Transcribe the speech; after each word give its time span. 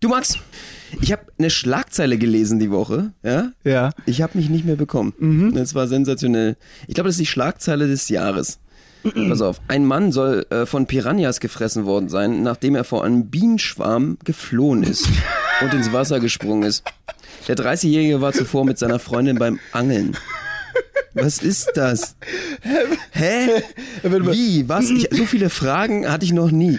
Du 0.00 0.08
Max, 0.08 0.38
ich 1.02 1.12
habe 1.12 1.26
eine 1.38 1.50
Schlagzeile 1.50 2.16
gelesen 2.16 2.58
die 2.58 2.70
Woche, 2.70 3.12
ja? 3.22 3.52
Ja. 3.64 3.90
Ich 4.06 4.22
habe 4.22 4.38
mich 4.38 4.48
nicht 4.48 4.64
mehr 4.64 4.76
bekommen. 4.76 5.12
Mhm. 5.18 5.54
Das 5.54 5.74
war 5.74 5.88
sensationell. 5.88 6.56
Ich 6.88 6.94
glaube, 6.94 7.08
das 7.08 7.16
ist 7.16 7.20
die 7.20 7.26
Schlagzeile 7.26 7.86
des 7.86 8.08
Jahres. 8.08 8.60
Pass 9.28 9.42
auf, 9.42 9.60
ein 9.68 9.84
Mann 9.84 10.10
soll 10.10 10.46
äh, 10.50 10.64
von 10.64 10.86
Piranhas 10.86 11.40
gefressen 11.40 11.84
worden 11.84 12.08
sein, 12.08 12.42
nachdem 12.42 12.74
er 12.74 12.84
vor 12.84 13.04
einem 13.04 13.28
Bienenschwarm 13.28 14.18
geflohen 14.24 14.82
ist 14.82 15.06
und 15.62 15.74
ins 15.74 15.92
Wasser 15.92 16.18
gesprungen 16.18 16.62
ist. 16.62 16.82
Der 17.48 17.56
30-Jährige 17.56 18.22
war 18.22 18.32
zuvor 18.32 18.64
mit 18.64 18.78
seiner 18.78 18.98
Freundin 18.98 19.38
beim 19.38 19.58
Angeln. 19.72 20.16
Was 21.12 21.42
ist 21.42 21.72
das? 21.74 22.16
Hä? 23.10 23.62
Wie? 24.02 24.68
Was? 24.68 24.88
Ich, 24.90 25.08
so 25.10 25.26
viele 25.26 25.50
Fragen 25.50 26.10
hatte 26.10 26.24
ich 26.24 26.32
noch 26.32 26.50
nie. 26.50 26.78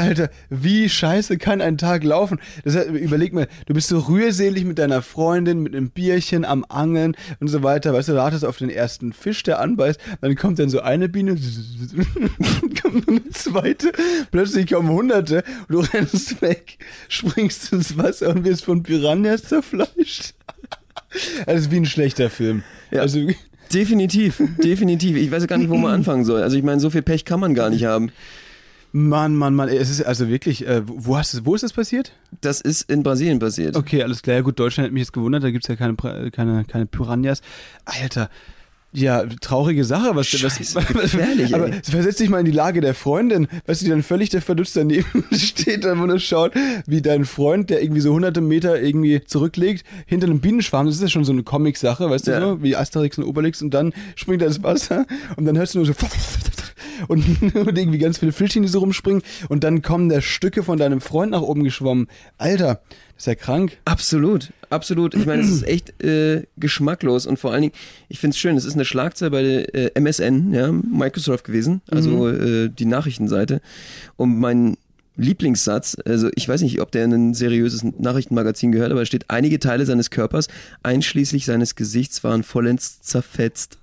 Alter, 0.00 0.30
wie 0.48 0.88
scheiße 0.88 1.36
kann 1.36 1.60
ein 1.60 1.76
Tag 1.76 2.04
laufen? 2.04 2.40
Das 2.64 2.74
heißt, 2.74 2.88
überleg 2.88 3.34
mal, 3.34 3.48
du 3.66 3.74
bist 3.74 3.88
so 3.88 3.98
rührselig 3.98 4.64
mit 4.64 4.78
deiner 4.78 5.02
Freundin, 5.02 5.60
mit 5.60 5.76
einem 5.76 5.90
Bierchen 5.90 6.46
am 6.46 6.64
Angeln 6.68 7.14
und 7.38 7.48
so 7.48 7.62
weiter. 7.62 7.92
Weißt 7.92 8.08
du, 8.08 8.12
du 8.12 8.18
wartest 8.18 8.46
auf 8.46 8.56
den 8.56 8.70
ersten 8.70 9.12
Fisch, 9.12 9.42
der 9.42 9.60
anbeißt, 9.60 10.00
dann 10.22 10.34
kommt 10.36 10.58
dann 10.58 10.70
so 10.70 10.80
eine 10.80 11.10
Biene, 11.10 11.36
kommt 12.82 13.08
eine 13.08 13.28
zweite, 13.28 13.92
plötzlich 14.30 14.70
kommen 14.72 14.88
hunderte 14.88 15.44
und 15.68 15.74
du 15.74 15.80
rennst 15.80 16.40
weg, 16.40 16.78
springst 17.08 17.70
ins 17.74 17.98
Wasser 17.98 18.30
und 18.30 18.44
wirst 18.44 18.64
von 18.64 18.82
Piranhas 18.82 19.42
zerfleischt. 19.42 20.32
Das 21.44 21.60
ist 21.60 21.70
wie 21.70 21.76
ein 21.76 21.86
schlechter 21.86 22.30
Film. 22.30 22.62
Ja. 22.90 23.02
Also, 23.02 23.20
Definitiv, 23.72 24.42
definitiv. 24.64 25.16
Ich 25.16 25.30
weiß 25.30 25.46
gar 25.46 25.56
nicht, 25.56 25.70
wo 25.70 25.76
man 25.76 25.94
anfangen 25.94 26.24
soll. 26.24 26.42
Also 26.42 26.56
ich 26.56 26.64
meine, 26.64 26.80
so 26.80 26.90
viel 26.90 27.02
Pech 27.02 27.24
kann 27.24 27.38
man 27.38 27.54
gar 27.54 27.70
nicht 27.70 27.84
haben. 27.84 28.10
Mann, 28.92 29.36
Mann, 29.36 29.54
Mann, 29.54 29.68
es 29.68 29.88
ist 29.88 30.02
also 30.02 30.28
wirklich, 30.28 30.66
äh, 30.66 30.82
wo, 30.84 31.16
hast 31.16 31.34
du, 31.34 31.44
wo 31.46 31.54
ist 31.54 31.62
das 31.62 31.72
passiert? 31.72 32.12
Das 32.40 32.60
ist 32.60 32.90
in 32.90 33.02
Brasilien 33.02 33.38
passiert. 33.38 33.76
Okay, 33.76 34.02
alles 34.02 34.22
klar. 34.22 34.36
Ja, 34.36 34.42
gut, 34.42 34.58
Deutschland 34.58 34.86
hat 34.88 34.92
mich 34.92 35.02
jetzt 35.02 35.12
gewundert, 35.12 35.44
da 35.44 35.50
gibt 35.50 35.64
es 35.64 35.68
ja 35.68 35.76
keine, 35.76 35.94
keine, 36.32 36.64
keine 36.64 36.86
Piranhas. 36.86 37.40
Alter. 37.84 38.30
Ja, 38.92 39.24
traurige 39.40 39.84
Sache. 39.84 40.16
Was, 40.16 40.26
Scheiße, 40.26 40.74
was, 40.74 40.86
gefährlich, 40.88 41.54
aber 41.54 41.68
ey. 41.68 41.80
versetz 41.84 42.16
dich 42.16 42.28
mal 42.28 42.40
in 42.40 42.44
die 42.44 42.50
Lage 42.50 42.80
der 42.80 42.92
Freundin, 42.94 43.46
weißt 43.66 43.82
du, 43.82 43.84
die 43.84 43.90
dann 43.92 44.02
völlig 44.02 44.30
der 44.30 44.42
Verdutzt 44.42 44.74
daneben 44.76 45.24
steht, 45.32 45.84
dann 45.84 46.04
nur 46.04 46.18
schaut, 46.18 46.54
wie 46.88 47.00
dein 47.00 47.24
Freund, 47.24 47.70
der 47.70 47.84
irgendwie 47.84 48.00
so 48.00 48.12
hunderte 48.12 48.40
Meter 48.40 48.82
irgendwie 48.82 49.22
zurücklegt, 49.24 49.84
hinter 50.06 50.26
einem 50.26 50.40
Bienenschwarm, 50.40 50.86
das 50.86 50.96
ist 50.96 51.02
ja 51.02 51.08
schon 51.08 51.22
so 51.24 51.30
eine 51.30 51.44
Comic-Sache, 51.44 52.10
weißt 52.10 52.26
Ja. 52.26 52.40
du 52.40 52.46
so, 52.46 52.62
wie 52.64 52.74
Asterix 52.74 53.16
und 53.18 53.22
Obelix 53.26 53.62
und 53.62 53.70
dann 53.72 53.92
springt 54.16 54.42
er 54.42 54.48
ins 54.48 54.60
Wasser 54.64 55.06
und 55.36 55.44
dann 55.44 55.56
hörst 55.56 55.74
du 55.74 55.78
nur 55.78 55.86
so 55.86 55.94
und, 57.08 57.24
und 57.54 57.78
irgendwie 57.78 57.98
ganz 57.98 58.18
viele 58.18 58.32
Fischchen, 58.32 58.62
die 58.62 58.68
so 58.68 58.80
rumspringen 58.80 59.22
und 59.48 59.64
dann 59.64 59.82
kommen 59.82 60.08
da 60.08 60.20
Stücke 60.20 60.62
von 60.62 60.78
deinem 60.78 61.00
Freund 61.00 61.32
nach 61.32 61.42
oben 61.42 61.64
geschwommen. 61.64 62.08
Alter, 62.38 62.80
das 63.14 63.24
ist 63.24 63.26
ja 63.26 63.34
krank. 63.34 63.76
Absolut, 63.84 64.52
absolut. 64.70 65.14
Ich 65.14 65.26
meine, 65.26 65.42
es 65.42 65.50
ist 65.50 65.66
echt 65.66 66.02
äh, 66.02 66.44
geschmacklos 66.56 67.26
und 67.26 67.38
vor 67.38 67.52
allen 67.52 67.62
Dingen, 67.62 67.74
ich 68.08 68.18
finde 68.18 68.34
es 68.34 68.38
schön, 68.38 68.56
es 68.56 68.64
ist 68.64 68.74
eine 68.74 68.84
Schlagzeile 68.84 69.30
bei 69.30 69.42
der 69.42 69.74
äh, 69.74 70.00
MSN, 70.00 70.52
ja, 70.52 70.72
Microsoft 70.72 71.44
gewesen, 71.44 71.82
also 71.90 72.28
äh, 72.28 72.70
die 72.70 72.86
Nachrichtenseite. 72.86 73.60
Und 74.16 74.38
mein 74.38 74.76
Lieblingssatz, 75.20 75.96
also 76.04 76.30
ich 76.34 76.48
weiß 76.48 76.62
nicht, 76.62 76.80
ob 76.80 76.90
der 76.90 77.04
in 77.04 77.12
ein 77.12 77.34
seriöses 77.34 77.84
Nachrichtenmagazin 77.84 78.72
gehört, 78.72 78.90
aber 78.90 79.04
steht, 79.06 79.26
einige 79.28 79.58
Teile 79.58 79.86
seines 79.86 80.10
Körpers, 80.10 80.48
einschließlich 80.82 81.44
seines 81.44 81.74
Gesichts, 81.74 82.24
waren 82.24 82.42
vollends 82.42 83.00
zerfetzt. 83.02 83.78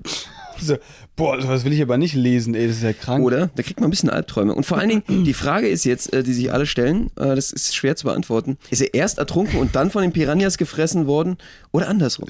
So, 0.59 0.77
boah, 1.15 1.39
sowas 1.39 1.65
will 1.65 1.73
ich 1.73 1.81
aber 1.83 1.97
nicht 1.97 2.15
lesen, 2.15 2.55
ey, 2.55 2.67
das 2.67 2.77
ist 2.77 2.83
ja 2.83 2.93
krank. 2.93 3.23
Oder? 3.23 3.51
Da 3.55 3.61
kriegt 3.61 3.79
man 3.79 3.87
ein 3.87 3.91
bisschen 3.91 4.09
Albträume. 4.09 4.55
Und 4.55 4.65
vor 4.65 4.79
allen 4.79 4.89
Dingen, 4.89 5.03
die 5.23 5.33
Frage 5.35 5.67
ist 5.67 5.85
jetzt, 5.85 6.11
äh, 6.13 6.23
die 6.23 6.33
sich 6.33 6.51
alle 6.51 6.65
stellen, 6.65 7.11
äh, 7.15 7.35
das 7.35 7.51
ist 7.51 7.75
schwer 7.75 7.95
zu 7.95 8.05
beantworten. 8.07 8.57
Ist 8.71 8.81
er 8.81 8.93
erst 8.93 9.19
ertrunken 9.19 9.59
und 9.59 9.75
dann 9.75 9.91
von 9.91 10.01
den 10.01 10.13
Piranhas 10.13 10.57
gefressen 10.57 11.05
worden 11.05 11.37
oder 11.71 11.87
andersrum? 11.87 12.29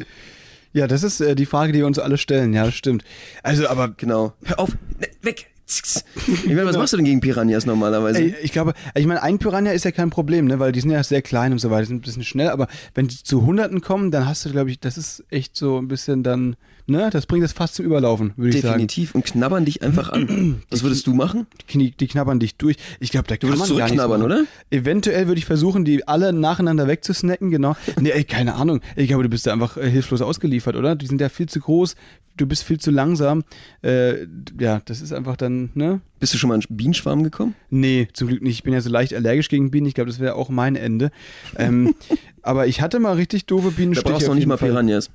Ja, 0.74 0.88
das 0.88 1.04
ist 1.04 1.22
äh, 1.22 1.36
die 1.36 1.46
Frage, 1.46 1.72
die 1.72 1.80
wir 1.80 1.88
uns 1.88 2.00
alle 2.00 2.18
stellen, 2.18 2.54
ja, 2.54 2.66
das 2.66 2.76
stimmt. 2.76 3.04
Also, 3.44 3.68
aber 3.68 3.90
Genau. 3.90 4.34
Hör 4.44 4.60
auf, 4.60 4.72
ne, 5.00 5.08
weg. 5.22 5.48
Ich 5.68 6.46
meine, 6.46 6.66
was 6.66 6.78
machst 6.78 6.94
du 6.94 6.98
denn 6.98 7.06
gegen 7.06 7.20
Piranhas 7.20 7.66
normalerweise? 7.66 8.20
Ey, 8.20 8.36
ich 8.42 8.54
glaube, 8.54 8.74
ich 8.96 9.06
meine, 9.06 9.22
ein 9.22 9.38
Piranha 9.38 9.72
ist 9.72 9.84
ja 9.84 9.92
kein 9.92 10.10
Problem, 10.10 10.46
ne, 10.46 10.60
weil 10.60 10.72
die 10.72 10.80
sind 10.80 10.92
ja 10.92 11.04
sehr 11.04 11.22
klein 11.22 11.52
und 11.52 11.60
so 11.60 11.70
weiter, 11.70 11.82
die 11.82 11.88
sind 11.88 11.98
ein 11.98 12.02
bisschen 12.02 12.24
schnell, 12.24 12.50
aber 12.50 12.68
wenn 12.94 13.08
die 13.08 13.22
zu 13.22 13.46
Hunderten 13.46 13.82
kommen, 13.82 14.10
dann 14.10 14.26
hast 14.26 14.46
du, 14.46 14.52
glaube 14.52 14.72
ich, 14.72 14.80
das 14.80 14.98
ist 14.98 15.26
echt 15.30 15.58
so 15.58 15.78
ein 15.78 15.90
bisschen 15.90 16.24
dann, 16.24 16.56
ne, 16.88 17.10
das 17.12 17.26
bringt 17.26 17.46
es 17.46 17.54
fast 17.54 17.76
zum 17.76 17.86
Überlaufen, 17.86 18.34
würde 18.38 18.56
ich 18.56 18.62
sagen. 18.62 18.74
Definitiv. 18.74 19.14
Und 19.16 19.26
knabbern 19.26 19.66
dich 19.66 19.82
einfach 19.82 20.10
an. 20.10 20.62
Was 20.70 20.84
würdest 20.84 21.06
du 21.08 21.14
machen? 21.14 21.48
Die, 21.62 21.66
knie, 21.66 21.92
die 21.92 22.08
knabbern 22.08 22.40
dich 22.40 22.56
durch. 22.56 22.78
Ich 23.00 23.12
glaube, 23.12 23.28
da 23.28 23.38
kann 23.38 23.50
würdest 23.50 23.60
man 23.60 23.68
zurückknabbern, 23.68 24.24
oder? 24.24 24.46
Eventuell 24.72 25.28
würde 25.28 25.40
ich 25.40 25.46
versuchen, 25.46 25.86
die 25.86 26.08
alle 26.08 26.34
nacheinander 26.34 26.88
wegzusnacken, 26.88 27.52
genau. 27.52 27.76
Nee, 28.00 28.12
ey, 28.12 28.24
keine 28.24 28.56
Ahnung. 28.56 28.82
Ich 28.96 29.08
glaube, 29.08 29.24
du 29.24 29.30
bist 29.30 29.46
da 29.48 29.54
einfach 29.54 29.78
äh, 29.78 29.90
hilflos 29.90 30.22
ausgeliefert, 30.22 30.76
oder? 30.76 30.96
Die 30.96 31.08
sind 31.08 31.20
ja 31.22 31.30
viel 31.30 31.48
zu 31.50 31.60
groß, 31.60 31.96
du 32.38 32.46
bist 32.46 32.64
viel 32.64 32.80
zu 32.80 32.92
langsam. 32.92 33.44
Äh, 33.84 34.26
ja, 34.60 34.82
das 34.86 35.02
ist 35.02 35.12
einfach 35.14 35.36
dann, 35.36 35.70
ne? 35.74 36.02
Bist 36.20 36.34
du 36.34 36.38
schon 36.38 36.50
mal 36.50 36.56
in 36.56 36.64
Bienenschwarm 36.70 37.24
gekommen? 37.24 37.56
Nee, 37.70 38.08
zum 38.14 38.28
Glück 38.28 38.42
nicht. 38.42 38.56
Ich 38.56 38.64
bin 38.64 38.74
ja 38.74 38.82
so 38.82 38.90
leicht 38.90 39.14
allergisch 39.14 39.50
gegen 39.50 39.72
Bienen. 39.72 39.88
Ich 39.88 39.94
glaube, 39.94 40.10
das 40.10 40.20
wäre 40.20 40.36
auch 40.36 40.50
mein 40.50 40.76
Ende. 40.76 41.12
Ähm, 41.58 41.96
aber 42.42 42.68
ich 42.68 42.82
hatte 42.82 43.00
mal 43.00 43.14
richtig 43.16 43.46
doofe 43.46 43.70
Da 43.70 43.76
Bienenstiche. 43.76 44.12
brauchst 44.12 44.24
du 44.24 44.28
noch 44.28 44.34
auf 44.34 44.38
nicht 44.38 44.48
mal. 44.48 44.58
Piranhas. 44.58 45.10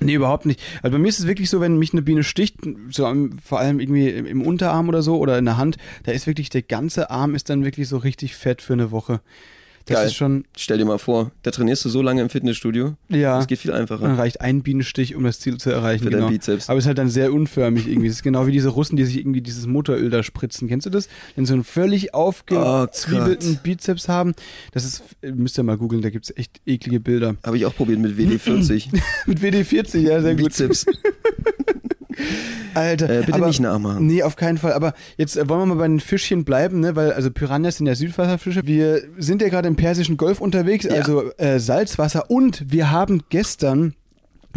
Nee, 0.00 0.14
überhaupt 0.14 0.46
nicht. 0.46 0.60
Also 0.82 0.96
bei 0.96 0.98
mir 0.98 1.08
ist 1.08 1.20
es 1.20 1.26
wirklich 1.26 1.50
so, 1.50 1.60
wenn 1.60 1.78
mich 1.78 1.92
eine 1.92 2.02
Biene 2.02 2.24
sticht, 2.24 2.56
so 2.90 3.06
am, 3.06 3.38
vor 3.44 3.60
allem 3.60 3.80
irgendwie 3.80 4.08
im, 4.08 4.26
im 4.26 4.42
Unterarm 4.42 4.88
oder 4.88 5.02
so 5.02 5.18
oder 5.18 5.38
in 5.38 5.44
der 5.44 5.58
Hand, 5.58 5.76
da 6.04 6.12
ist 6.12 6.26
wirklich 6.26 6.48
der 6.48 6.62
ganze 6.62 7.10
Arm 7.10 7.34
ist 7.34 7.50
dann 7.50 7.64
wirklich 7.64 7.88
so 7.88 7.98
richtig 7.98 8.34
fett 8.34 8.62
für 8.62 8.72
eine 8.72 8.90
Woche. 8.90 9.20
Das 9.86 9.96
Geil. 9.96 10.06
ist 10.06 10.14
schon, 10.14 10.44
Stell 10.56 10.78
dir 10.78 10.84
mal 10.84 10.98
vor, 10.98 11.32
da 11.42 11.50
trainierst 11.50 11.84
du 11.84 11.88
so 11.88 12.02
lange 12.02 12.20
im 12.22 12.28
Fitnessstudio. 12.28 12.94
ja. 13.08 13.38
Das 13.38 13.46
geht 13.46 13.58
viel 13.58 13.70
Dann 13.72 13.80
einfacher. 13.80 14.16
reicht 14.18 14.40
ein 14.40 14.62
Bienenstich, 14.62 15.16
um 15.16 15.24
das 15.24 15.40
Ziel 15.40 15.56
zu 15.58 15.70
erreichen. 15.70 16.04
Für 16.04 16.10
deinen 16.10 16.20
genau. 16.20 16.30
Bizeps. 16.32 16.68
Aber 16.68 16.78
es 16.78 16.84
ist 16.84 16.88
halt 16.88 16.98
dann 16.98 17.08
sehr 17.08 17.32
unförmig 17.32 17.88
irgendwie. 17.88 18.06
Es 18.08 18.14
ist 18.16 18.22
genau 18.22 18.46
wie 18.46 18.52
diese 18.52 18.68
Russen, 18.68 18.96
die 18.96 19.04
sich 19.04 19.18
irgendwie 19.18 19.40
dieses 19.40 19.66
Motoröl 19.66 20.10
da 20.10 20.22
spritzen. 20.22 20.68
Kennst 20.68 20.86
du 20.86 20.90
das? 20.90 21.08
Wenn 21.34 21.44
sie 21.46 21.48
so 21.50 21.54
einen 21.54 21.64
völlig 21.64 22.14
aufgezwiebelten 22.14 23.54
Gott. 23.54 23.62
Bizeps 23.62 24.08
haben. 24.08 24.34
Das 24.72 24.84
ist, 24.84 25.02
müsst 25.22 25.58
ihr 25.58 25.62
mal 25.64 25.76
googeln, 25.76 26.02
da 26.02 26.10
gibt 26.10 26.26
es 26.30 26.36
echt 26.36 26.60
eklige 26.66 27.00
Bilder. 27.00 27.36
Habe 27.44 27.56
ich 27.56 27.66
auch 27.66 27.74
probiert 27.74 27.98
mit 27.98 28.16
WD40. 28.18 28.88
Mit 29.26 29.40
WD40, 29.40 29.98
ja, 30.00 30.20
sehr 30.20 30.34
gut. 30.34 30.44
Bizeps. 30.44 30.86
Alter, 32.74 33.10
Äh, 33.10 33.20
bitte 33.22 33.34
aber, 33.34 33.46
nicht 33.48 33.60
nachmachen. 33.60 34.06
Nee, 34.06 34.22
auf 34.22 34.36
keinen 34.36 34.58
Fall. 34.58 34.72
Aber 34.72 34.94
jetzt 35.16 35.36
äh, 35.36 35.48
wollen 35.48 35.60
wir 35.60 35.66
mal 35.66 35.74
bei 35.76 35.88
den 35.88 36.00
Fischchen 36.00 36.44
bleiben, 36.44 36.80
ne? 36.80 36.94
Weil 36.96 37.12
also 37.12 37.30
Piranhas 37.30 37.76
sind 37.78 37.86
ja 37.86 37.94
Süßwasserfische. 37.94 38.62
Wir 38.64 39.02
sind 39.18 39.42
ja 39.42 39.48
gerade 39.48 39.68
im 39.68 39.76
Persischen 39.76 40.16
Golf 40.16 40.40
unterwegs, 40.40 40.84
Ja. 40.84 40.92
also 40.92 41.30
äh, 41.36 41.58
Salzwasser. 41.58 42.30
Und 42.30 42.64
wir 42.70 42.90
haben 42.90 43.22
gestern 43.30 43.94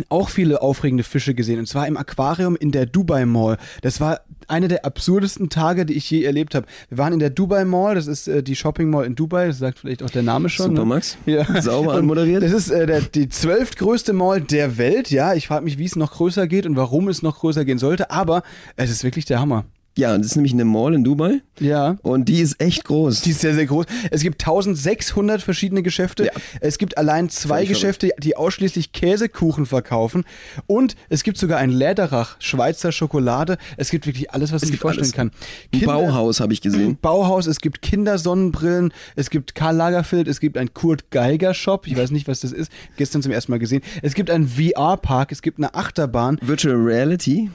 auch 0.09 0.29
viele 0.29 0.61
aufregende 0.61 1.03
Fische 1.03 1.33
gesehen. 1.33 1.59
Und 1.59 1.67
zwar 1.67 1.87
im 1.87 1.97
Aquarium 1.97 2.55
in 2.55 2.71
der 2.71 2.85
Dubai 2.85 3.25
Mall. 3.25 3.57
Das 3.81 4.01
war 4.01 4.21
einer 4.47 4.67
der 4.67 4.85
absurdesten 4.85 5.49
Tage, 5.49 5.85
die 5.85 5.93
ich 5.93 6.09
je 6.09 6.23
erlebt 6.23 6.55
habe. 6.55 6.65
Wir 6.89 6.97
waren 6.97 7.13
in 7.13 7.19
der 7.19 7.29
Dubai 7.29 7.65
Mall, 7.65 7.95
das 7.95 8.07
ist 8.07 8.27
äh, 8.27 8.43
die 8.43 8.55
Shopping 8.55 8.89
Mall 8.89 9.05
in 9.05 9.15
Dubai, 9.15 9.47
das 9.47 9.59
sagt 9.59 9.79
vielleicht 9.79 10.03
auch 10.03 10.09
der 10.09 10.23
Name 10.23 10.49
schon. 10.49 10.71
Super, 10.71 10.79
ne? 10.79 10.85
Max. 10.85 11.17
Ja. 11.25 11.61
Sauber 11.61 11.91
Und 11.91 11.99
anmoderiert. 11.99 12.43
Das 12.43 12.51
ist 12.51 12.69
äh, 12.69 12.85
der, 12.85 13.01
die 13.01 13.29
zwölftgrößte 13.29 14.13
Mall 14.13 14.41
der 14.41 14.77
Welt, 14.77 15.09
ja. 15.09 15.33
Ich 15.33 15.47
frage 15.47 15.63
mich, 15.63 15.77
wie 15.77 15.85
es 15.85 15.95
noch 15.95 16.11
größer 16.11 16.47
geht 16.47 16.65
und 16.65 16.75
warum 16.75 17.07
es 17.07 17.21
noch 17.21 17.39
größer 17.39 17.65
gehen 17.65 17.79
sollte, 17.79 18.11
aber 18.11 18.43
es 18.75 18.89
ist 18.89 19.03
wirklich 19.03 19.25
der 19.25 19.39
Hammer. 19.39 19.65
Ja, 19.95 20.17
das 20.17 20.25
ist 20.27 20.35
nämlich 20.37 20.53
eine 20.53 20.65
Mall 20.65 20.95
in 20.95 21.03
Dubai 21.03 21.41
Ja. 21.59 21.97
und 22.01 22.27
die 22.27 22.39
ist 22.41 22.59
echt 22.59 22.83
groß. 22.85 23.21
Die 23.21 23.29
ist 23.29 23.41
sehr, 23.41 23.53
sehr 23.53 23.67
groß. 23.67 23.85
Es 24.09 24.23
gibt 24.23 24.41
1600 24.41 25.41
verschiedene 25.43 25.83
Geschäfte. 25.83 26.25
Ja. 26.25 26.31
Es 26.61 26.79
gibt 26.79 26.97
allein 26.97 27.29
zwei 27.29 27.65
Geschäfte, 27.65 28.09
die 28.17 28.35
ausschließlich 28.35 28.91
Käsekuchen 28.91 29.67
verkaufen. 29.67 30.23
Und 30.65 30.95
es 31.09 31.21
gibt 31.21 31.37
sogar 31.37 31.59
ein 31.59 31.69
Läderach, 31.69 32.37
Schweizer 32.39 32.91
Schokolade. 32.91 33.59
Es 33.77 33.91
gibt 33.91 34.07
wirklich 34.07 34.31
alles, 34.31 34.51
was 34.51 34.63
man 34.63 34.71
sich 34.71 34.79
vorstellen 34.79 35.03
alles. 35.05 35.13
kann. 35.13 35.27
Ein 35.71 35.79
Kinder- 35.81 35.93
Bauhaus 35.93 36.39
habe 36.39 36.53
ich 36.53 36.61
gesehen. 36.61 36.97
Bauhaus, 37.01 37.45
es 37.45 37.59
gibt 37.59 37.83
Kindersonnenbrillen, 37.83 38.93
es 39.15 39.29
gibt 39.29 39.53
Karl 39.53 39.75
Lagerfeld, 39.75 40.27
es 40.27 40.39
gibt 40.39 40.57
ein 40.57 40.73
Kurt 40.73 41.11
Geiger 41.11 41.53
Shop, 41.53 41.85
ich 41.85 41.95
weiß 41.95 42.09
nicht, 42.09 42.27
was 42.27 42.39
das 42.39 42.51
ist, 42.51 42.71
gestern 42.97 43.21
zum 43.21 43.31
ersten 43.31 43.51
Mal 43.51 43.59
gesehen. 43.59 43.83
Es 44.01 44.15
gibt 44.15 44.31
einen 44.31 44.47
VR-Park, 44.47 45.31
es 45.31 45.43
gibt 45.43 45.59
eine 45.59 45.75
Achterbahn. 45.75 46.39
Virtual 46.41 46.75
Reality. 46.75 47.51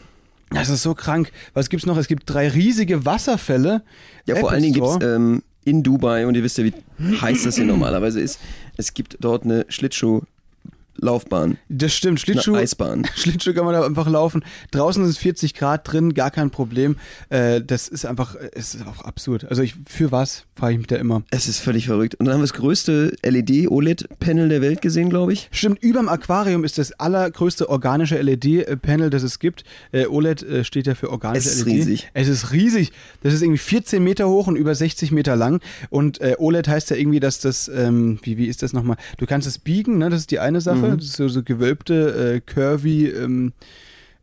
Das 0.50 0.68
ist 0.68 0.82
so 0.82 0.94
krank. 0.94 1.30
Was 1.54 1.68
gibt's 1.68 1.86
noch? 1.86 1.96
Es 1.96 2.08
gibt 2.08 2.24
drei 2.26 2.48
riesige 2.48 3.04
Wasserfälle. 3.04 3.82
Ja, 4.26 4.36
vor 4.36 4.44
Apple 4.44 4.50
allen 4.50 4.62
Dingen 4.62 4.74
gibt's 4.74 4.98
ähm, 5.02 5.42
in 5.64 5.82
Dubai, 5.82 6.26
und 6.26 6.34
ihr 6.34 6.42
wisst 6.42 6.58
ja, 6.58 6.64
wie 6.64 7.20
heiß 7.20 7.44
das 7.44 7.56
hier 7.56 7.66
normalerweise 7.66 8.20
ist, 8.20 8.40
es 8.76 8.94
gibt 8.94 9.18
dort 9.20 9.44
eine 9.44 9.66
Schlittschuh 9.68 10.22
Laufbahn. 11.00 11.58
Das 11.68 11.94
stimmt, 11.94 12.20
Schlittschuh. 12.20 12.54
Eine 12.54 12.62
Eisbahn. 12.62 13.06
Schlittschuh 13.14 13.54
kann 13.54 13.64
man 13.64 13.74
da 13.74 13.84
einfach 13.84 14.08
laufen. 14.08 14.44
Draußen 14.70 15.02
ist 15.04 15.10
es 15.10 15.18
40 15.18 15.54
Grad 15.54 15.90
drin, 15.90 16.14
gar 16.14 16.30
kein 16.30 16.50
Problem. 16.50 16.96
Äh, 17.28 17.60
das 17.62 17.88
ist 17.88 18.04
einfach, 18.04 18.34
es 18.52 18.74
ist 18.74 18.86
auch 18.86 19.02
absurd. 19.04 19.46
Also 19.48 19.62
ich, 19.62 19.74
für 19.86 20.12
was 20.12 20.44
frage 20.54 20.72
ich 20.72 20.78
mich 20.78 20.86
da 20.88 20.96
immer. 20.96 21.22
Es 21.30 21.46
ist 21.48 21.60
völlig 21.60 21.86
verrückt. 21.86 22.16
Und 22.16 22.26
dann 22.26 22.34
haben 22.34 22.40
wir 22.40 22.46
das 22.46 22.54
größte 22.54 23.16
LED-OLED-Panel 23.24 24.48
der 24.48 24.60
Welt 24.60 24.82
gesehen, 24.82 25.08
glaube 25.10 25.32
ich. 25.32 25.48
Stimmt, 25.52 25.82
überm 25.82 26.08
Aquarium 26.08 26.64
ist 26.64 26.78
das 26.78 26.92
allergrößte 26.92 27.68
organische 27.68 28.20
LED-Panel, 28.20 29.10
das 29.10 29.22
es 29.22 29.38
gibt. 29.38 29.64
Äh, 29.92 30.06
OLED 30.06 30.42
äh, 30.42 30.64
steht 30.64 30.86
ja 30.86 30.94
für 30.94 31.10
organische 31.10 31.48
Es 31.48 31.56
ist 31.56 31.66
LED. 31.66 31.74
riesig. 31.76 32.10
Es 32.14 32.28
ist 32.28 32.52
riesig. 32.52 32.92
Das 33.22 33.32
ist 33.34 33.42
irgendwie 33.42 33.58
14 33.58 34.02
Meter 34.02 34.28
hoch 34.28 34.46
und 34.46 34.56
über 34.56 34.74
60 34.74 35.12
Meter 35.12 35.36
lang. 35.36 35.60
Und 35.90 36.20
äh, 36.20 36.34
OLED 36.38 36.68
heißt 36.68 36.90
ja 36.90 36.96
irgendwie, 36.96 37.20
dass 37.20 37.38
das, 37.38 37.68
ähm, 37.68 38.18
wie, 38.22 38.36
wie 38.36 38.46
ist 38.46 38.62
das 38.62 38.72
nochmal? 38.72 38.96
Du 39.18 39.26
kannst 39.26 39.46
es 39.46 39.58
biegen, 39.58 39.98
ne? 39.98 40.10
das 40.10 40.20
ist 40.20 40.30
die 40.30 40.40
eine 40.40 40.60
Sache. 40.60 40.76
Mhm. 40.78 40.87
Das 40.96 41.04
ist 41.04 41.16
so, 41.16 41.28
so 41.28 41.42
gewölbte, 41.42 42.34
äh, 42.36 42.40
curvy, 42.40 43.06
ähm, 43.06 43.52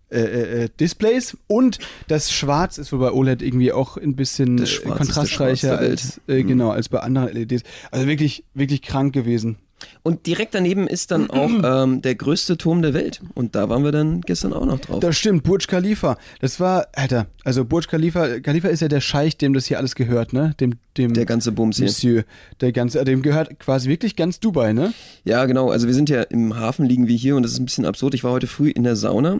äh, 0.10 0.64
äh, 0.64 0.70
Displays. 0.80 1.38
Und 1.48 1.80
das 2.08 2.32
Schwarz 2.32 2.78
ist 2.78 2.92
wohl 2.92 3.00
bei 3.00 3.12
OLED 3.12 3.42
irgendwie 3.42 3.72
auch 3.72 3.98
ein 3.98 4.16
bisschen 4.16 4.64
äh, 4.64 4.68
kontrastreicher 4.86 5.78
als, 5.78 6.22
äh, 6.28 6.44
genau, 6.44 6.70
als 6.70 6.90
bei 6.90 7.00
anderen 7.00 7.34
LEDs. 7.34 7.64
Also 7.92 8.08
wirklich, 8.08 8.44
wirklich 8.54 8.82
krank 8.82 9.14
gewesen. 9.14 9.58
Und 10.04 10.26
direkt 10.26 10.56
daneben 10.56 10.88
ist 10.88 11.12
dann 11.12 11.30
auch 11.30 11.50
ähm, 11.64 12.02
der 12.02 12.16
größte 12.16 12.58
Turm 12.58 12.82
der 12.82 12.94
Welt. 12.94 13.22
Und 13.34 13.56
da 13.56 13.70
waren 13.70 13.84
wir 13.84 13.92
dann 13.92 14.22
gestern 14.22 14.54
auch 14.54 14.66
noch 14.66 14.80
drauf. 14.80 15.00
Das 15.00 15.18
stimmt, 15.18 15.44
Burj 15.44 15.68
Khalifa. 15.68 16.18
Das 16.40 16.60
war, 16.60 16.88
Alter, 16.94 17.28
also 17.44 17.66
Burj 17.66 17.88
Khalifa, 17.88 18.40
Khalifa 18.40 18.70
ist 18.70 18.82
ja 18.82 18.88
der 18.88 19.02
Scheich, 19.02 19.38
dem 19.38 19.54
das 19.54 19.66
hier 19.66 19.78
alles 19.78 19.96
gehört, 19.96 20.34
ne? 20.34 20.54
Dem, 20.60 20.74
dem 20.98 21.14
Der 21.14 21.26
ganze 21.26 21.52
Bums 21.52 21.78
hier. 21.78 21.86
Monsieur. 21.86 22.24
Der 22.62 22.72
ganze, 22.72 23.04
dem 23.04 23.22
gehört 23.22 23.60
quasi 23.60 23.90
wirklich 23.90 24.16
ganz 24.16 24.40
Dubai, 24.40 24.74
ne? 24.74 24.94
Ja, 25.24 25.46
genau. 25.46 25.70
Also 25.70 25.88
wir 25.88 25.94
sind 25.94 26.10
ja 26.10 26.22
im 26.24 26.56
Hafen 26.56 26.86
liegen 26.86 27.08
wir 27.08 27.18
hier 27.18 27.36
und 27.36 27.44
das 27.44 27.54
ist 27.54 27.60
ein 27.60 27.66
bisschen 27.66 27.86
absurd. 27.86 28.14
Ich 28.14 28.24
war 28.24 28.32
heute 28.32 28.48
früh 28.48 28.70
in 28.70 28.84
der 28.84 28.96
Sauna 28.96 29.40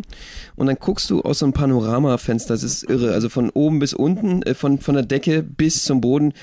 und 0.56 0.68
dann 0.68 0.78
guckst 0.80 1.10
du 1.10 1.22
aus 1.22 1.40
so 1.40 1.46
einem 1.46 1.54
Panoramafenster. 1.54 2.54
Das 2.54 2.64
ist 2.64 2.84
irre. 2.84 3.14
Also 3.14 3.30
von 3.30 3.50
oben 3.52 3.80
bis 3.80 3.94
unten, 3.94 4.42
äh, 4.44 4.54
von, 4.54 4.80
von 4.80 4.96
der 4.96 5.06
Decke 5.06 5.44
bis 5.44 5.86
zum 5.86 6.02
Boden. 6.02 6.34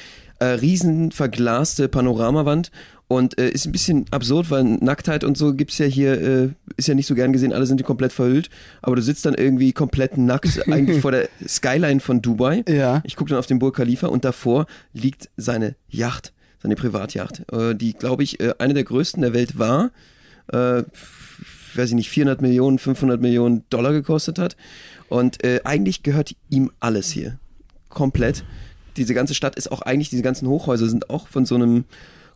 Äh, 0.42 0.56
riesen 0.56 1.12
verglaste 1.12 1.86
Panoramawand 1.86 2.72
und 3.17 3.38
äh, 3.38 3.50
ist 3.50 3.67
ein 3.67 3.73
bisschen 3.73 4.06
absurd, 4.11 4.50
weil 4.50 4.64
Nacktheit 4.64 5.25
und 5.25 5.37
so 5.37 5.55
gibt's 5.55 5.79
ja 5.79 5.87
hier, 5.87 6.20
äh, 6.20 6.49
ist 6.76 6.88
ja 6.88 6.94
nicht 6.94 7.06
so 7.06 7.14
gern 7.14 7.32
gesehen, 7.32 7.53
alle 7.53 7.67
sind 7.67 7.79
hier 7.79 7.87
komplett 7.87 8.12
verhüllt, 8.12 8.49
aber 8.81 8.97
du 8.97 9.03
sitzt 9.03 9.26
dann 9.26 9.35
irgendwie 9.35 9.73
komplett 9.73 10.17
nackt 10.17 10.67
eigentlich 10.70 11.00
vor 11.00 11.12
der 11.12 11.29
Skyline 11.47 12.00
von 12.00 12.23
Dubai. 12.23 12.64
Ja. 12.69 13.03
Ich 13.05 13.17
gucke 13.17 13.31
dann 13.31 13.38
auf 13.38 13.47
den 13.47 13.59
Burj 13.59 13.73
Khalifa 13.73 14.06
und 14.06 14.25
davor 14.25 14.67
liegt 14.93 15.31
seine 15.37 15.76
Yacht, 15.88 16.32
seine 16.62 16.76
Privatyacht, 16.76 17.44
äh, 17.53 17.75
die, 17.75 17.93
glaube 17.93 18.23
ich, 18.23 18.41
äh, 18.41 18.55
eine 18.59 18.75
der 18.75 18.85
größten 18.85 19.23
der 19.23 19.35
Welt 19.35 19.59
war. 19.59 19.91
Äh, 20.53 20.82
weiß 21.75 21.88
ich 21.88 21.94
nicht, 21.94 22.11
400 22.11 22.43
Millionen, 22.43 22.79
500 22.79 23.20
Millionen 23.20 23.64
Dollar 23.70 23.93
gekostet 23.93 24.38
hat. 24.38 24.56
Und 25.09 25.43
äh, 25.44 25.61
eigentlich 25.64 26.03
gehört 26.03 26.35
ihm 26.50 26.70
alles 26.81 27.11
hier. 27.11 27.38
Komplett. 27.88 28.44
Diese 28.97 29.14
ganze 29.14 29.35
Stadt 29.35 29.56
ist 29.56 29.73
auch 29.73 29.82
eigentlich, 29.82 30.11
diese 30.11 30.23
ganzen 30.23 30.49
Hochhäuser 30.49 30.87
sind 30.87 31.09
auch 31.09 31.29
von 31.29 31.47
so 31.47 31.55
einem 31.55 31.85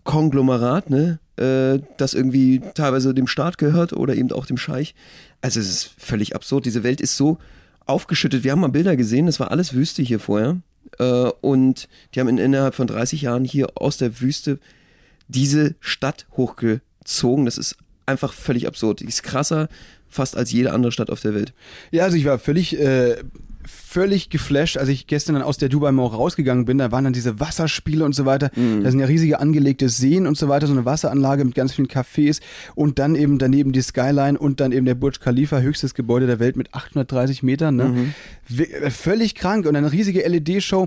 Konglomerat, 0.07 0.89
ne? 0.89 1.19
Äh, 1.37 1.81
das 1.99 2.15
irgendwie 2.15 2.63
teilweise 2.75 3.13
dem 3.13 3.27
Staat 3.27 3.59
gehört 3.59 3.93
oder 3.93 4.15
eben 4.15 4.33
auch 4.33 4.47
dem 4.47 4.57
Scheich. 4.57 4.95
Also 5.43 5.61
es 5.61 5.69
ist 5.69 5.91
völlig 5.99 6.35
absurd. 6.35 6.65
Diese 6.65 6.83
Welt 6.83 7.03
ist 7.03 7.19
so 7.19 7.37
aufgeschüttet. 7.85 8.43
Wir 8.43 8.53
haben 8.53 8.61
mal 8.61 8.69
Bilder 8.69 8.97
gesehen, 8.97 9.27
das 9.27 9.39
war 9.39 9.51
alles 9.51 9.75
Wüste 9.75 10.03
hier 10.03 10.19
vorher. 10.19 10.57
Äh, 10.99 11.31
und 11.43 11.89
die 12.15 12.21
haben 12.21 12.29
in, 12.29 12.39
innerhalb 12.39 12.75
von 12.75 12.87
30 12.87 13.21
Jahren 13.23 13.45
hier 13.45 13.69
aus 13.75 13.99
der 13.99 14.21
Wüste 14.23 14.59
diese 15.29 15.75
Stadt 15.81 16.27
hochgezogen. 16.37 17.45
Das 17.45 17.59
ist 17.59 17.77
einfach 18.07 18.33
völlig 18.33 18.67
absurd. 18.67 19.01
Die 19.01 19.07
ist 19.07 19.23
krasser 19.23 19.69
fast 20.09 20.37
als 20.37 20.53
jede 20.53 20.73
andere 20.73 20.93
Stadt 20.93 21.11
auf 21.11 21.21
der 21.21 21.35
Welt. 21.35 21.53
Ja, 21.91 22.05
also 22.05 22.17
ich 22.17 22.25
war 22.25 22.39
völlig, 22.39 22.79
äh, 22.79 23.17
völlig 23.67 24.31
geflasht, 24.31 24.79
als 24.79 24.89
ich 24.89 25.07
gestern 25.07 25.35
dann 25.35 25.43
aus 25.43 25.59
der 25.59 25.69
Dubai 25.69 25.93
Mall 25.93 26.07
rausgegangen 26.09 26.65
bin. 26.65 26.79
Da 26.79 26.93
waren 26.93 27.05
dann 27.05 27.13
diese 27.13 27.41
Wasserspiele 27.41 28.05
und 28.05 28.15
so 28.15 28.25
weiter. 28.27 28.51
Da 28.83 28.91
sind 28.91 29.01
ja 29.01 29.07
riesige 29.07 29.41
angelegte 29.41 29.89
Seen 29.89 30.27
und 30.27 30.37
so 30.39 30.49
weiter, 30.49 30.67
so 30.67 30.73
eine 30.73 30.85
Wasseranlage 30.85 31.45
mit 31.45 31.55
ganz 31.55 31.73
vielen 31.73 31.89
Cafés 31.89 32.41
und 32.75 32.99
dann 32.99 33.15
eben 33.17 33.39
daneben 33.39 33.73
die 33.73 33.83
Skyline 33.83 34.39
und 34.39 34.61
dann 34.61 34.73
eben 34.73 34.87
der 34.87 34.95
Burj 34.95 35.19
Khalifa, 35.21 35.59
höchstes 35.61 35.95
Gebäude 35.95 36.27
der 36.27 36.39
Welt 36.39 36.57
mit 36.57 36.73
830 36.75 37.43
Metern. 37.43 37.77
Ne? 37.77 38.13
W- 38.49 38.63
äh, 38.65 38.91
Völlig 38.91 39.35
krank 39.35 39.67
und 39.67 39.77
eine 39.77 39.93
riesige 39.93 40.27
LED-Show. 40.27 40.87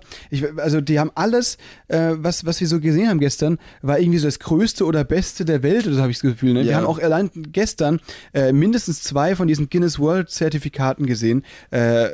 Also 0.57 0.81
die 0.81 0.99
haben 0.99 1.11
alles, 1.15 1.57
äh, 1.87 2.11
was, 2.17 2.45
was 2.45 2.59
wir 2.61 2.67
so 2.67 2.79
gesehen 2.79 3.09
haben 3.09 3.19
gestern, 3.19 3.57
war 3.81 3.99
irgendwie 3.99 4.19
so 4.19 4.27
das 4.27 4.39
Größte 4.39 4.85
oder 4.85 5.03
Beste 5.03 5.45
der 5.45 5.63
Welt, 5.63 5.85
oder 5.85 5.95
so 5.95 6.01
habe 6.01 6.11
ich 6.11 6.17
das 6.17 6.31
Gefühl. 6.31 6.53
Ne? 6.53 6.63
Wir 6.63 6.71
Ja. 6.71 6.77
haben 6.77 6.85
auch 6.85 6.99
allein 6.99 7.29
gestern 7.51 7.99
äh, 8.33 8.51
mindestens 8.51 9.01
zwei 9.03 9.35
von 9.35 9.47
diesen 9.47 9.69
Guinness 9.69 9.99
World 9.99 10.29
Zertifikaten 10.29 11.05
gesehen. 11.05 11.43
Äh, 11.71 12.07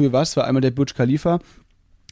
für 0.00 0.12
was? 0.12 0.36
War 0.36 0.46
einmal 0.46 0.60
der 0.60 0.70
Burj 0.70 0.94
Khalifa. 0.94 1.40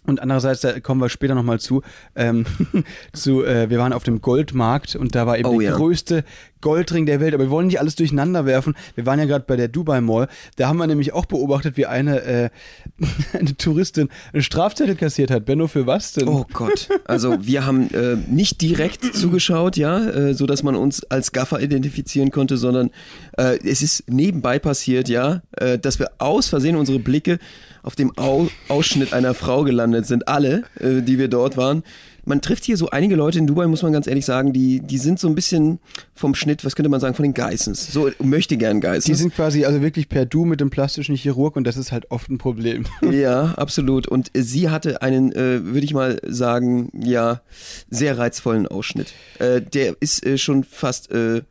Und 0.07 0.21
andererseits, 0.23 0.63
da 0.63 0.81
kommen 0.81 1.01
wir 1.01 1.09
später 1.11 1.35
nochmal 1.35 1.61
zu, 1.61 1.83
ähm, 2.17 2.47
zu 3.13 3.45
äh, 3.45 3.69
wir 3.69 3.79
waren 3.79 3.93
auf 3.93 4.05
dem 4.05 4.23
Goldmarkt 4.23 4.97
und 4.97 5.15
da 5.15 5.27
war 5.27 5.39
eben 5.39 5.49
Oh 5.49 5.61
der 5.61 5.71
ja. 5.71 5.77
größte 5.77 6.25
Goldring 6.61 7.07
der 7.07 7.21
Welt. 7.21 7.35
Aber 7.35 7.45
wir 7.45 7.51
wollen 7.51 7.67
nicht 7.67 7.81
alles 7.81 7.97
durcheinander 7.97 8.47
werfen. 8.47 8.75
Wir 8.95 9.07
waren 9.07 9.19
ja 9.19 9.25
gerade 9.25 9.45
bei 9.47 9.57
der 9.57 9.69
Dubai 9.69 10.01
Mall. 10.01 10.29
Da 10.57 10.69
haben 10.69 10.79
wir 10.79 10.87
nämlich 10.87 11.13
auch 11.13 11.27
beobachtet, 11.27 11.77
wie 11.77 11.87
eine, 11.87 12.23
äh, 12.23 12.51
eine 13.39 13.57
Touristin 13.57 14.09
einen 14.33 14.43
Strafzettel 14.43 14.97
kassiert 14.97 15.31
hat. 15.31 15.45
Benno, 15.45 15.67
für 15.67 15.87
was 15.87 16.13
denn? 16.13 16.29
Oh 16.29 16.47
Gott. 16.53 16.89
Also 17.05 17.47
wir 17.47 17.67
haben 17.67 17.91
äh, 17.93 18.17
nicht 18.29 18.61
direkt 18.61 19.05
zugeschaut, 19.15 19.77
ja, 19.77 20.09
äh, 20.09 20.35
so 20.35 20.47
dass 20.47 20.63
man 20.63 20.75
uns 20.75 21.05
als 21.05 21.33
Gaffer 21.33 21.61
identifizieren 21.61 22.31
konnte, 22.31 22.57
sondern 22.57 22.91
äh, 23.37 23.59
es 23.65 23.83
ist 23.83 24.05
nebenbei 24.09 24.59
passiert, 24.59 25.09
ja, 25.09 25.43
äh, 25.53 25.79
dass 25.79 25.99
wir 25.99 26.11
aus 26.19 26.49
Versehen 26.49 26.77
unsere 26.77 26.99
Blicke 26.99 27.39
auf 27.83 27.97
dem 27.97 28.17
Au 28.19 28.49
Ausschnitt 28.69 29.13
einer 29.13 29.35
Frau 29.35 29.65
gelandet 29.65 30.07
sind. 30.07 30.29
Alle, 30.29 30.65
äh, 30.81 31.01
die 31.03 31.19
wir 31.19 31.29
dort 31.29 31.57
waren. 31.57 31.83
Man 32.29 32.43
trifft 32.43 32.65
hier 32.65 32.77
so 32.77 32.91
einige 32.91 33.17
Leute 33.17 33.39
in 33.39 33.47
Dubai, 33.47 33.67
muss 33.67 33.83
man 33.83 33.93
ganz 33.93 34.07
ehrlich 34.07 34.27
sagen, 34.27 34.53
die, 34.53 34.81
die 34.81 34.99
sind 34.99 35.19
so 35.19 35.29
ein 35.29 35.35
bisschen 35.35 35.79
vom 36.15 36.35
Schnitt, 36.35 36.63
was 36.65 36.77
könnte 36.77 36.91
man 36.91 37.01
sagen, 37.01 37.15
von 37.15 37.23
den 37.23 37.33
Geissens. 37.33 37.91
So 37.91 38.11
möchte 38.23 38.59
gern 38.59 38.77
Die 38.77 38.87
Geissens. 38.87 39.19
sind 39.19 39.35
quasi 39.35 39.65
also 39.65 39.81
wirklich 39.81 40.11
per 40.11 40.27
Du 40.27 40.45
mit 40.45 40.61
dem 40.61 40.69
plastischen 40.69 41.17
Chirurg 41.17 41.57
und 41.57 41.67
das 41.67 41.79
ist 41.79 41.91
halt 41.91 42.11
oft 42.11 42.29
ein 42.31 42.39
Problem. 42.39 42.85
Ja, 43.11 43.55
absolut. 43.57 44.07
Und 44.07 44.31
sie 44.35 44.69
hatte 44.69 45.01
einen, 45.01 45.33
äh, 45.33 45.65
würde 45.65 45.81
ich 45.85 45.95
mal 45.95 46.21
sagen, 46.27 46.91
ja, 46.95 47.41
sehr 47.89 48.19
reizvollen 48.19 48.67
Ausschnitt. 48.67 49.15
Äh, 49.39 49.63
der 49.63 49.97
ist 50.01 50.25
äh, 50.27 50.37
schon 50.37 50.65
fast 50.65 51.11
äh, 51.11 51.43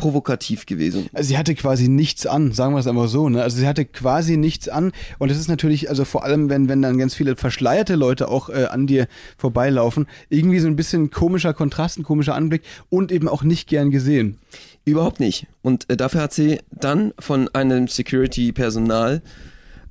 provokativ 0.00 0.64
gewesen. 0.64 1.10
Also 1.12 1.28
sie 1.28 1.38
hatte 1.38 1.54
quasi 1.54 1.88
nichts 1.88 2.26
an, 2.26 2.52
sagen 2.52 2.74
wir 2.74 2.78
es 2.80 2.86
einfach 2.86 3.06
so, 3.06 3.28
ne? 3.28 3.42
Also 3.42 3.58
sie 3.58 3.68
hatte 3.68 3.84
quasi 3.84 4.38
nichts 4.38 4.68
an 4.68 4.92
und 5.18 5.30
das 5.30 5.38
ist 5.38 5.48
natürlich, 5.48 5.90
also 5.90 6.06
vor 6.06 6.24
allem, 6.24 6.48
wenn, 6.48 6.68
wenn 6.68 6.80
dann 6.80 6.96
ganz 6.96 7.14
viele 7.14 7.36
verschleierte 7.36 7.96
Leute 7.96 8.28
auch 8.28 8.48
äh, 8.48 8.64
an 8.64 8.86
dir 8.86 9.08
vorbeilaufen, 9.36 10.06
irgendwie 10.30 10.58
so 10.58 10.68
ein 10.68 10.76
bisschen 10.76 11.10
komischer 11.10 11.52
Kontrast, 11.52 11.98
ein 11.98 12.02
komischer 12.02 12.34
Anblick 12.34 12.62
und 12.88 13.12
eben 13.12 13.28
auch 13.28 13.42
nicht 13.42 13.68
gern 13.68 13.90
gesehen. 13.90 14.38
Überhaupt 14.86 15.20
nicht. 15.20 15.46
Und 15.60 15.90
äh, 15.90 15.98
dafür 15.98 16.22
hat 16.22 16.32
sie 16.32 16.60
dann 16.70 17.12
von 17.18 17.48
einem 17.48 17.86
Security-Personal 17.86 19.20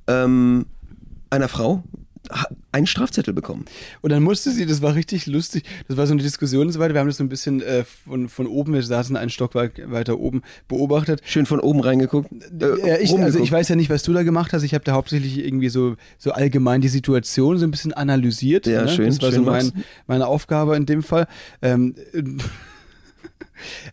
ähm, 0.08 0.66
einer 1.30 1.48
Frau 1.48 1.84
einen 2.72 2.86
Strafzettel 2.86 3.34
bekommen. 3.34 3.64
Und 4.00 4.10
dann 4.10 4.22
musste 4.22 4.50
sie, 4.50 4.66
das 4.66 4.80
war 4.82 4.94
richtig 4.94 5.26
lustig, 5.26 5.64
das 5.88 5.96
war 5.96 6.06
so 6.06 6.12
eine 6.12 6.22
Diskussion 6.22 6.66
und 6.66 6.72
so 6.72 6.78
weiter, 6.78 6.94
wir 6.94 7.00
haben 7.00 7.08
das 7.08 7.16
so 7.16 7.24
ein 7.24 7.28
bisschen 7.28 7.60
äh, 7.62 7.84
von, 7.84 8.28
von 8.28 8.46
oben, 8.46 8.72
wir 8.74 8.82
saßen 8.82 9.16
einen 9.16 9.30
Stock 9.30 9.54
weit- 9.54 9.90
weiter 9.90 10.18
oben, 10.18 10.42
beobachtet. 10.68 11.20
Schön 11.24 11.46
von 11.46 11.60
oben 11.60 11.80
reingeguckt. 11.80 12.30
Äh, 12.32 12.88
Ja, 12.88 12.98
ich, 12.98 13.12
also 13.18 13.38
ich 13.40 13.50
weiß 13.50 13.68
ja 13.68 13.76
nicht, 13.76 13.90
was 13.90 14.02
du 14.02 14.12
da 14.12 14.22
gemacht 14.22 14.52
hast. 14.52 14.62
Ich 14.62 14.74
habe 14.74 14.84
da 14.84 14.92
hauptsächlich 14.92 15.38
irgendwie 15.44 15.68
so, 15.68 15.96
so 16.18 16.32
allgemein 16.32 16.80
die 16.80 16.88
Situation 16.88 17.58
so 17.58 17.64
ein 17.66 17.70
bisschen 17.70 17.92
analysiert. 17.92 18.66
Ja, 18.66 18.82
ne? 18.82 18.88
schön, 18.88 19.06
Das 19.06 19.20
war 19.22 19.30
schön, 19.32 19.44
so 19.44 19.50
mein, 19.50 19.72
meine 20.06 20.26
Aufgabe 20.26 20.76
in 20.76 20.86
dem 20.86 21.02
Fall. 21.02 21.26
Ähm, 21.62 21.94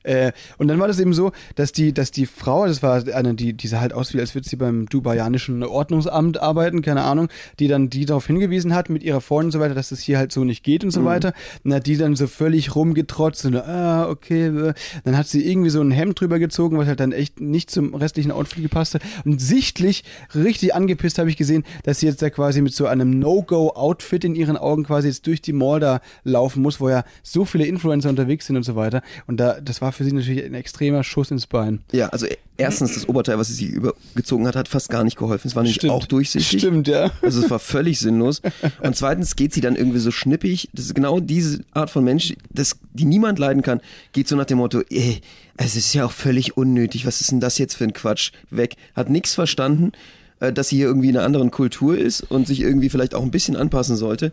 äh, 0.04 0.32
und 0.58 0.68
dann 0.68 0.80
war 0.80 0.88
das 0.88 1.00
eben 1.00 1.14
so, 1.14 1.32
dass 1.56 1.72
die, 1.72 1.94
dass 1.94 2.12
die 2.12 2.26
Frau, 2.26 2.66
das 2.68 2.84
war 2.84 3.04
eine, 3.14 3.34
die, 3.34 3.54
die 3.54 3.68
sah 3.68 3.80
halt 3.80 3.94
aus, 3.94 4.14
wie 4.14 4.20
als 4.20 4.36
würde 4.36 4.48
sie 4.48 4.56
beim 4.56 4.88
dubaianischen 4.88 5.64
Ordnungsamt 5.64 6.40
arbeiten, 6.42 6.82
keine 6.82 7.04
Ahnung, 7.04 7.30
die 7.60 7.68
dann 7.68 7.90
die 7.90 8.06
darauf 8.06 8.28
hingewiesen 8.28 8.74
hat 8.74 8.90
mit 8.90 9.04
ihrer 9.04 9.22
Freundin 9.22 9.48
und 9.48 9.52
so 9.54 9.60
weiter, 9.60 9.76
dass 9.76 9.90
das 9.90 10.00
hier 10.02 10.18
halt 10.18 10.32
so 10.32 10.44
nicht 10.44 10.64
geht 10.64 10.84
und 10.84 10.88
Mhm. 10.90 10.92
so 10.92 11.06
weiter. 11.06 11.34
Und 11.64 11.74
hat 11.74 11.86
die 11.86 11.98
dann 11.98 12.16
so 12.16 12.28
völlig 12.28 12.76
rumgetrotzt 12.76 13.46
und 13.46 13.56
ah, 13.56 14.08
okay. 14.10 14.48
äh. 14.48 14.74
Dann 15.04 15.18
hat 15.18 15.28
sie 15.28 15.48
irgendwie 15.50 15.70
so 15.70 15.82
ein 15.82 15.92
Hemd 15.92 16.20
drüber 16.20 16.40
gezogen, 16.40 16.78
was 16.78 16.88
halt 16.88 17.00
dann 17.00 17.12
echt 17.12 17.40
nicht 17.40 17.70
zum 17.70 17.94
restlichen 17.94 18.32
Outfit 18.32 18.64
gepasst 18.64 18.96
hat. 18.96 19.02
Und 19.26 19.42
sichtlich 19.42 20.04
richtig 20.36 20.74
angepisst 20.76 21.18
habe 21.20 21.30
ich 21.30 21.38
gesehen, 21.38 21.64
dass 21.84 22.00
sie 22.00 22.08
jetzt 22.08 22.22
da 22.22 22.30
quasi 22.30 22.62
mit 22.62 22.74
so 22.74 22.88
einem 22.88 23.20
No-Go-Outfit 23.20 24.24
in 24.24 24.36
ihren 24.36 24.58
Augen 24.58 24.84
quasi 24.84 25.08
jetzt 25.08 25.26
durch 25.28 25.42
die 25.42 25.54
Mall 25.54 25.80
da 25.80 26.02
laufen 26.24 26.62
muss, 26.62 26.80
wo 26.80 26.90
ja 26.90 27.04
so 27.24 27.46
viele 27.46 27.66
Influencer 27.66 28.10
unterwegs 28.10 28.46
sind 28.48 28.56
und 28.58 28.64
so 28.64 28.76
weiter. 28.76 29.02
Und 29.28 29.40
da 29.40 29.57
war, 29.58 29.62
das 29.62 29.82
war 29.82 29.92
für 29.92 30.04
sie 30.04 30.12
natürlich 30.12 30.44
ein 30.44 30.54
extremer 30.54 31.04
Schuss 31.04 31.32
ins 31.32 31.48
Bein. 31.48 31.80
Ja, 31.92 32.10
also 32.10 32.28
erstens, 32.58 32.94
das 32.94 33.08
Oberteil, 33.08 33.38
was 33.38 33.48
sie 33.48 33.54
sich 33.54 33.70
übergezogen 33.70 34.48
hat, 34.48 34.56
hat 34.56 34.68
fast 34.68 34.90
gar 34.90 35.04
nicht 35.04 35.18
geholfen. 35.18 35.48
Es 35.48 35.56
war 35.56 35.64
nämlich 35.64 35.78
Stimmt. 35.78 35.94
auch 35.94 36.06
durchsichtig. 36.06 36.60
Stimmt, 36.60 36.88
ja. 36.88 37.12
Also 37.22 37.44
es 37.44 37.50
war 37.50 37.60
völlig 37.60 38.00
sinnlos. 38.00 38.42
Und 38.82 38.96
zweitens 38.96 39.36
geht 39.36 39.54
sie 39.54 39.62
dann 39.62 39.76
irgendwie 39.76 40.00
so 40.00 40.12
schnippig. 40.12 40.70
Das 40.74 40.86
ist 40.86 40.96
genau 40.96 41.20
diese 41.20 41.62
Art 41.74 41.90
von 41.90 42.04
Mensch, 42.04 42.34
das, 42.50 42.78
die 42.94 43.06
niemand 43.06 43.40
leiden 43.40 43.62
kann. 43.62 43.82
Geht 44.12 44.28
so 44.28 44.36
nach 44.36 44.46
dem 44.46 44.58
Motto, 44.58 44.82
ey, 44.90 45.22
es 45.58 45.76
ist 45.76 45.94
ja 45.94 46.06
auch 46.06 46.12
völlig 46.12 46.58
unnötig. 46.58 47.06
Was 47.06 47.22
ist 47.22 47.32
denn 47.32 47.40
das 47.40 47.58
jetzt 47.58 47.76
für 47.76 47.84
ein 47.84 47.94
Quatsch? 47.94 48.32
Weg. 48.50 48.76
Hat 48.96 49.10
nichts 49.10 49.34
verstanden 49.34 49.92
äh, 49.94 49.98
dass 50.40 50.70
sie 50.70 50.78
hier 50.78 50.88
irgendwie 50.88 51.10
in 51.10 51.18
einer 51.18 51.26
anderen 51.26 51.52
Kultur 51.52 51.98
ist 51.98 52.22
und 52.22 52.48
sich 52.48 52.62
irgendwie 52.62 52.90
vielleicht 52.90 53.16
auch 53.16 53.24
ein 53.24 53.32
bisschen 53.32 53.56
anpassen 53.56 53.96
sollte. 53.96 54.32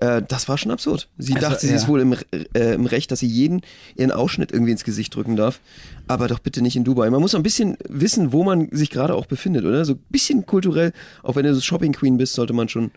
Äh, 0.00 0.22
das 0.26 0.48
war 0.48 0.58
schon 0.58 0.70
absurd. 0.70 1.08
Sie 1.18 1.34
Also, 1.34 1.48
dachte, 1.48 1.60
sie 1.66 1.70
ja. 1.70 1.76
ist 1.76 1.88
wohl 1.88 2.00
im, 2.00 2.14
äh, 2.54 2.74
im 2.74 2.86
Recht, 2.86 3.10
dass 3.10 3.20
sie 3.20 3.26
jeden 3.26 3.62
ihren 3.96 4.12
Ausschnitt 4.12 4.52
irgendwie 4.52 4.72
ins 4.72 4.84
Gesicht 4.84 5.14
drücken 5.14 5.36
darf. 5.36 5.60
Aber 6.08 6.28
doch 6.28 6.38
bitte 6.38 6.62
nicht 6.62 6.76
in 6.76 6.84
Dubai. 6.84 7.08
Man 7.10 7.20
muss 7.20 7.34
ein 7.34 7.42
bisschen 7.42 7.76
wissen, 7.88 8.32
wo 8.32 8.44
man 8.44 8.68
sich 8.70 8.90
gerade 8.90 9.14
auch 9.14 9.26
befindet, 9.26 9.64
oder? 9.64 9.84
So 9.84 9.94
ein 9.94 10.00
bisschen 10.10 10.46
kulturell, 10.46 10.92
auch 11.22 11.36
wenn 11.36 11.44
du 11.44 11.54
so 11.54 11.60
Shopping 11.60 11.92
Queen 11.92 12.16
bist, 12.16 12.34
sollte 12.34 12.52
man 12.52 12.68
schon 12.68 12.90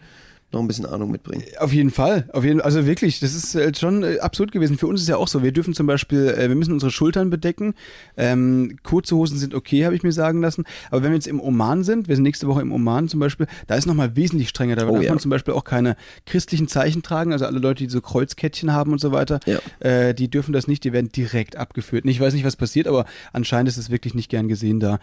noch 0.52 0.60
ein 0.62 0.68
bisschen 0.68 0.86
Ahnung 0.86 1.12
mitbringen. 1.12 1.44
Auf 1.60 1.72
jeden 1.74 1.92
Fall, 1.92 2.28
auf 2.34 2.44
jeden 2.44 2.60
also 2.62 2.86
wirklich, 2.86 3.20
das 3.20 3.36
ist 3.36 3.54
äh, 3.56 3.72
schon 3.76 4.04
äh, 4.04 4.20
absurd 4.20 4.52
gewesen. 4.52 4.78
Für 4.78 4.88
uns 4.88 5.02
ist 5.02 5.08
ja 5.08 5.18
auch 5.18 5.28
so, 5.28 5.44
wir 5.44 5.52
dürfen 5.52 5.74
zum 5.76 5.86
Beispiel, 5.86 6.28
äh, 6.28 6.50
wir 6.50 6.56
müssen 6.56 6.74
unsere 6.74 6.92
Schultern 6.92 7.30
bedecken. 7.30 7.76
Ähm, 8.18 8.78
kurze 8.84 9.16
Hosen 9.16 9.38
sind 9.38 9.54
okay, 9.54 9.86
habe 9.86 9.96
ich 9.96 10.04
mir 10.04 10.12
sagen 10.12 10.42
lassen. 10.42 10.64
Aber 10.90 11.04
wenn 11.04 11.12
wir 11.12 11.16
jetzt 11.18 11.28
im 11.28 11.40
Oman 11.40 11.84
sind, 11.84 12.08
wir 12.08 12.16
sind 12.16 12.24
nächste 12.24 12.48
Woche 12.48 12.62
im 12.62 12.72
Oman 12.72 13.08
zum 13.10 13.20
Beispiel, 13.20 13.46
da 13.68 13.76
ist 13.76 13.86
nochmal 13.86 14.16
wesentlich 14.16 14.50
strenger. 14.50 14.76
Da 14.76 14.88
Oh 14.88 14.94
darf 14.94 15.04
ja. 15.04 15.12
man 15.12 15.20
zum 15.20 15.30
Beispiel 15.30 15.54
auch 15.54 15.64
keine 15.64 15.96
christlichen 16.26 16.68
Zeichen 16.68 17.04
tragen. 17.04 17.32
Also 17.32 17.46
alle 17.46 17.60
Leute, 17.60 17.84
die 17.84 17.90
so 17.90 18.02
Kreuzkettchen 18.02 18.74
haben 18.74 18.92
und 18.92 19.00
so 19.00 19.12
weiter, 19.12 19.40
Ja. 19.46 19.60
äh, 19.88 20.14
die 20.16 20.30
dürfen 20.30 20.52
das 20.54 20.68
nicht, 20.68 20.84
die 20.84 20.94
werden 20.94 21.12
direkt 21.12 21.58
abgeführt. 21.58 22.06
Ich 22.08 22.20
weiß 22.20 22.34
nicht, 22.34 22.44
was 22.46 22.56
passiert, 22.56 22.88
aber 22.88 23.06
anscheinend 23.34 23.70
ist 23.70 23.78
es 23.78 23.90
wirklich 23.92 24.16
nicht 24.16 24.30
gern 24.30 24.48
gesehen 24.48 24.80
da. 24.80 25.00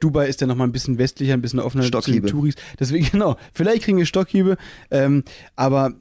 Dubai 0.00 0.28
ist 0.28 0.40
ja 0.40 0.46
nochmal 0.46 0.66
ein 0.66 0.72
bisschen 0.72 0.98
westlicher, 0.98 1.34
ein 1.34 1.42
bisschen 1.42 1.60
offener 1.60 1.84
Stockhiebe. 1.84 2.28
Touris. 2.28 2.54
Deswegen, 2.80 3.06
genau, 3.12 3.36
vielleicht 3.52 3.82
kriegen 3.82 3.98
wir 3.98 4.06
Stockhiebe, 4.06 4.56
ähm, 4.90 5.24
aber 5.56 5.94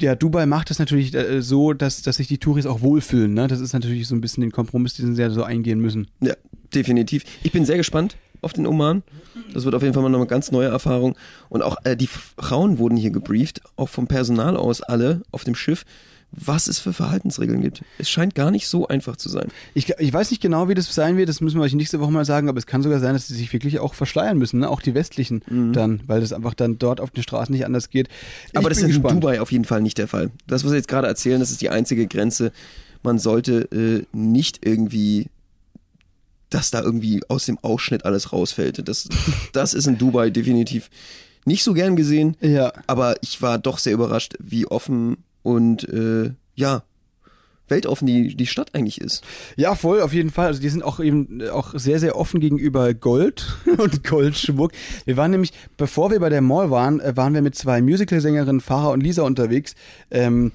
ja, 0.00 0.14
Dubai 0.14 0.46
macht 0.46 0.70
es 0.70 0.78
natürlich 0.78 1.14
äh, 1.14 1.42
so, 1.42 1.72
dass, 1.72 2.02
dass 2.02 2.16
sich 2.16 2.28
die 2.28 2.38
Touris 2.38 2.66
auch 2.66 2.80
wohlfühlen. 2.80 3.34
Ne? 3.34 3.46
Das 3.46 3.60
ist 3.60 3.72
natürlich 3.72 4.08
so 4.08 4.14
ein 4.14 4.20
bisschen 4.20 4.40
den 4.40 4.52
Kompromiss, 4.52 4.94
den 4.94 5.14
sie 5.14 5.22
ja 5.22 5.30
so 5.30 5.42
eingehen 5.42 5.80
müssen. 5.80 6.08
Ja, 6.20 6.34
definitiv. 6.74 7.24
Ich 7.42 7.52
bin 7.52 7.64
sehr 7.64 7.76
gespannt 7.76 8.16
auf 8.40 8.52
den 8.52 8.66
Oman. 8.66 9.02
Das 9.54 9.64
wird 9.64 9.74
auf 9.74 9.82
jeden 9.82 9.94
Fall 9.94 10.02
mal 10.02 10.14
eine 10.14 10.26
ganz 10.26 10.50
neue 10.50 10.68
Erfahrung. 10.68 11.16
Und 11.48 11.62
auch 11.62 11.76
äh, 11.84 11.96
die 11.96 12.06
Frauen 12.08 12.78
wurden 12.78 12.96
hier 12.96 13.10
gebrieft, 13.10 13.60
auch 13.76 13.88
vom 13.88 14.06
Personal 14.06 14.56
aus 14.56 14.82
alle 14.82 15.22
auf 15.30 15.44
dem 15.44 15.54
Schiff, 15.54 15.84
was 16.32 16.66
es 16.66 16.78
für 16.78 16.92
Verhaltensregeln 16.92 17.60
gibt. 17.60 17.84
Es 17.98 18.08
scheint 18.08 18.34
gar 18.34 18.50
nicht 18.50 18.66
so 18.66 18.88
einfach 18.88 19.16
zu 19.16 19.28
sein. 19.28 19.48
Ich, 19.74 19.90
ich 19.98 20.12
weiß 20.12 20.30
nicht 20.30 20.40
genau, 20.40 20.68
wie 20.68 20.74
das 20.74 20.92
sein 20.92 21.16
wird, 21.18 21.28
das 21.28 21.40
müssen 21.40 21.58
wir 21.58 21.64
euch 21.64 21.74
nächste 21.74 22.00
Woche 22.00 22.10
mal 22.10 22.24
sagen, 22.24 22.48
aber 22.48 22.58
es 22.58 22.66
kann 22.66 22.82
sogar 22.82 23.00
sein, 23.00 23.12
dass 23.12 23.28
sie 23.28 23.34
sich 23.34 23.52
wirklich 23.52 23.78
auch 23.80 23.94
verschleiern 23.94 24.38
müssen, 24.38 24.60
ne? 24.60 24.68
auch 24.68 24.80
die 24.80 24.94
westlichen 24.94 25.42
dann, 25.72 26.00
weil 26.06 26.20
das 26.20 26.32
einfach 26.32 26.54
dann 26.54 26.78
dort 26.78 27.00
auf 27.00 27.10
den 27.10 27.22
Straßen 27.22 27.52
nicht 27.52 27.66
anders 27.66 27.90
geht. 27.90 28.08
Ich 28.48 28.56
Aber 28.56 28.70
das 28.70 28.78
ist 28.78 28.84
in 28.84 28.90
gespannt. 28.90 29.22
Dubai 29.22 29.40
auf 29.40 29.52
jeden 29.52 29.64
Fall 29.64 29.82
nicht 29.82 29.98
der 29.98 30.08
Fall. 30.08 30.30
Das, 30.46 30.64
was 30.64 30.72
wir 30.72 30.78
jetzt 30.78 30.88
gerade 30.88 31.06
erzählen, 31.06 31.40
das 31.40 31.50
ist 31.50 31.60
die 31.60 31.70
einzige 31.70 32.06
Grenze. 32.06 32.52
Man 33.02 33.18
sollte 33.18 33.68
äh, 33.72 34.06
nicht 34.16 34.64
irgendwie, 34.64 35.26
dass 36.50 36.70
da 36.70 36.80
irgendwie 36.80 37.20
aus 37.28 37.46
dem 37.46 37.58
Ausschnitt 37.58 38.04
alles 38.04 38.32
rausfällt. 38.32 38.88
Das, 38.88 39.08
das 39.52 39.74
ist 39.74 39.86
in 39.86 39.98
Dubai 39.98 40.30
definitiv 40.30 40.88
nicht 41.44 41.64
so 41.64 41.74
gern 41.74 41.96
gesehen. 41.96 42.36
Ja. 42.40 42.72
Aber 42.86 43.16
ich 43.20 43.42
war 43.42 43.58
doch 43.58 43.78
sehr 43.78 43.92
überrascht, 43.92 44.34
wie 44.38 44.66
offen 44.66 45.18
und 45.42 45.88
äh, 45.88 46.30
ja, 46.54 46.82
weltoffen 47.68 48.06
die, 48.06 48.36
die 48.36 48.46
Stadt 48.46 48.74
eigentlich 48.74 49.00
ist. 49.00 49.24
Ja, 49.56 49.74
voll, 49.74 50.00
auf 50.00 50.12
jeden 50.12 50.30
Fall. 50.30 50.46
Also 50.46 50.60
die 50.60 50.68
sind 50.68 50.84
auch 50.84 51.00
eben 51.00 51.40
äh, 51.40 51.48
auch 51.48 51.74
sehr, 51.74 51.98
sehr 51.98 52.16
offen 52.16 52.40
gegenüber 52.40 52.94
Gold 52.94 53.56
und 53.78 54.04
Goldschmuck. 54.04 54.72
Wir 55.04 55.16
waren 55.16 55.30
nämlich, 55.30 55.52
bevor 55.76 56.10
wir 56.10 56.20
bei 56.20 56.28
der 56.28 56.42
Mall 56.42 56.70
waren, 56.70 57.00
äh, 57.00 57.16
waren 57.16 57.34
wir 57.34 57.42
mit 57.42 57.54
zwei 57.54 57.80
Musicalsängerinnen, 57.80 58.60
Farah 58.60 58.90
und 58.90 59.02
Lisa 59.02 59.22
unterwegs. 59.22 59.74
Ähm, 60.10 60.52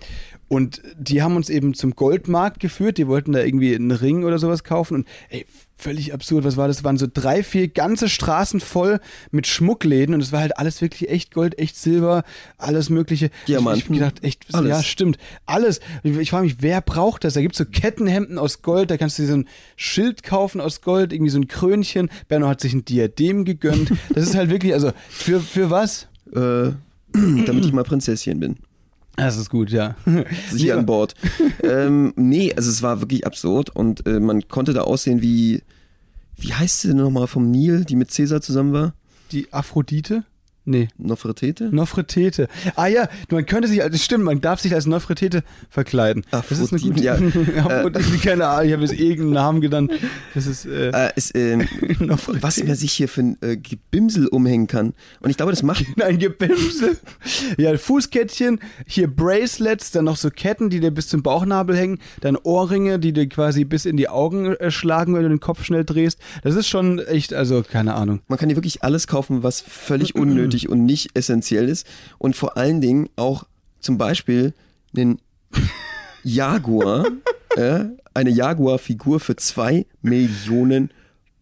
und 0.50 0.82
die 0.98 1.22
haben 1.22 1.36
uns 1.36 1.50
eben 1.50 1.74
zum 1.74 1.96
Goldmarkt 1.96 2.62
geführt. 2.62 2.98
Die 2.98 3.08
wollten 3.08 3.34
da 3.34 3.44
irgendwie 3.44 3.76
einen 3.76 3.92
Ring 3.92 4.24
oder 4.24 4.40
sowas 4.40 4.64
kaufen. 4.64 4.96
Und 4.96 5.08
ey, 5.30 5.46
völlig 5.76 6.14
absurd. 6.14 6.46
Was 6.46 6.56
war 6.56 6.70
das? 6.70 6.78
Es 6.78 6.84
waren 6.86 6.98
so 6.98 7.06
drei, 7.12 7.44
vier 7.44 7.68
ganze 7.68 8.08
Straßen 8.08 8.62
voll 8.62 9.02
mit 9.32 9.46
Schmuckläden. 9.46 10.16
Und 10.16 10.22
es 10.22 10.32
war 10.32 10.40
halt 10.40 10.58
alles 10.58 10.82
wirklich 10.82 11.10
echt 11.10 11.34
Gold, 11.34 11.60
echt 11.60 11.76
Silber, 11.76 12.24
alles 12.58 12.90
Mögliche. 12.90 13.30
Diamanten. 13.50 13.94
Ich, 13.94 14.00
ich 14.00 14.06
hab 14.06 14.16
gedacht, 14.16 14.24
echt, 14.24 14.56
Alles. 14.56 14.70
ja, 14.70 14.84
stimmt. 14.84 15.18
Alles. 15.46 15.82
Ich, 16.04 16.16
ich 16.16 16.30
frage 16.30 16.46
mich, 16.46 16.62
wer 16.62 16.80
braucht 16.80 17.26
das? 17.26 17.34
Da 17.34 17.42
gibt's 17.42 17.58
so 17.58 17.66
Kettenhemden 17.66 18.38
aus 18.38 18.62
Gold, 18.62 18.90
da 18.90 18.96
kannst 18.96 19.18
du 19.18 19.24
dir 19.24 19.28
so 19.28 19.36
ein 19.36 19.50
Schild 19.76 20.24
kaufen 20.24 20.62
aus 20.62 20.80
Gold, 20.80 21.12
irgendwie 21.12 21.32
so 21.32 21.40
ein 21.40 21.50
Krönchen. 21.50 22.10
Berno 22.30 22.48
hat 22.48 22.62
sich 22.62 22.74
ein 22.74 22.86
Diadem 22.86 23.44
gegönnt. 23.44 23.92
Das 24.14 24.24
ist 24.24 24.36
halt 24.36 24.50
wirklich, 24.50 24.74
also, 24.74 24.92
für, 25.10 25.42
für 25.42 25.70
was? 25.70 26.08
Äh, 26.34 26.72
damit 27.46 27.66
ich 27.66 27.74
mal 27.74 27.84
Prinzesschen 27.84 28.40
bin. 28.40 28.58
Das 29.18 29.36
ist 29.36 29.50
gut, 29.50 29.72
ja. 29.72 29.96
Sicher 30.52 30.78
an 30.78 30.86
Bord. 30.86 31.16
ähm, 31.64 32.14
nee, 32.16 32.54
also 32.56 32.70
es 32.70 32.84
war 32.84 33.02
wirklich 33.02 33.26
absurd 33.26 33.76
und 33.76 34.06
äh, 34.06 34.20
man 34.20 34.48
konnte 34.48 34.74
da 34.74 34.82
aussehen 34.82 35.22
wie, 35.22 35.64
wie 36.38 36.54
heißt 36.54 36.82
sie 36.82 36.90
denn 36.90 36.98
nochmal 36.98 37.28
vom 37.28 37.50
Nil, 37.50 37.84
die 37.84 37.96
mit 37.96 38.12
Cäsar 38.12 38.42
zusammen 38.42 38.74
war? 38.74 38.94
Die 39.32 39.52
Aphrodite? 39.52 40.24
Nee. 40.70 40.90
Nofretete? 40.98 41.74
Nofretete. 41.74 42.50
Ah 42.76 42.88
ja, 42.88 43.08
man 43.32 43.46
könnte 43.46 43.70
sich, 43.70 43.80
das 43.80 44.04
stimmt, 44.04 44.26
man 44.26 44.42
darf 44.42 44.60
sich 44.60 44.74
als 44.74 44.86
Nofretete 44.86 45.44
verkleiden. 45.70 46.26
Das 46.30 46.52
ist 46.52 46.74
eine 46.74 46.82
gute 46.82 47.10
Aphrodite, 47.12 47.52
ja. 47.56 47.66
Aphrodite, 47.66 48.18
keine 48.22 48.48
Ahnung, 48.48 48.68
ich 48.68 48.74
habe 48.74 48.84
jetzt 48.84 48.94
irgendeinen 49.00 49.32
Namen 49.32 49.62
genannt. 49.62 49.92
Das 50.36 50.46
ist, 50.46 50.66
äh, 50.66 50.90
Äh, 50.90 51.12
ist, 51.16 51.34
Nofretete. 52.02 52.44
was 52.44 52.62
man 52.62 52.76
sich 52.76 52.92
hier 52.92 53.08
für 53.08 53.22
ein 53.22 53.38
äh, 53.42 53.56
Gebimsel 53.56 54.28
umhängen 54.28 54.68
kann. 54.68 54.94
Und 55.22 55.30
ich 55.30 55.38
glaube, 55.38 55.54
das 55.54 55.64
macht 55.64 55.86
Ein 56.04 56.20
Gebimse. 56.20 56.98
Ja, 57.58 57.78
Fußkettchen, 57.78 58.60
hier 58.86 59.08
Bracelets, 59.08 59.92
dann 59.92 60.04
noch 60.04 60.18
so 60.18 60.30
Ketten, 60.30 60.70
die 60.70 60.82
dir 60.82 60.92
bis 60.92 61.08
zum 61.08 61.24
Bauchnabel 61.24 61.78
hängen, 61.78 62.00
dann 62.20 62.36
Ohrringe, 62.36 63.00
die 63.00 63.14
dir 63.14 63.30
quasi 63.30 63.64
bis 63.64 63.86
in 63.86 63.96
die 63.96 64.10
Augen 64.10 64.48
äh, 64.56 64.70
schlagen, 64.70 65.16
wenn 65.16 65.24
du 65.24 65.30
den 65.30 65.40
Kopf 65.40 65.64
schnell 65.64 65.86
drehst. 65.86 66.20
Das 66.44 66.56
ist 66.56 66.68
schon 66.68 67.00
echt, 67.00 67.34
also 67.34 67.64
keine 67.64 67.96
Ahnung. 67.96 68.20
Man 68.28 68.38
kann 68.38 68.50
hier 68.50 68.58
wirklich 68.58 68.84
alles 68.84 69.08
kaufen, 69.08 69.44
was 69.44 69.62
völlig 69.62 70.14
unnötig 70.16 70.57
und 70.66 70.86
nicht 70.86 71.10
essentiell 71.14 71.70
ist. 71.70 71.86
Und 72.18 72.36
vor 72.36 72.58
allen 72.58 72.82
Dingen 72.82 73.10
auch 73.16 73.46
zum 73.80 73.98
Beispiel 73.98 74.54
einen 74.96 75.20
Jaguar, 76.24 77.06
äh, 77.56 77.86
eine 78.14 78.30
Jaguar-Figur 78.30 79.20
für 79.20 79.36
zwei 79.36 79.86
Millionen 80.02 80.92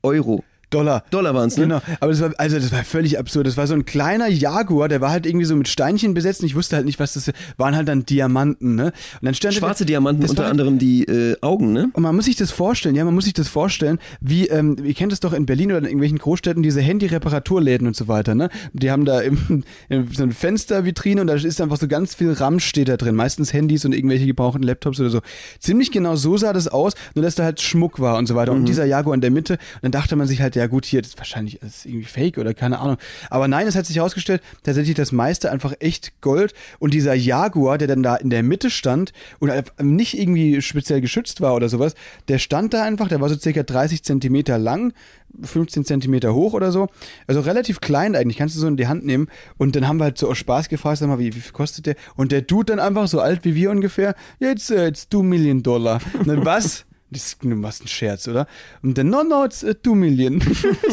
Euro. 0.04 0.44
Dollar. 0.70 1.04
Dollar 1.12 1.34
waren 1.34 1.48
es, 1.48 1.58
ne? 1.58 1.64
Genau, 1.64 1.82
aber 2.00 2.12
das 2.12 2.22
war, 2.22 2.32
also 2.38 2.58
das 2.58 2.72
war 2.72 2.84
völlig 2.84 3.18
absurd. 3.20 3.48
Das 3.48 3.58
war 3.58 3.68
so 3.68 3.74
ein 3.74 3.86
kleiner 3.86 4.28
Jaguar, 4.28 4.88
der 4.88 5.02
war 5.02 5.12
halt 5.12 5.26
irgendwie 5.26 5.46
so 5.46 5.56
mit 5.56 5.68
Steinchen 5.68 6.14
besetzt 6.14 6.42
und 6.42 6.48
ich 6.48 6.56
wusste 6.56 6.76
halt 6.76 6.86
nicht, 6.86 7.00
was 7.00 7.14
das 7.14 7.32
waren 7.58 7.76
halt 7.76 7.88
dann 7.88 8.06
Diamanten, 8.06 8.76
ne? 8.76 8.86
Und 8.86 8.94
dann 9.26 9.34
stand 9.34 9.54
Schwarze 9.56 9.86
Diamanten, 9.86 10.22
das 10.22 10.32
unter 10.32 10.44
halt- 10.44 10.52
anderem 10.52 10.80
die 10.80 11.04
äh, 11.06 11.38
Augen, 11.42 11.74
ne? 11.74 11.90
Und 11.94 12.04
man 12.04 12.16
muss 12.16 12.26
sich 12.26 12.36
das 12.36 12.52
vorstellen, 12.52 12.96
ja, 12.96 13.06
man 13.06 13.14
muss 13.14 13.26
sich 13.26 13.34
das 13.34 13.48
vorstellen, 13.48 14.00
wie, 14.22 14.48
ähm, 14.48 14.78
ihr 14.84 14.94
kennt 14.94 15.14
es 15.14 15.20
doch 15.20 15.34
in 15.34 15.46
Berlin 15.46 15.72
oder 15.72 15.80
in 15.80 15.86
irgendwelchen 15.86 16.18
Großstädten, 16.18 16.64
diese 16.64 16.82
Handy-Reparaturläden 16.82 17.88
und 17.88 17.96
so 17.96 18.08
weiter, 18.08 18.36
ne? 18.36 18.50
Die 18.74 18.92
haben 18.92 19.06
da 19.06 19.22
im, 19.22 19.64
im, 19.90 20.12
so 20.12 20.24
eine 20.24 20.34
Fenstervitrine 20.34 21.22
und 21.22 21.28
da 21.28 21.36
ist 21.36 21.62
einfach 21.62 21.78
so 21.78 21.88
ganz 21.88 22.16
viel 22.16 22.32
RAM 22.34 22.60
steht 22.60 22.90
da 22.90 22.98
drin, 22.98 23.16
meistens 23.16 23.54
Handys 23.54 23.86
und 23.86 23.94
irgendwelche 23.94 24.26
gebrauchten 24.26 24.64
Laptops 24.64 25.00
oder 25.00 25.10
so. 25.10 25.22
Ziemlich 25.60 25.92
genau 25.92 26.16
so 26.16 26.38
sah 26.38 26.54
das 26.54 26.68
aus, 26.68 26.94
nur 27.14 27.24
dass 27.24 27.36
da 27.36 27.44
halt 27.44 27.62
Schmuck 27.62 28.00
war 28.00 28.18
und 28.18 28.28
so 28.28 28.36
weiter. 28.36 28.52
Und 28.52 28.66
dieser 28.66 28.86
Jaguar 28.86 29.16
in 29.16 29.22
der 29.22 29.32
Mitte, 29.32 29.54
und 29.54 29.84
dann 29.84 29.92
dachte 29.92 30.16
man 30.16 30.28
sich 30.28 30.42
halt, 30.42 30.56
ja 30.56 30.65
gut, 30.68 30.86
hier, 30.86 31.02
das 31.02 31.12
ist 31.12 31.18
wahrscheinlich 31.18 31.62
ist 31.62 31.86
irgendwie 31.86 32.06
fake 32.06 32.38
oder 32.38 32.54
keine 32.54 32.80
Ahnung. 32.80 32.98
Aber 33.30 33.48
nein, 33.48 33.68
es 33.68 33.76
hat 33.76 33.86
sich 33.86 33.98
herausgestellt, 33.98 34.42
tatsächlich 34.64 34.96
das 34.96 35.12
meiste 35.12 35.52
einfach 35.52 35.74
echt 35.80 36.22
Gold 36.22 36.54
und 36.80 36.94
dieser 36.94 37.14
Jaguar, 37.14 37.78
der 37.78 37.88
dann 37.88 38.04
da 38.04 38.16
in 38.16 38.30
der 38.30 38.44
Mitte 38.44 38.70
stand 38.70 39.14
und 39.40 39.50
einfach 39.50 39.74
nicht 39.82 40.18
irgendwie 40.18 40.62
speziell 40.62 41.02
geschützt 41.02 41.42
war 41.42 41.56
oder 41.56 41.70
sowas, 41.70 41.96
der 42.28 42.40
stand 42.40 42.74
da 42.74 42.84
einfach, 42.84 43.08
der 43.08 43.22
war 43.22 43.30
so 43.30 43.38
circa 43.38 43.64
30 43.64 44.04
Zentimeter 44.04 44.58
lang, 44.58 44.94
15 45.42 45.86
Zentimeter 45.86 46.34
hoch 46.34 46.54
oder 46.54 46.72
so. 46.72 46.88
Also 47.28 47.42
relativ 47.42 47.82
klein 47.82 48.16
eigentlich, 48.16 48.38
kannst 48.38 48.56
du 48.56 48.60
so 48.60 48.68
in 48.68 48.78
die 48.78 48.88
Hand 48.88 49.06
nehmen. 49.06 49.28
Und 49.58 49.76
dann 49.76 49.88
haben 49.88 49.98
wir 49.98 50.06
halt 50.06 50.18
so 50.18 50.30
aus 50.30 50.38
Spaß 50.38 50.70
gefragt, 50.70 51.00
sag 51.00 51.08
mal, 51.08 51.20
wie, 51.20 51.36
wie 51.36 51.40
viel 51.40 51.52
kostet 51.52 51.86
der? 51.86 51.96
Und 52.16 52.32
der 52.32 52.42
Dude 52.42 52.66
dann 52.66 52.80
einfach 52.80 53.08
so 53.08 53.20
alt 53.20 53.44
wie 53.44 53.56
wir 53.56 53.72
ungefähr, 53.72 54.16
jetzt, 54.40 54.72
äh, 54.72 54.86
jetzt 54.86 55.12
2 55.12 55.24
Million 55.24 55.64
Dollar. 55.64 56.00
Und 56.18 56.28
dann 56.28 56.46
was? 56.46 56.86
Das 57.12 57.28
ist 57.28 57.44
du 57.44 57.50
machst 57.50 57.82
einen 57.82 57.88
Scherz, 57.88 58.28
oder? 58.28 58.48
Und 58.82 58.98
dann, 58.98 59.10
no, 59.10 59.24
no, 59.24 59.46
it's 59.46 59.60
2 59.60 59.92
Million. 59.96 60.42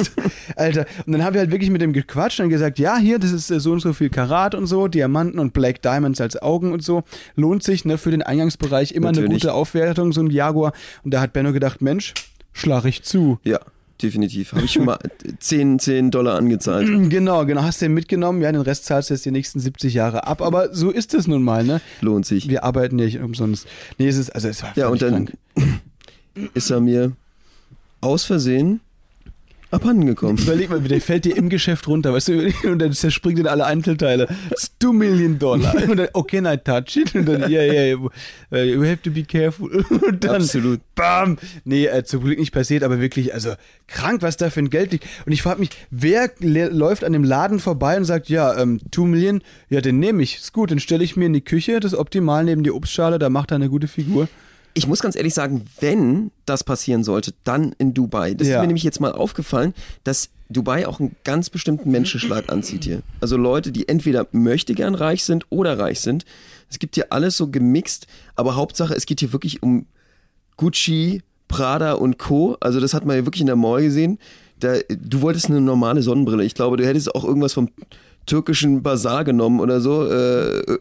Alter. 0.56 0.84
Und 1.06 1.12
dann 1.12 1.24
haben 1.24 1.32
wir 1.34 1.40
halt 1.40 1.50
wirklich 1.50 1.70
mit 1.70 1.80
dem 1.80 1.92
gequatscht 1.92 2.40
und 2.40 2.50
gesagt, 2.50 2.78
ja, 2.78 2.98
hier, 2.98 3.18
das 3.18 3.32
ist 3.32 3.50
äh, 3.50 3.60
so 3.60 3.72
und 3.72 3.80
so 3.80 3.92
viel 3.94 4.10
Karat 4.10 4.54
und 4.54 4.66
so, 4.66 4.88
Diamanten 4.88 5.38
und 5.38 5.52
Black 5.54 5.80
Diamonds 5.80 6.20
als 6.20 6.40
Augen 6.40 6.72
und 6.72 6.84
so. 6.84 7.02
Lohnt 7.34 7.62
sich, 7.62 7.84
ne, 7.86 7.96
für 7.96 8.10
den 8.10 8.22
Eingangsbereich 8.22 8.92
immer 8.92 9.08
eine 9.08 9.20
Natürlich. 9.20 9.42
gute 9.42 9.54
Aufwertung, 9.54 10.12
so 10.12 10.20
ein 10.20 10.30
Jaguar. 10.30 10.72
Und 11.02 11.14
da 11.14 11.20
hat 11.20 11.32
Benno 11.32 11.52
gedacht, 11.52 11.80
Mensch, 11.80 12.12
schlag 12.52 12.84
ich 12.84 13.02
zu. 13.02 13.38
Ja, 13.42 13.60
definitiv. 14.02 14.52
Habe 14.52 14.64
ich 14.66 14.72
schon 14.72 14.84
mal 14.84 14.98
10, 15.40 15.78
10 15.78 16.10
Dollar 16.10 16.36
angezahlt. 16.36 16.88
Genau, 17.08 17.44
genau, 17.46 17.62
hast 17.62 17.80
du 17.80 17.86
den 17.86 17.94
mitgenommen, 17.94 18.42
ja, 18.42 18.52
den 18.52 18.60
Rest 18.60 18.84
zahlst 18.84 19.10
du 19.10 19.14
jetzt 19.14 19.24
die 19.24 19.30
nächsten 19.30 19.60
70 19.60 19.94
Jahre 19.94 20.26
ab, 20.26 20.42
aber 20.42 20.74
so 20.74 20.90
ist 20.90 21.14
es 21.14 21.26
nun 21.26 21.42
mal, 21.42 21.64
ne? 21.64 21.80
Lohnt 22.00 22.26
sich. 22.26 22.48
Wir 22.48 22.64
arbeiten 22.64 22.98
ja 22.98 23.06
nicht 23.06 23.18
umsonst. 23.20 23.66
Nee, 23.98 24.08
es 24.08 24.16
ist, 24.18 24.30
also 24.30 24.48
es 24.48 24.62
war 24.62 24.72
Ja, 24.76 24.88
und 24.88 25.00
dann 25.02 25.26
krank. 25.26 25.38
ist 26.54 26.70
er 26.70 26.80
mir 26.80 27.12
aus 28.00 28.24
Versehen 28.24 28.80
abhanden 29.72 30.06
gekommen. 30.06 30.38
Überleg 30.38 30.68
mal, 30.68 30.80
der 30.80 31.00
fällt 31.00 31.24
dir 31.24 31.36
im 31.36 31.48
Geschäft 31.48 31.88
runter, 31.88 32.12
weißt 32.12 32.28
du, 32.28 32.52
und 32.70 32.78
dann 32.78 32.92
zerspringt 32.92 33.38
in 33.38 33.46
alle 33.46 33.64
Einzelteile. 33.64 34.28
Ist 34.50 34.74
2 34.80 34.92
Million 34.92 35.38
Dollar. 35.38 35.74
Und 35.88 35.96
dann, 35.96 36.08
oh, 36.12 36.22
can 36.22 36.44
I 36.44 36.56
touch 36.58 36.96
it? 36.96 37.14
Und 37.14 37.26
dann, 37.26 37.50
yeah, 37.50 37.64
yeah, 37.64 37.96
yeah, 38.52 38.62
you 38.62 38.84
have 38.84 39.00
to 39.02 39.10
be 39.10 39.24
careful. 39.24 39.70
Und 39.90 40.24
dann, 40.24 40.42
Absolut. 40.42 40.80
bam. 40.94 41.38
Nee, 41.64 41.86
äh, 41.86 42.04
zum 42.04 42.22
Glück 42.22 42.38
nicht 42.38 42.52
passiert, 42.52 42.82
aber 42.82 43.00
wirklich, 43.00 43.32
also 43.32 43.54
krank, 43.86 44.22
was 44.22 44.36
da 44.36 44.50
für 44.50 44.60
ein 44.60 44.70
Geld 44.70 44.92
liegt. 44.92 45.06
Und 45.24 45.32
ich 45.32 45.42
frage 45.42 45.60
mich, 45.60 45.70
wer 45.90 46.30
läuft 46.40 47.02
an 47.02 47.14
dem 47.14 47.24
Laden 47.24 47.58
vorbei 47.58 47.96
und 47.96 48.04
sagt, 48.04 48.28
ja, 48.28 48.58
ähm, 48.58 48.78
2 48.92 49.02
Million, 49.02 49.42
ja, 49.70 49.80
den 49.80 49.98
nehme 49.98 50.22
ich, 50.22 50.36
ist 50.36 50.52
gut, 50.52 50.70
den 50.70 50.80
stelle 50.80 51.02
ich 51.02 51.16
mir 51.16 51.26
in 51.26 51.32
die 51.32 51.40
Küche, 51.40 51.80
das 51.80 51.94
ist 51.94 51.98
optimal 51.98 52.44
neben 52.44 52.62
die 52.62 52.70
Obstschale, 52.70 53.18
da 53.18 53.30
macht 53.30 53.52
er 53.52 53.56
eine 53.56 53.70
gute 53.70 53.88
Figur. 53.88 54.28
Ich 54.74 54.86
muss 54.86 55.00
ganz 55.00 55.16
ehrlich 55.16 55.34
sagen, 55.34 55.66
wenn 55.80 56.30
das 56.46 56.64
passieren 56.64 57.04
sollte, 57.04 57.34
dann 57.44 57.74
in 57.78 57.92
Dubai. 57.94 58.34
Das 58.34 58.48
Ja. 58.48 58.54
ist 58.56 58.60
mir 58.62 58.66
nämlich 58.68 58.82
jetzt 58.84 59.00
mal 59.00 59.12
aufgefallen, 59.12 59.74
dass 60.04 60.30
Dubai 60.48 60.86
auch 60.86 60.98
einen 61.00 61.14
ganz 61.24 61.50
bestimmten 61.50 61.90
Menschenschlag 61.90 62.50
anzieht 62.50 62.84
hier. 62.84 63.02
Also 63.20 63.36
Leute, 63.36 63.72
die 63.72 63.88
entweder 63.88 64.26
möchte 64.32 64.74
gern 64.74 64.94
reich 64.94 65.24
sind 65.24 65.46
oder 65.50 65.78
reich 65.78 66.00
sind. 66.00 66.24
Es 66.70 66.78
gibt 66.78 66.94
hier 66.94 67.12
alles 67.12 67.36
so 67.36 67.48
gemixt, 67.48 68.06
aber 68.34 68.56
Hauptsache, 68.56 68.94
es 68.94 69.06
geht 69.06 69.20
hier 69.20 69.32
wirklich 69.32 69.62
um 69.62 69.86
Gucci, 70.56 71.22
Prada 71.48 71.92
und 71.94 72.18
Co. 72.18 72.56
Also 72.60 72.80
das 72.80 72.94
hat 72.94 73.04
man 73.04 73.16
ja 73.16 73.24
wirklich 73.26 73.40
in 73.42 73.46
der 73.46 73.56
Mall 73.56 73.82
gesehen. 73.82 74.18
Da, 74.60 74.74
du 74.88 75.20
wolltest 75.22 75.46
eine 75.50 75.60
normale 75.60 76.02
Sonnenbrille. 76.02 76.44
Ich 76.44 76.54
glaube, 76.54 76.76
du 76.76 76.86
hättest 76.86 77.14
auch 77.14 77.24
irgendwas 77.24 77.52
vom 77.52 77.68
türkischen 78.26 78.82
Bazar 78.82 79.24
genommen 79.24 79.60
oder 79.60 79.80
so. 79.80 80.06
Äh, 80.06 80.78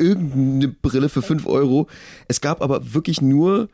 irgendeine 0.00 0.68
Brille 0.68 1.08
für 1.08 1.22
5 1.22 1.46
Euro. 1.46 1.86
Es 2.28 2.40
gab 2.40 2.62
aber 2.62 2.94
wirklich 2.94 3.20
nur, 3.20 3.68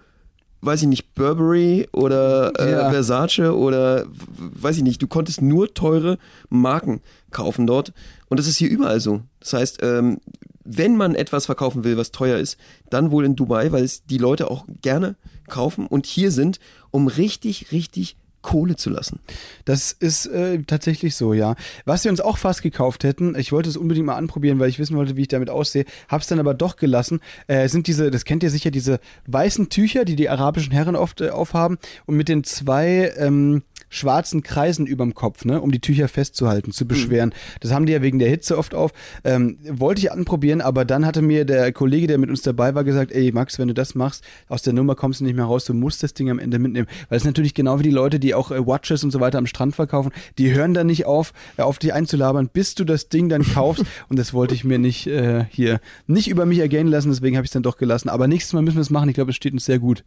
weiß 0.60 0.82
ich 0.82 0.88
nicht, 0.88 1.14
Burberry 1.14 1.88
oder 1.92 2.52
äh, 2.58 2.72
Ja. 2.72 2.90
Versace 2.90 3.52
oder 3.54 4.06
weiß 4.36 4.76
ich 4.78 4.82
nicht, 4.82 5.00
du 5.00 5.06
konntest 5.06 5.40
nur 5.40 5.72
teure 5.72 6.18
Marken 6.48 7.00
kaufen 7.30 7.66
dort. 7.66 7.92
Und 8.28 8.38
das 8.38 8.46
ist 8.46 8.56
hier 8.56 8.68
überall 8.70 9.00
so. 9.00 9.22
Das 9.40 9.52
heißt, 9.52 9.78
ähm, 9.82 10.18
wenn 10.64 10.96
man 10.96 11.14
etwas 11.14 11.46
verkaufen 11.46 11.84
will, 11.84 11.96
was 11.96 12.10
teuer 12.10 12.38
ist, 12.38 12.58
dann 12.90 13.10
wohl 13.12 13.24
in 13.24 13.36
Dubai, 13.36 13.70
weil 13.70 13.84
es 13.84 14.04
die 14.04 14.18
Leute 14.18 14.50
auch 14.50 14.66
gerne 14.82 15.14
kaufen 15.46 15.86
und 15.86 16.06
hier 16.06 16.32
sind, 16.32 16.58
um 16.90 17.06
richtig, 17.06 17.70
richtig 17.70 18.16
Kohle 18.46 18.76
zu 18.76 18.90
lassen. 18.90 19.18
Das 19.64 19.90
ist 19.90 20.26
äh, 20.26 20.62
tatsächlich 20.62 21.16
so, 21.16 21.34
ja. 21.34 21.56
Was 21.84 22.04
wir 22.04 22.12
uns 22.12 22.20
auch 22.20 22.38
fast 22.38 22.62
gekauft 22.62 23.02
hätten, 23.02 23.34
ich 23.36 23.50
wollte 23.50 23.68
es 23.68 23.76
unbedingt 23.76 24.06
mal 24.06 24.14
anprobieren, 24.14 24.60
weil 24.60 24.68
ich 24.68 24.78
wissen 24.78 24.96
wollte, 24.96 25.16
wie 25.16 25.22
ich 25.22 25.28
damit 25.28 25.50
aussehe, 25.50 25.84
hab's 26.08 26.28
dann 26.28 26.38
aber 26.38 26.54
doch 26.54 26.76
gelassen, 26.76 27.18
äh, 27.48 27.66
sind 27.68 27.88
diese, 27.88 28.12
das 28.12 28.24
kennt 28.24 28.44
ihr 28.44 28.50
sicher, 28.50 28.70
diese 28.70 29.00
weißen 29.26 29.68
Tücher, 29.68 30.04
die 30.04 30.14
die 30.14 30.28
arabischen 30.28 30.72
Herren 30.72 30.94
oft 30.94 31.20
äh, 31.22 31.30
aufhaben 31.30 31.76
und 32.06 32.16
mit 32.16 32.28
den 32.28 32.44
zwei 32.44 33.12
ähm, 33.16 33.62
schwarzen 33.88 34.42
Kreisen 34.42 34.86
überm 34.86 35.14
Kopf, 35.14 35.44
ne, 35.44 35.60
um 35.60 35.70
die 35.70 35.80
Tücher 35.80 36.08
festzuhalten, 36.08 36.72
zu 36.72 36.86
beschweren. 36.86 37.32
Das 37.60 37.72
haben 37.72 37.86
die 37.86 37.92
ja 37.92 38.02
wegen 38.02 38.18
der 38.18 38.28
Hitze 38.28 38.58
oft 38.58 38.74
auf. 38.74 38.92
Ähm, 39.24 39.58
wollte 39.68 40.00
ich 40.00 40.12
anprobieren, 40.12 40.60
aber 40.60 40.84
dann 40.84 41.06
hatte 41.06 41.22
mir 41.22 41.44
der 41.44 41.72
Kollege, 41.72 42.06
der 42.06 42.18
mit 42.18 42.30
uns 42.30 42.42
dabei 42.42 42.74
war, 42.74 42.84
gesagt, 42.84 43.12
ey 43.12 43.32
Max, 43.32 43.58
wenn 43.58 43.68
du 43.68 43.74
das 43.74 43.94
machst, 43.94 44.24
aus 44.48 44.62
der 44.62 44.72
Nummer 44.72 44.94
kommst 44.94 45.20
du 45.20 45.24
nicht 45.24 45.36
mehr 45.36 45.44
raus, 45.44 45.64
du 45.64 45.74
musst 45.74 46.02
das 46.02 46.14
Ding 46.14 46.30
am 46.30 46.38
Ende 46.38 46.58
mitnehmen. 46.58 46.88
Weil 47.08 47.16
es 47.16 47.22
ist 47.22 47.26
natürlich 47.26 47.54
genau 47.54 47.78
wie 47.78 47.84
die 47.84 47.90
Leute, 47.90 48.18
die 48.18 48.34
auch 48.34 48.50
äh, 48.50 48.66
Watches 48.66 49.04
und 49.04 49.10
so 49.10 49.20
weiter 49.20 49.38
am 49.38 49.46
Strand 49.46 49.74
verkaufen, 49.74 50.12
die 50.38 50.52
hören 50.52 50.74
dann 50.74 50.86
nicht 50.86 51.06
auf, 51.06 51.32
äh, 51.56 51.62
auf 51.62 51.78
dich 51.78 51.92
einzulabern, 51.92 52.48
bis 52.52 52.74
du 52.74 52.84
das 52.84 53.08
Ding 53.08 53.28
dann 53.28 53.42
kaufst. 53.42 53.84
und 54.08 54.18
das 54.18 54.34
wollte 54.34 54.54
ich 54.54 54.64
mir 54.64 54.78
nicht 54.78 55.06
äh, 55.06 55.44
hier, 55.50 55.80
nicht 56.06 56.28
über 56.28 56.46
mich 56.46 56.58
ergehen 56.58 56.88
lassen, 56.88 57.10
deswegen 57.10 57.36
habe 57.36 57.44
ich 57.44 57.50
es 57.50 57.54
dann 57.54 57.62
doch 57.62 57.76
gelassen. 57.76 58.08
Aber 58.08 58.26
nächstes 58.26 58.52
Mal 58.52 58.62
müssen 58.62 58.76
wir 58.76 58.82
es 58.82 58.90
machen, 58.90 59.08
ich 59.08 59.14
glaube, 59.14 59.30
es 59.30 59.36
steht 59.36 59.52
uns 59.52 59.64
sehr 59.64 59.78
gut. 59.78 60.04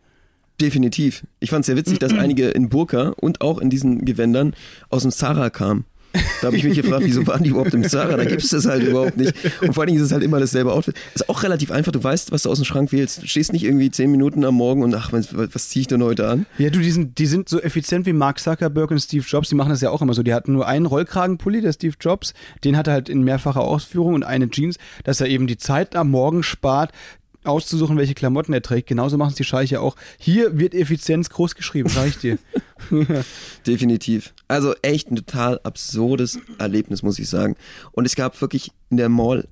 Definitiv. 0.60 1.26
Ich 1.40 1.50
fand 1.50 1.62
es 1.62 1.68
sehr 1.68 1.78
witzig, 1.78 2.00
dass 2.00 2.14
einige 2.14 2.50
in 2.50 2.70
Burka 2.70 3.14
und 3.18 3.42
auch 3.42 3.60
in 3.60 3.70
diesen 3.70 4.06
Gewändern 4.06 4.54
aus 4.90 5.04
dem 5.04 5.12
Zara 5.12 5.50
kamen. 5.50 5.86
Da 6.42 6.48
habe 6.48 6.58
ich 6.58 6.64
mich 6.64 6.76
gefragt, 6.76 7.04
wieso 7.06 7.28
waren 7.28 7.44
die 7.44 7.50
überhaupt 7.50 7.74
im 7.74 7.84
Zara? 7.84 8.18
Da 8.18 8.26
gibt 8.26 8.44
es 8.44 8.50
das 8.50 8.66
halt 8.66 8.84
überhaupt 8.84 9.18
nicht. 9.18 9.34
Und 9.62 9.74
vor 9.74 9.84
allen 9.84 9.90
Dingen 9.90 10.00
ist 10.00 10.08
es 10.08 10.12
halt 10.12 10.24
immer 10.24 10.40
dasselbe 10.40 10.74
Outfit. 10.74 10.96
Ist 11.14 11.30
auch 11.30 11.44
relativ 11.44 11.70
einfach. 11.70 11.92
Du 11.92 12.04
weißt, 12.04 12.32
was 12.32 12.44
du 12.44 12.50
aus 12.50 12.58
dem 12.58 12.66
Schrank 12.66 12.92
wählst. 12.92 13.22
Du 13.22 13.28
stehst 13.28 13.54
nicht 13.54 13.64
irgendwie 13.64 13.92
zehn 13.92 14.10
Minuten 14.10 14.44
am 14.44 14.56
Morgen 14.56 14.82
und 14.82 14.96
ach, 14.96 15.14
was, 15.14 15.36
was 15.36 15.70
ziehe 15.70 15.82
ich 15.82 15.88
denn 15.88 16.02
heute 16.02 16.28
an? 16.28 16.46
Ja, 16.58 16.72
du, 16.72 16.80
die 16.80 16.92
sind, 16.92 17.20
die 17.20 17.28
sind 17.28 17.48
so 17.48 17.62
effizient 17.62 18.08
wie 18.08 18.14
Mark 18.14 18.40
Zuckerberg 18.40 18.90
und 18.90 19.00
Steve 19.00 19.24
Jobs. 19.28 19.50
Die 19.50 19.56
machen 19.56 19.70
das 19.70 19.82
ja 19.82 19.92
auch 19.92 20.02
immer 20.02 20.14
so. 20.14 20.24
Die 20.24 20.34
hatten 20.34 20.54
nur 20.54 20.68
einen 20.68 20.88
Rollkragenpulli, 20.88 21.62
der 21.62 21.74
Steve 21.74 21.96
Jobs. 22.00 22.34
Den 22.64 22.76
hat 22.76 22.88
er 22.88 22.94
halt 22.94 23.10
in 23.10 23.24
mehrfacher 23.24 23.62
Ausführung 23.62 24.16
und 24.16 24.24
eine 24.24 24.50
Jeans, 24.50 24.78
dass 25.04 25.22
er 25.22 25.28
eben 25.28 25.46
die 25.46 25.58
Zeit 25.58 25.96
am 25.96 26.10
Morgen 26.10 26.42
spart, 26.42 26.92
auszusuchen, 27.44 27.98
welche 27.98 28.14
Klamotten 28.14 28.54
er 28.54 28.62
trägt. 28.62 28.88
Genauso 28.88 29.18
machen 29.18 29.30
es 29.30 29.36
die 29.36 29.44
Scheiche 29.44 29.82
auch. 29.82 29.96
Hier 30.18 30.60
wird 30.60 30.74
Effizienz 30.74 31.30
groß 31.30 31.56
geschrieben, 31.56 31.90
sag 31.90 32.08
ich 32.08 32.18
dir. 32.18 32.38
Definitiv. 33.68 34.34
Also 34.48 34.74
echt 34.82 35.10
ein 35.10 35.16
total 35.16 35.60
absurdes 35.64 36.40
Erlebnis, 36.58 37.04
muss 37.04 37.20
ich 37.20 37.30
sagen. 37.30 37.56
Und 37.92 38.06
es 38.06 38.16
gab 38.16 38.40
wirklich 38.42 38.72
in 38.90 38.98
der 38.98 39.10
Mall 39.10 39.48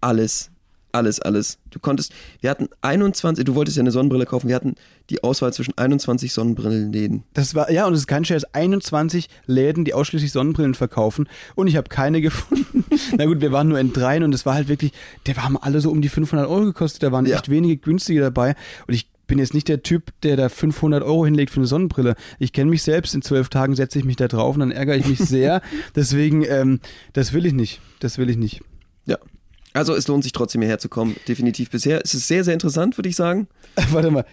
alles. 0.00 0.51
Alles, 0.92 1.20
alles. 1.20 1.58
Du 1.70 1.78
konntest, 1.78 2.12
wir 2.40 2.50
hatten 2.50 2.68
21, 2.82 3.44
du 3.46 3.54
wolltest 3.54 3.78
ja 3.78 3.80
eine 3.82 3.90
Sonnenbrille 3.90 4.26
kaufen, 4.26 4.48
wir 4.48 4.54
hatten 4.54 4.74
die 5.08 5.24
Auswahl 5.24 5.52
zwischen 5.52 5.76
21 5.78 6.32
Sonnenbrillenläden. 6.32 7.22
Das 7.32 7.54
war, 7.54 7.70
ja, 7.70 7.86
und 7.86 7.94
es 7.94 8.00
ist 8.00 8.06
kein 8.06 8.26
Scherz, 8.26 8.44
21 8.52 9.28
Läden, 9.46 9.84
die 9.86 9.94
ausschließlich 9.94 10.32
Sonnenbrillen 10.32 10.74
verkaufen 10.74 11.28
und 11.54 11.66
ich 11.66 11.76
habe 11.76 11.88
keine 11.88 12.20
gefunden. 12.20 12.84
Na 13.16 13.24
gut, 13.24 13.40
wir 13.40 13.52
waren 13.52 13.68
nur 13.68 13.78
in 13.80 13.92
dreien 13.94 14.22
und 14.22 14.34
es 14.34 14.44
war 14.44 14.54
halt 14.54 14.68
wirklich, 14.68 14.92
der 15.26 15.34
haben 15.42 15.56
alle 15.56 15.80
so 15.80 15.90
um 15.90 16.02
die 16.02 16.10
500 16.10 16.46
Euro 16.46 16.64
gekostet, 16.66 17.02
da 17.02 17.10
waren 17.10 17.24
Ja. 17.26 17.36
echt 17.36 17.48
wenige 17.48 17.78
günstige 17.78 18.20
dabei 18.20 18.54
und 18.86 18.92
ich 18.94 19.08
bin 19.26 19.38
jetzt 19.38 19.54
nicht 19.54 19.68
der 19.68 19.82
Typ, 19.82 20.12
der 20.24 20.36
da 20.36 20.50
500 20.50 21.02
Euro 21.02 21.24
hinlegt 21.24 21.52
für 21.52 21.60
eine 21.60 21.66
Sonnenbrille. 21.66 22.16
Ich 22.38 22.52
kenne 22.52 22.68
mich 22.68 22.82
selbst, 22.82 23.14
in 23.14 23.22
zwölf 23.22 23.48
Tagen 23.48 23.74
setze 23.76 23.98
ich 23.98 24.04
mich 24.04 24.16
da 24.16 24.28
drauf 24.28 24.56
und 24.56 24.60
dann 24.60 24.72
ärgere 24.72 24.96
ich 24.96 25.06
mich 25.06 25.20
sehr. 25.20 25.62
Deswegen, 25.96 26.44
ähm, 26.44 26.80
das 27.14 27.32
will 27.32 27.46
ich 27.46 27.54
nicht, 27.54 27.80
das 28.00 28.18
will 28.18 28.28
ich 28.28 28.36
nicht. 28.36 28.60
Ja. 29.06 29.16
Also 29.72 29.94
es 29.94 30.08
lohnt 30.08 30.22
sich 30.22 30.32
trotzdem 30.32 30.60
hierher 30.60 30.78
zu 30.78 30.88
kommen, 30.88 31.16
definitiv 31.28 31.70
bisher. 31.70 32.00
Es 32.04 32.14
ist 32.14 32.28
sehr, 32.28 32.44
sehr 32.44 32.54
interessant, 32.54 32.98
würde 32.98 33.08
ich 33.08 33.16
sagen. 33.16 33.48
Warte 33.90 34.10
mal, 34.10 34.24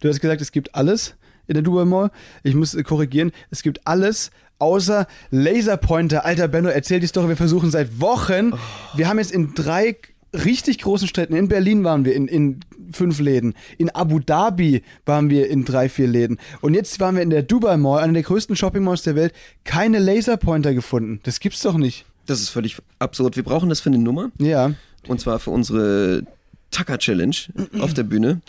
du 0.00 0.08
hast 0.08 0.20
gesagt, 0.20 0.40
es 0.40 0.52
gibt 0.52 0.74
alles 0.74 1.14
in 1.46 1.54
der 1.54 1.62
Dubai 1.62 1.84
Mall. 1.84 2.10
Ich 2.42 2.54
muss 2.54 2.74
äh, 2.74 2.82
korrigieren, 2.82 3.32
es 3.50 3.62
gibt 3.62 3.86
alles 3.86 4.30
außer 4.58 5.06
Laserpointer. 5.30 6.24
Alter 6.24 6.48
Benno, 6.48 6.68
erzähl 6.68 7.00
die 7.00 7.06
Story, 7.06 7.28
wir 7.28 7.36
versuchen 7.36 7.70
seit 7.70 8.00
Wochen. 8.00 8.52
Wir 8.94 9.08
haben 9.08 9.18
jetzt 9.18 9.32
in 9.32 9.54
drei 9.54 9.96
richtig 10.32 10.78
großen 10.78 11.08
Städten, 11.08 11.34
in 11.34 11.48
Berlin 11.48 11.84
waren 11.84 12.04
wir 12.04 12.14
in, 12.14 12.26
in 12.26 12.60
fünf 12.90 13.20
Läden, 13.20 13.54
in 13.78 13.90
Abu 13.90 14.18
Dhabi 14.18 14.82
waren 15.04 15.30
wir 15.30 15.48
in 15.48 15.64
drei, 15.64 15.88
vier 15.88 16.06
Läden 16.06 16.38
und 16.60 16.74
jetzt 16.74 17.00
waren 17.00 17.16
wir 17.16 17.22
in 17.22 17.30
der 17.30 17.42
Dubai 17.42 17.76
Mall, 17.76 18.02
einer 18.02 18.14
der 18.14 18.22
größten 18.22 18.56
Shopping 18.56 18.82
Malls 18.82 19.02
der 19.02 19.14
Welt, 19.14 19.34
keine 19.64 19.98
Laserpointer 19.98 20.74
gefunden. 20.74 21.20
Das 21.24 21.40
gibt's 21.40 21.60
doch 21.62 21.76
nicht. 21.76 22.06
Das 22.32 22.40
ist 22.40 22.48
völlig 22.48 22.78
absurd. 22.98 23.36
Wir 23.36 23.42
brauchen 23.42 23.68
das 23.68 23.80
für 23.80 23.90
eine 23.90 23.98
Nummer. 23.98 24.30
Ja. 24.38 24.72
Und 25.06 25.20
zwar 25.20 25.38
für 25.38 25.50
unsere 25.50 26.24
Tucker 26.70 26.96
Challenge 26.98 27.36
auf 27.78 27.92
der 27.92 28.04
Bühne. 28.04 28.40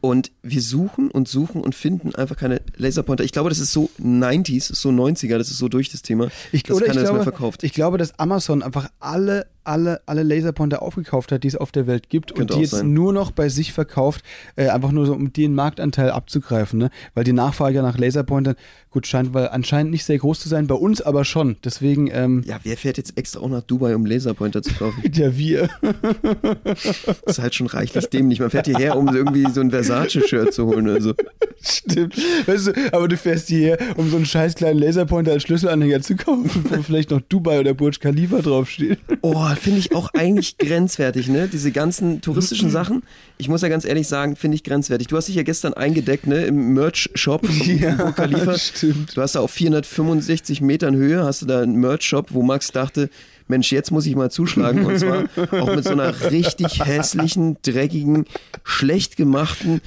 Und 0.00 0.32
wir 0.42 0.60
suchen 0.60 1.08
und 1.08 1.28
suchen 1.28 1.60
und 1.60 1.74
finden 1.74 2.14
einfach 2.16 2.36
keine 2.36 2.60
Laserpointer. 2.76 3.22
Ich 3.22 3.30
glaube, 3.30 3.48
das 3.48 3.60
ist 3.60 3.72
so 3.72 3.90
90s, 4.00 4.74
so 4.74 4.90
90er, 4.90 5.38
das 5.38 5.50
ist 5.50 5.58
so 5.58 5.68
durch 5.68 5.88
das 5.88 6.02
Thema. 6.02 6.28
Ich, 6.50 6.64
dass 6.64 6.76
oder 6.76 6.86
ich 6.86 6.90
keiner 6.90 7.00
das 7.00 7.10
glaube, 7.10 7.18
mehr 7.18 7.32
verkauft. 7.32 7.62
ich 7.62 7.72
glaube, 7.72 7.98
dass 7.98 8.18
Amazon 8.18 8.62
einfach 8.62 8.90
alle, 8.98 9.46
alle, 9.68 10.00
alle 10.06 10.22
Laserpointer 10.22 10.82
aufgekauft 10.82 11.30
hat, 11.30 11.44
die 11.44 11.48
es 11.48 11.56
auf 11.56 11.70
der 11.70 11.86
Welt 11.86 12.08
gibt 12.08 12.34
Könnte 12.34 12.54
und 12.54 12.58
die 12.58 12.62
jetzt 12.62 12.70
sein. 12.70 12.92
nur 12.92 13.12
noch 13.12 13.30
bei 13.30 13.48
sich 13.48 13.72
verkauft, 13.72 14.24
äh, 14.56 14.68
einfach 14.68 14.90
nur 14.90 15.06
so, 15.06 15.12
um 15.12 15.32
den 15.32 15.54
Marktanteil 15.54 16.10
abzugreifen, 16.10 16.78
ne? 16.78 16.90
Weil 17.14 17.24
die 17.24 17.34
Nachfrage 17.34 17.82
nach 17.82 17.98
Laserpointern, 17.98 18.56
gut, 18.90 19.06
scheint 19.06 19.34
weil 19.34 19.48
anscheinend 19.48 19.92
nicht 19.92 20.04
sehr 20.04 20.18
groß 20.18 20.40
zu 20.40 20.48
sein, 20.48 20.66
bei 20.66 20.74
uns 20.74 21.02
aber 21.02 21.24
schon. 21.24 21.56
Deswegen, 21.62 22.08
ähm, 22.12 22.42
ja, 22.46 22.58
wer 22.62 22.76
fährt 22.76 22.96
jetzt 22.96 23.18
extra 23.18 23.40
auch 23.40 23.48
nach 23.48 23.62
Dubai, 23.62 23.94
um 23.94 24.06
Laserpointer 24.06 24.62
zu 24.62 24.72
kaufen? 24.74 25.02
ja, 25.12 25.36
wir. 25.36 25.68
Das 25.82 27.36
ist 27.36 27.38
halt 27.38 27.54
schon 27.54 27.66
reichlich 27.66 28.06
dämlich. 28.06 28.40
Man 28.40 28.50
fährt 28.50 28.66
hierher, 28.66 28.96
um 28.96 29.14
irgendwie 29.14 29.50
so 29.50 29.60
ein 29.60 29.70
Versace-Shirt 29.70 30.54
zu 30.54 30.66
holen 30.66 30.88
oder 30.88 31.00
so. 31.02 31.14
Stimmt. 31.60 32.16
Weißt 32.46 32.68
du, 32.68 32.72
aber 32.92 33.08
du 33.08 33.16
fährst 33.16 33.48
hierher, 33.48 33.78
um 33.96 34.08
so 34.08 34.16
einen 34.16 34.26
scheiß 34.26 34.54
kleinen 34.54 34.78
Laserpointer 34.78 35.32
als 35.32 35.42
Schlüsselanhänger 35.42 36.00
zu 36.00 36.16
kaufen, 36.16 36.64
wo 36.68 36.82
vielleicht 36.82 37.10
noch 37.10 37.20
Dubai 37.20 37.60
oder 37.60 37.74
Burj 37.74 37.98
Khalifa 37.98 38.38
draufsteht. 38.38 38.98
Oh, 39.22 39.46
finde 39.58 39.78
ich 39.80 39.94
auch 39.94 40.12
eigentlich 40.14 40.58
grenzwertig, 40.58 41.28
ne? 41.28 41.48
Diese 41.48 41.72
ganzen 41.72 42.20
touristischen 42.20 42.70
Sachen. 42.70 43.02
Ich 43.36 43.48
muss 43.48 43.62
ja 43.62 43.68
ganz 43.68 43.84
ehrlich 43.84 44.08
sagen, 44.08 44.36
finde 44.36 44.54
ich 44.54 44.64
grenzwertig. 44.64 45.08
Du 45.08 45.16
hast 45.16 45.28
dich 45.28 45.34
ja 45.36 45.42
gestern 45.42 45.74
eingedeckt, 45.74 46.26
ne? 46.26 46.44
Im 46.46 46.74
Merch-Shop 46.74 47.46
Ja, 47.64 47.94
Burj 47.94 48.12
Khalifa. 48.12 48.58
stimmt. 48.58 49.16
Du 49.16 49.20
hast 49.20 49.34
da 49.34 49.40
auf 49.40 49.50
465 49.50 50.60
Metern 50.60 50.94
Höhe, 50.96 51.24
hast 51.24 51.42
du 51.42 51.46
da 51.46 51.60
einen 51.60 51.76
Merch-Shop, 51.76 52.28
wo 52.30 52.42
Max 52.42 52.72
dachte, 52.72 53.10
Mensch, 53.48 53.72
jetzt 53.72 53.90
muss 53.90 54.06
ich 54.06 54.14
mal 54.14 54.30
zuschlagen. 54.30 54.84
Und 54.84 54.98
zwar 54.98 55.24
auch 55.52 55.74
mit 55.74 55.84
so 55.84 55.90
einer 55.90 56.30
richtig 56.30 56.84
hässlichen, 56.84 57.56
dreckigen, 57.62 58.26
schlecht 58.62 59.16
gemachten 59.16 59.80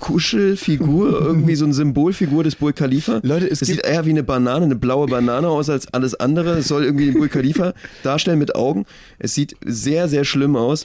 Kuschelfigur, 0.00 1.12
irgendwie 1.20 1.54
so 1.54 1.64
eine 1.64 1.74
Symbolfigur 1.74 2.42
des 2.42 2.56
Burj 2.56 2.72
Khalifa. 2.74 3.20
Leute, 3.22 3.48
es 3.50 3.60
gibt- 3.60 3.70
sieht 3.70 3.84
eher 3.84 4.04
wie 4.06 4.10
eine 4.10 4.22
Banane, 4.24 4.64
eine 4.64 4.74
blaue 4.76 5.06
Banane 5.06 5.46
aus 5.48 5.70
als 5.70 5.86
alles 5.94 6.14
andere. 6.18 6.58
Es 6.58 6.68
soll 6.68 6.84
irgendwie 6.84 7.06
den 7.06 7.14
Burj 7.14 7.28
Khalifa 7.30 7.74
darstellen 8.02 8.38
mit 8.38 8.54
Augen. 8.54 8.86
Es 9.18 9.34
sieht 9.34 9.54
sehr, 9.64 10.08
sehr 10.08 10.24
schlimm 10.24 10.56
aus. 10.56 10.84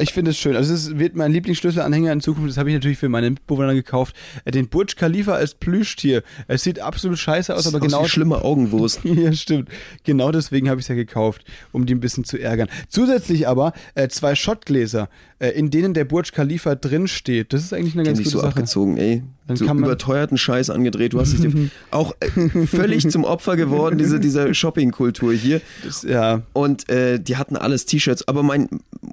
Ich 0.00 0.12
finde 0.12 0.30
es 0.30 0.38
schön. 0.38 0.54
Also 0.56 0.74
es 0.74 0.98
wird 0.98 1.16
mein 1.16 1.32
Lieblingsschlüsselanhänger 1.32 2.12
in 2.12 2.20
Zukunft. 2.20 2.50
Das 2.50 2.56
habe 2.58 2.70
ich 2.70 2.74
natürlich 2.74 2.98
für 2.98 3.08
meine 3.08 3.30
Mitbewohner 3.30 3.74
gekauft. 3.74 4.14
Äh, 4.44 4.50
Den 4.52 4.68
Burj 4.68 4.94
Khalifa 4.96 5.32
als 5.34 5.54
Plüschtier. 5.54 6.22
Es 6.46 6.62
sieht 6.62 6.80
absolut 6.80 7.18
scheiße 7.18 7.54
aus, 7.54 7.66
aber 7.66 7.78
Aus 7.78 7.82
genau 7.82 8.04
wie 8.04 8.08
schlimme 8.08 8.42
Augenwurst. 8.42 9.00
Ja, 9.04 9.32
stimmt. 9.32 9.68
Genau 10.04 10.30
deswegen 10.32 10.68
habe 10.70 10.80
ich 10.80 10.84
es 10.84 10.88
ja 10.88 10.94
gekauft, 10.94 11.44
um 11.72 11.86
die 11.86 11.94
ein 11.94 12.00
bisschen 12.00 12.24
zu 12.24 12.38
ärgern. 12.38 12.68
Zusätzlich 12.88 13.48
aber 13.48 13.72
äh, 13.94 14.08
zwei 14.08 14.34
Schottgläser, 14.34 15.08
äh, 15.38 15.48
in 15.50 15.70
denen 15.70 15.94
der 15.94 16.04
Burj 16.04 16.30
Khalifa 16.32 16.74
drin 16.74 17.08
steht. 17.08 17.52
Das 17.52 17.62
ist 17.62 17.72
eigentlich 17.72 17.94
eine 17.94 18.02
Die 18.04 18.08
ganz 18.08 18.18
gute 18.18 18.30
so 18.30 18.38
Sache. 18.38 18.48
abgezogen, 18.50 18.96
ey. 18.98 19.22
Dann 19.46 19.56
so 19.56 19.64
kann 19.66 19.76
man- 19.78 19.84
überteuerten 19.86 20.36
Scheiß 20.36 20.68
angedreht. 20.70 21.14
Du 21.14 21.20
hast 21.20 21.32
dich 21.32 21.52
auch 21.90 22.14
äh, 22.20 22.66
völlig 22.66 23.08
zum 23.10 23.24
Opfer 23.24 23.56
geworden, 23.56 23.96
diese, 23.98 24.20
dieser 24.20 24.52
Shoppingkultur 24.54 25.32
hier. 25.32 25.60
Das, 25.84 26.02
ja, 26.02 26.42
Und 26.52 26.88
äh, 26.90 27.18
die 27.18 27.36
hatten 27.36 27.56
alles 27.56 27.86
T-Shirts, 27.86 28.28
aber 28.28 28.42
mein 28.42 28.68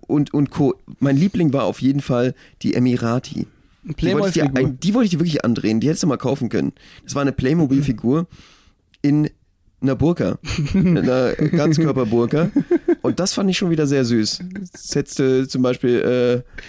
und, 0.08 0.34
und 0.34 0.50
Co. 0.52 0.75
Mein 1.00 1.18
Liebling 1.18 1.54
war 1.54 1.64
auf 1.64 1.82
jeden 1.82 2.02
Fall 2.02 2.34
die 2.62 2.74
Emirati. 2.74 3.48
Die 3.84 4.14
wollte, 4.14 4.28
ich 4.28 4.34
dir, 4.52 4.70
die 4.82 4.94
wollte 4.96 5.06
ich 5.06 5.12
dir 5.12 5.20
wirklich 5.20 5.46
andrehen. 5.46 5.80
Die 5.80 5.88
hättest 5.88 6.02
du 6.04 6.08
mal 6.08 6.18
kaufen 6.18 6.50
können. 6.50 6.74
Das 7.04 7.14
war 7.14 7.22
eine 7.22 7.32
Playmobil-Figur 7.32 8.28
in 9.04 9.30
einer 9.82 9.96
Burka. 9.96 10.40
In 10.74 10.98
einer 10.98 11.34
Ganzkörperburka. 11.34 12.50
Und 13.04 13.20
das 13.20 13.34
fand 13.34 13.50
ich 13.52 13.58
schon 13.58 13.70
wieder 13.70 13.86
sehr 13.86 14.04
süß. 14.04 14.40
Das 14.72 14.96
hättest 14.96 15.20
du 15.20 15.48
zum 15.48 15.62
Beispiel 15.62 16.44
äh, 16.44 16.66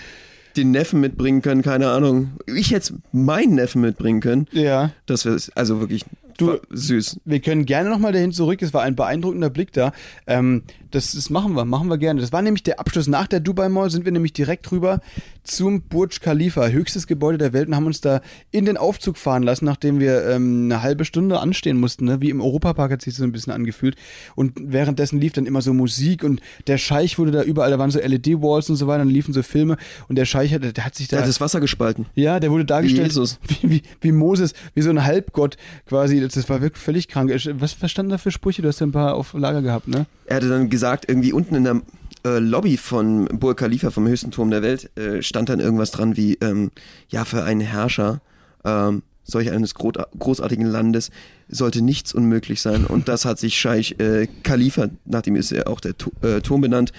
den 0.59 0.71
Neffen 0.73 1.01
mitbringen 1.01 1.41
können, 1.41 1.63
keine 1.63 1.89
Ahnung. 1.89 2.33
Ich 2.55 2.73
hätte 2.73 2.95
meinen 3.13 3.55
Neffen 3.55 3.81
mitbringen 3.81 4.21
können. 4.21 4.47
Ja. 4.53 4.91
Das 5.07 5.25
wäre 5.25 5.39
also 5.55 5.81
wirklich 5.81 6.05
Du- 6.37 6.59
süß. 6.71 7.21
Wir 7.25 7.41
können 7.41 7.65
gerne 7.65 7.89
nochmal 7.89 8.13
dahin 8.13 8.33
zurück. 8.33 8.61
Es 8.61 8.75
war 8.75 8.83
ein 8.83 8.95
beeindruckender 8.95 9.49
Blick 9.49 9.73
da. 9.73 9.93
Ähm, 10.27 10.65
das, 10.91 11.13
das 11.13 11.31
machen 11.31 11.55
wir, 11.55 11.65
machen 11.65 11.89
wir 11.89 11.99
gerne. 11.99 12.21
Das 12.21 12.33
war 12.33 12.43
nämlich 12.43 12.63
der 12.63 12.81
Abschluss. 12.81 13.07
Nach 13.07 13.27
der 13.27 13.41
Dubai 13.41 13.69
Mall 13.69 13.91
sind 13.91 14.05
wir 14.05 14.13
nämlich 14.13 14.33
direkt 14.33 14.71
rüber 14.73 15.01
zum 15.43 15.83
Burj 15.83 16.21
Khalifa, 16.21 16.69
höchstes 16.69 17.07
Gebäude 17.07 17.39
der 17.39 17.53
Welt, 17.53 17.69
und 17.69 17.77
haben 17.77 17.87
uns 17.87 18.01
da 18.01 18.21
in 18.51 18.65
den 18.65 18.77
Aufzug 18.77 19.17
fahren 19.17 19.43
lassen, 19.43 19.65
nachdem 19.65 20.01
wir 20.01 20.27
ähm, 20.27 20.65
eine 20.65 20.83
halbe 20.83 21.05
Stunde 21.05 21.41
anstehen 21.41 21.79
mussten. 21.79 22.05
Ne? 22.05 22.21
Wie 22.21 22.31
im 22.31 22.41
Europapark 22.41 22.93
hat 22.93 23.03
sich 23.03 23.15
so 23.15 23.25
ein 23.25 23.33
bisschen 23.33 23.53
angefühlt. 23.53 23.97
Und 24.35 24.53
währenddessen 24.61 25.21
lief 25.21 25.33
dann 25.33 25.47
immer 25.47 25.63
so 25.63 25.73
Musik 25.73 26.25
und 26.25 26.41
der 26.67 26.79
Scheich 26.79 27.19
wurde 27.19 27.31
da 27.31 27.43
überall, 27.43 27.71
da 27.71 27.79
waren 27.79 27.91
so 27.91 28.01
LED-Walls 28.01 28.71
und 28.71 28.77
so 28.77 28.87
weiter, 28.87 28.99
dann 28.99 29.09
liefen 29.09 29.33
so 29.33 29.43
Filme 29.43 29.77
und 30.09 30.17
der 30.17 30.25
Scheich 30.25 30.53
hat, 30.53 30.63
der 30.63 30.85
hat 30.85 30.95
sich 30.95 31.09
da. 31.09 31.17
Der 31.17 31.23
hat 31.23 31.29
das 31.29 31.41
Wasser 31.41 31.61
gespalten. 31.61 32.07
Ja, 32.15 32.41
der 32.41 32.51
wurde 32.51 32.65
dargestellt. 32.65 33.15
Wie, 33.17 33.71
wie, 33.71 33.83
wie 34.01 34.13
Moses, 34.13 34.55
wie 34.75 34.83
so 34.83 34.91
ein 34.91 35.05
Halbgott 35.05 35.57
quasi. 35.87 36.21
Das, 36.21 36.35
das 36.35 36.49
war 36.49 36.61
wirklich 36.61 36.83
völlig 36.83 37.09
krank. 37.09 37.31
Was, 37.59 37.77
was 37.81 37.91
standen 37.91 38.11
da 38.11 38.19
für 38.19 38.31
Sprüche? 38.31 38.63
Du 38.63 38.69
hast 38.69 38.81
ja 38.81 38.87
ein 38.87 38.93
paar 38.93 39.15
auf 39.15 39.33
Lager 39.35 39.63
gehabt, 39.63 39.89
ne? 39.89 40.07
Er 40.27 40.37
hatte 40.37 40.49
dann 40.49 40.71
gesagt, 40.71 41.09
irgendwie 41.09 41.33
unten 41.33 41.55
in 41.55 41.65
der 41.65 41.83
äh, 42.25 42.39
Lobby 42.39 42.77
von 42.77 43.27
Burj 43.27 43.55
Khalifa, 43.57 43.91
vom 43.91 44.07
höchsten 44.07 44.31
Turm 44.31 44.51
der 44.51 44.63
Welt, 44.63 44.91
äh, 44.99 45.23
stand 45.23 45.49
dann 45.49 45.61
irgendwas 45.61 45.91
dran 45.91 46.17
wie, 46.17 46.35
ähm, 46.41 46.71
ja, 47.09 47.25
für 47.25 47.45
einen 47.45 47.61
Herrscher 47.61 48.21
ähm, 48.65 49.03
solch 49.25 49.51
eines 49.51 49.75
gro 49.75 49.93
großartigen 50.19 50.67
Landes 50.67 51.11
sollte 51.49 51.83
nichts 51.83 52.13
unmöglich 52.13 52.61
sein. 52.61 52.85
Und 52.85 53.09
das 53.09 53.25
hat 53.25 53.39
sich 53.39 53.59
Scheich 53.59 53.97
äh, 53.99 54.29
Khalifa, 54.43 54.89
nachdem 55.05 55.37
ist 55.37 55.53
er 55.53 55.69
auch 55.69 55.81
der 55.81 55.97
Tu- 55.97 56.13
äh, 56.23 56.41
Turm 56.41 56.61
benannt, 56.61 56.93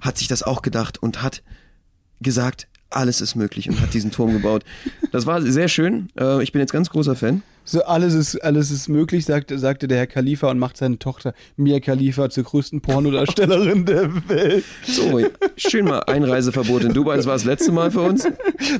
hat 0.00 0.18
sich 0.18 0.28
das 0.28 0.42
auch 0.42 0.62
gedacht 0.62 1.02
und 1.02 1.22
hat 1.22 1.42
gesagt, 2.20 2.66
alles 2.90 3.20
ist 3.20 3.34
möglich 3.34 3.68
und 3.68 3.80
hat 3.80 3.92
diesen 3.92 4.10
Turm 4.10 4.32
gebaut. 4.32 4.64
Das 5.12 5.26
war 5.26 5.42
sehr 5.42 5.68
schön. 5.68 6.08
Äh, 6.18 6.42
ich 6.42 6.52
bin 6.52 6.60
jetzt 6.60 6.72
ganz 6.72 6.90
großer 6.90 7.16
Fan. 7.16 7.42
So, 7.64 7.84
alles 7.84 8.14
ist, 8.14 8.36
alles 8.42 8.70
ist 8.70 8.88
möglich, 8.88 9.26
sagte, 9.26 9.58
sagte 9.58 9.88
der 9.88 9.98
Herr 9.98 10.06
Khalifa 10.06 10.50
und 10.50 10.58
macht 10.58 10.78
seine 10.78 10.98
Tochter 10.98 11.34
Mia 11.56 11.80
Khalifa 11.80 12.30
zur 12.30 12.44
größten 12.44 12.80
Pornodarstellerin 12.80 13.84
der 13.84 14.10
Welt. 14.28 14.64
So, 14.86 15.20
schön 15.58 15.84
mal 15.84 16.00
Einreiseverbot 16.00 16.84
in 16.84 16.94
Dubai. 16.94 17.16
Das 17.16 17.26
war 17.26 17.34
das 17.34 17.44
letzte 17.44 17.70
Mal 17.72 17.90
für 17.90 18.00
uns. 18.00 18.26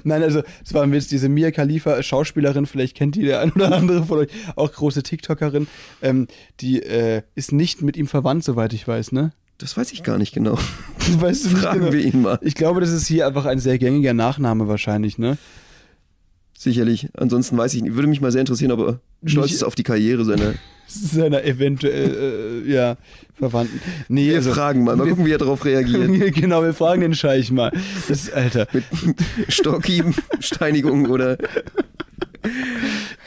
Nein, 0.05 0.23
also, 0.23 0.43
es 0.65 0.73
war 0.73 0.85
ein 0.85 0.93
Witz, 0.93 1.07
diese 1.09 1.29
Mia 1.29 1.51
Khalifa, 1.51 2.03
Schauspielerin, 2.03 2.65
vielleicht 2.65 2.97
kennt 2.97 3.15
die 3.17 3.27
der 3.27 3.41
ein 3.41 3.53
oder 3.53 3.73
andere 3.73 4.05
von 4.05 4.21
euch, 4.21 4.29
auch 4.57 4.73
große 4.73 5.03
TikTokerin, 5.03 5.67
ähm, 6.01 6.27
die 6.61 6.83
äh, 6.83 7.23
ist 7.35 7.53
nicht 7.53 7.83
mit 7.83 7.99
ihm 7.99 8.07
verwandt, 8.07 8.45
soweit 8.45 8.73
ich 8.73 8.89
weiß, 8.89 9.13
ne? 9.13 9.33
Das 9.59 9.77
weiß 9.77 9.93
ich 9.93 10.03
gar 10.05 10.19
nicht 10.19 10.33
genau. 10.33 10.57
Weißt 11.19 11.47
du 11.47 11.51
Fragen 11.51 11.81
genau? 11.81 11.93
wir 11.93 12.01
ihn 12.01 12.23
mal. 12.23 12.39
Ich 12.43 12.55
glaube, 12.55 12.81
das 12.81 12.91
ist 12.91 13.07
hier 13.09 13.27
einfach 13.27 13.45
ein 13.45 13.59
sehr 13.59 13.79
gängiger 13.79 14.15
Nachname 14.15 14.69
wahrscheinlich, 14.69 15.19
ne? 15.19 15.37
Sicherlich. 16.57 17.09
Ansonsten 17.17 17.57
weiß 17.57 17.75
ich 17.75 17.83
nicht. 17.83 17.95
Würde 17.95 18.09
mich 18.09 18.21
mal 18.21 18.33
sehr 18.33 18.41
interessieren, 18.41 18.73
ob 18.73 18.81
er 18.81 19.01
stolz 19.25 19.53
ist 19.53 19.63
auf 19.65 19.75
die 19.75 19.83
Karriere 19.85 20.25
seiner. 20.25 20.55
Seiner 20.91 21.45
eventuell, 21.45 22.65
äh, 22.67 22.73
ja, 22.73 22.97
Verwandten. 23.35 23.79
Nee, 24.09 24.31
Wir 24.31 24.37
also, 24.37 24.55
fragen 24.55 24.85
mal. 24.85 24.97
Mal 24.97 25.05
wir- 25.05 25.11
gucken, 25.11 25.27
wie 25.27 25.33
er 25.33 25.37
darauf 25.39 25.63
reagiert. 25.67 26.35
genau, 26.35 26.63
wir 26.63 26.73
fragen 26.73 27.03
den 27.03 27.15
Scheich 27.15 27.51
mal. 27.51 27.71
Das, 28.09 28.31
Alter. 28.33 28.67
Mit 28.73 28.85
Stockhieben, 29.49 30.15
Steinigung 30.41 31.11
oder 31.11 31.37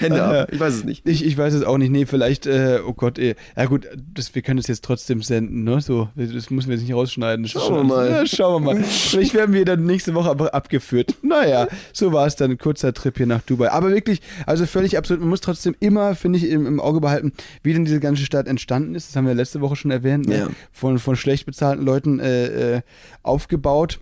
Hände 0.02 0.24
ab. 0.24 0.50
Ich 0.52 0.60
weiß 0.60 0.74
es 0.74 0.84
nicht. 0.84 1.08
Ich, 1.08 1.26
ich 1.26 1.38
weiß 1.38 1.54
es 1.54 1.64
auch 1.64 1.78
nicht. 1.78 1.92
Nee, 1.92 2.06
vielleicht, 2.06 2.46
äh, 2.46 2.80
oh 2.86 2.94
Gott, 2.94 3.20
ey. 3.20 3.36
Ja 3.56 3.66
gut, 3.66 3.88
das, 4.14 4.34
wir 4.36 4.42
können 4.42 4.60
es 4.60 4.68
jetzt 4.68 4.84
trotzdem 4.84 5.22
senden, 5.22 5.64
ne? 5.64 5.82
So, 5.82 6.10
das 6.16 6.50
müssen 6.50 6.70
wir 6.70 6.76
jetzt 6.76 6.84
nicht 6.84 6.94
rausschneiden. 6.94 7.48
Schauen 7.48 7.76
wir 7.76 7.84
mal. 7.84 8.10
Ja, 8.10 8.26
schauen 8.26 8.64
wir 8.64 8.74
mal. 8.74 8.84
Vielleicht 8.84 9.34
werden 9.34 9.54
wir 9.54 9.66
dann 9.66 9.86
nächste 9.86 10.14
Woche 10.14 10.30
aber 10.30 10.54
abgeführt. 10.54 11.16
Naja, 11.32 11.68
so 11.94 12.12
war 12.12 12.28
es 12.28 12.36
dann. 12.36 12.52
Ein 12.52 12.58
kurzer 12.58 12.94
Trip 12.94 13.16
hier 13.16 13.26
nach 13.26 13.42
Dubai. 13.42 13.72
Aber 13.72 13.90
wirklich, 13.92 14.20
also 14.46 14.66
völlig 14.66 14.98
absurd. 14.98 15.22
Man 15.22 15.30
muss 15.30 15.40
trotzdem 15.40 15.76
immer, 15.80 16.14
finde 16.14 16.40
ich, 16.40 16.50
im, 16.50 16.66
im 16.66 16.82
Auge 16.82 17.00
behalten, 17.00 17.32
wie 17.64 17.72
denn 17.72 17.86
diese 17.86 18.02
ganze 18.02 18.26
Stadt 18.26 18.48
entstanden 18.48 18.96
ist. 18.96 19.10
Das 19.10 19.16
haben 19.16 19.28
wir 19.28 19.34
letzte 19.34 19.62
Woche 19.62 19.78
schon 19.78 19.92
erwähnt. 19.92 20.28
Ne? 20.28 20.38
Ja. 20.38 20.48
Von, 20.74 21.00
von 21.00 21.16
schlecht 21.16 21.46
bezahlten 21.46 21.86
Leuten 21.86 22.20
äh, 22.20 22.76
äh, 22.78 22.82
aufgebaut 23.24 24.00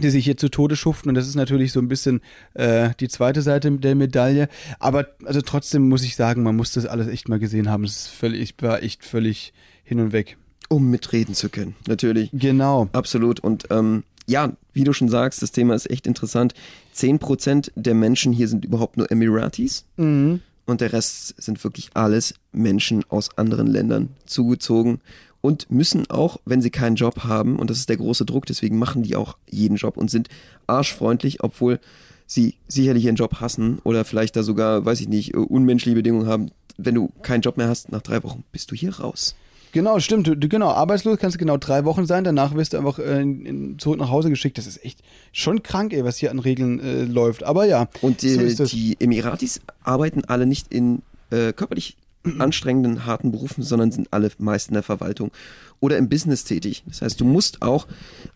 die 0.00 0.10
sich 0.10 0.24
hier 0.24 0.36
zu 0.36 0.48
Tode 0.48 0.76
schuften 0.76 1.08
und 1.08 1.14
das 1.14 1.28
ist 1.28 1.36
natürlich 1.36 1.72
so 1.72 1.80
ein 1.80 1.88
bisschen 1.88 2.20
äh, 2.54 2.90
die 3.00 3.08
zweite 3.08 3.42
Seite 3.42 3.70
der 3.70 3.94
Medaille. 3.94 4.48
Aber 4.78 5.06
also 5.24 5.40
trotzdem 5.40 5.88
muss 5.88 6.02
ich 6.02 6.16
sagen, 6.16 6.42
man 6.42 6.56
muss 6.56 6.72
das 6.72 6.86
alles 6.86 7.08
echt 7.08 7.28
mal 7.28 7.38
gesehen 7.38 7.70
haben. 7.70 7.84
Es 7.84 8.10
war 8.60 8.82
echt 8.82 9.04
völlig 9.04 9.52
hin 9.84 10.00
und 10.00 10.12
weg. 10.12 10.36
Um 10.68 10.90
mitreden 10.90 11.34
zu 11.34 11.48
können. 11.48 11.76
Natürlich. 11.86 12.30
Genau. 12.32 12.88
Absolut. 12.92 13.40
Und 13.40 13.66
ähm, 13.70 14.02
ja, 14.26 14.52
wie 14.72 14.84
du 14.84 14.92
schon 14.92 15.08
sagst, 15.08 15.42
das 15.42 15.52
Thema 15.52 15.74
ist 15.74 15.90
echt 15.90 16.06
interessant. 16.06 16.54
10% 16.96 17.70
der 17.74 17.94
Menschen 17.94 18.32
hier 18.32 18.48
sind 18.48 18.64
überhaupt 18.64 18.96
nur 18.96 19.10
Emiratis. 19.10 19.84
Mhm. 19.96 20.40
Und 20.66 20.80
der 20.80 20.94
Rest 20.94 21.34
sind 21.40 21.62
wirklich 21.62 21.90
alles 21.92 22.34
Menschen 22.52 23.04
aus 23.10 23.36
anderen 23.36 23.66
Ländern 23.66 24.08
zugezogen 24.24 25.00
und 25.44 25.70
müssen 25.70 26.08
auch, 26.08 26.38
wenn 26.46 26.62
sie 26.62 26.70
keinen 26.70 26.96
Job 26.96 27.24
haben, 27.24 27.58
und 27.58 27.68
das 27.68 27.76
ist 27.76 27.90
der 27.90 27.98
große 27.98 28.24
Druck, 28.24 28.46
deswegen 28.46 28.78
machen 28.78 29.02
die 29.02 29.14
auch 29.14 29.36
jeden 29.46 29.76
Job 29.76 29.98
und 29.98 30.10
sind 30.10 30.30
arschfreundlich, 30.66 31.44
obwohl 31.44 31.80
sie 32.26 32.54
sicherlich 32.66 33.04
ihren 33.04 33.16
Job 33.16 33.42
hassen 33.42 33.78
oder 33.84 34.06
vielleicht 34.06 34.36
da 34.36 34.42
sogar, 34.42 34.86
weiß 34.86 35.02
ich 35.02 35.08
nicht, 35.08 35.36
unmenschliche 35.36 35.96
Bedingungen 35.96 36.26
haben. 36.26 36.50
Wenn 36.78 36.94
du 36.94 37.10
keinen 37.20 37.42
Job 37.42 37.58
mehr 37.58 37.68
hast, 37.68 37.92
nach 37.92 38.00
drei 38.00 38.22
Wochen 38.22 38.42
bist 38.52 38.70
du 38.70 38.74
hier 38.74 38.98
raus. 38.98 39.36
Genau, 39.72 40.00
stimmt. 40.00 40.28
Du, 40.28 40.48
genau, 40.48 40.70
arbeitslos 40.70 41.18
kannst 41.18 41.34
du 41.34 41.38
genau 41.38 41.58
drei 41.58 41.84
Wochen 41.84 42.06
sein, 42.06 42.24
danach 42.24 42.54
wirst 42.54 42.72
du 42.72 42.78
einfach 42.78 42.98
äh, 42.98 43.20
in, 43.20 43.78
zurück 43.78 43.98
nach 43.98 44.08
Hause 44.08 44.30
geschickt. 44.30 44.56
Das 44.56 44.66
ist 44.66 44.82
echt 44.82 45.00
schon 45.32 45.62
krank, 45.62 45.92
ey, 45.92 46.06
was 46.06 46.16
hier 46.16 46.30
an 46.30 46.38
Regeln 46.38 46.80
äh, 46.80 47.02
läuft. 47.04 47.44
Aber 47.44 47.66
ja, 47.66 47.90
Und 48.00 48.22
die, 48.22 48.30
so 48.30 48.40
ist 48.40 48.60
das. 48.60 48.70
die 48.70 48.96
Emiratis 48.98 49.60
arbeiten 49.82 50.24
alle 50.24 50.46
nicht 50.46 50.72
in 50.72 51.02
äh, 51.28 51.52
körperlich 51.52 51.98
anstrengenden, 52.38 53.06
harten 53.06 53.30
Berufen, 53.30 53.62
sondern 53.62 53.92
sind 53.92 54.12
alle 54.12 54.30
meist 54.38 54.68
in 54.68 54.74
der 54.74 54.82
Verwaltung 54.82 55.30
oder 55.80 55.98
im 55.98 56.08
Business 56.08 56.44
tätig. 56.44 56.82
Das 56.86 57.02
heißt, 57.02 57.20
du 57.20 57.24
musst 57.24 57.62
auch 57.62 57.86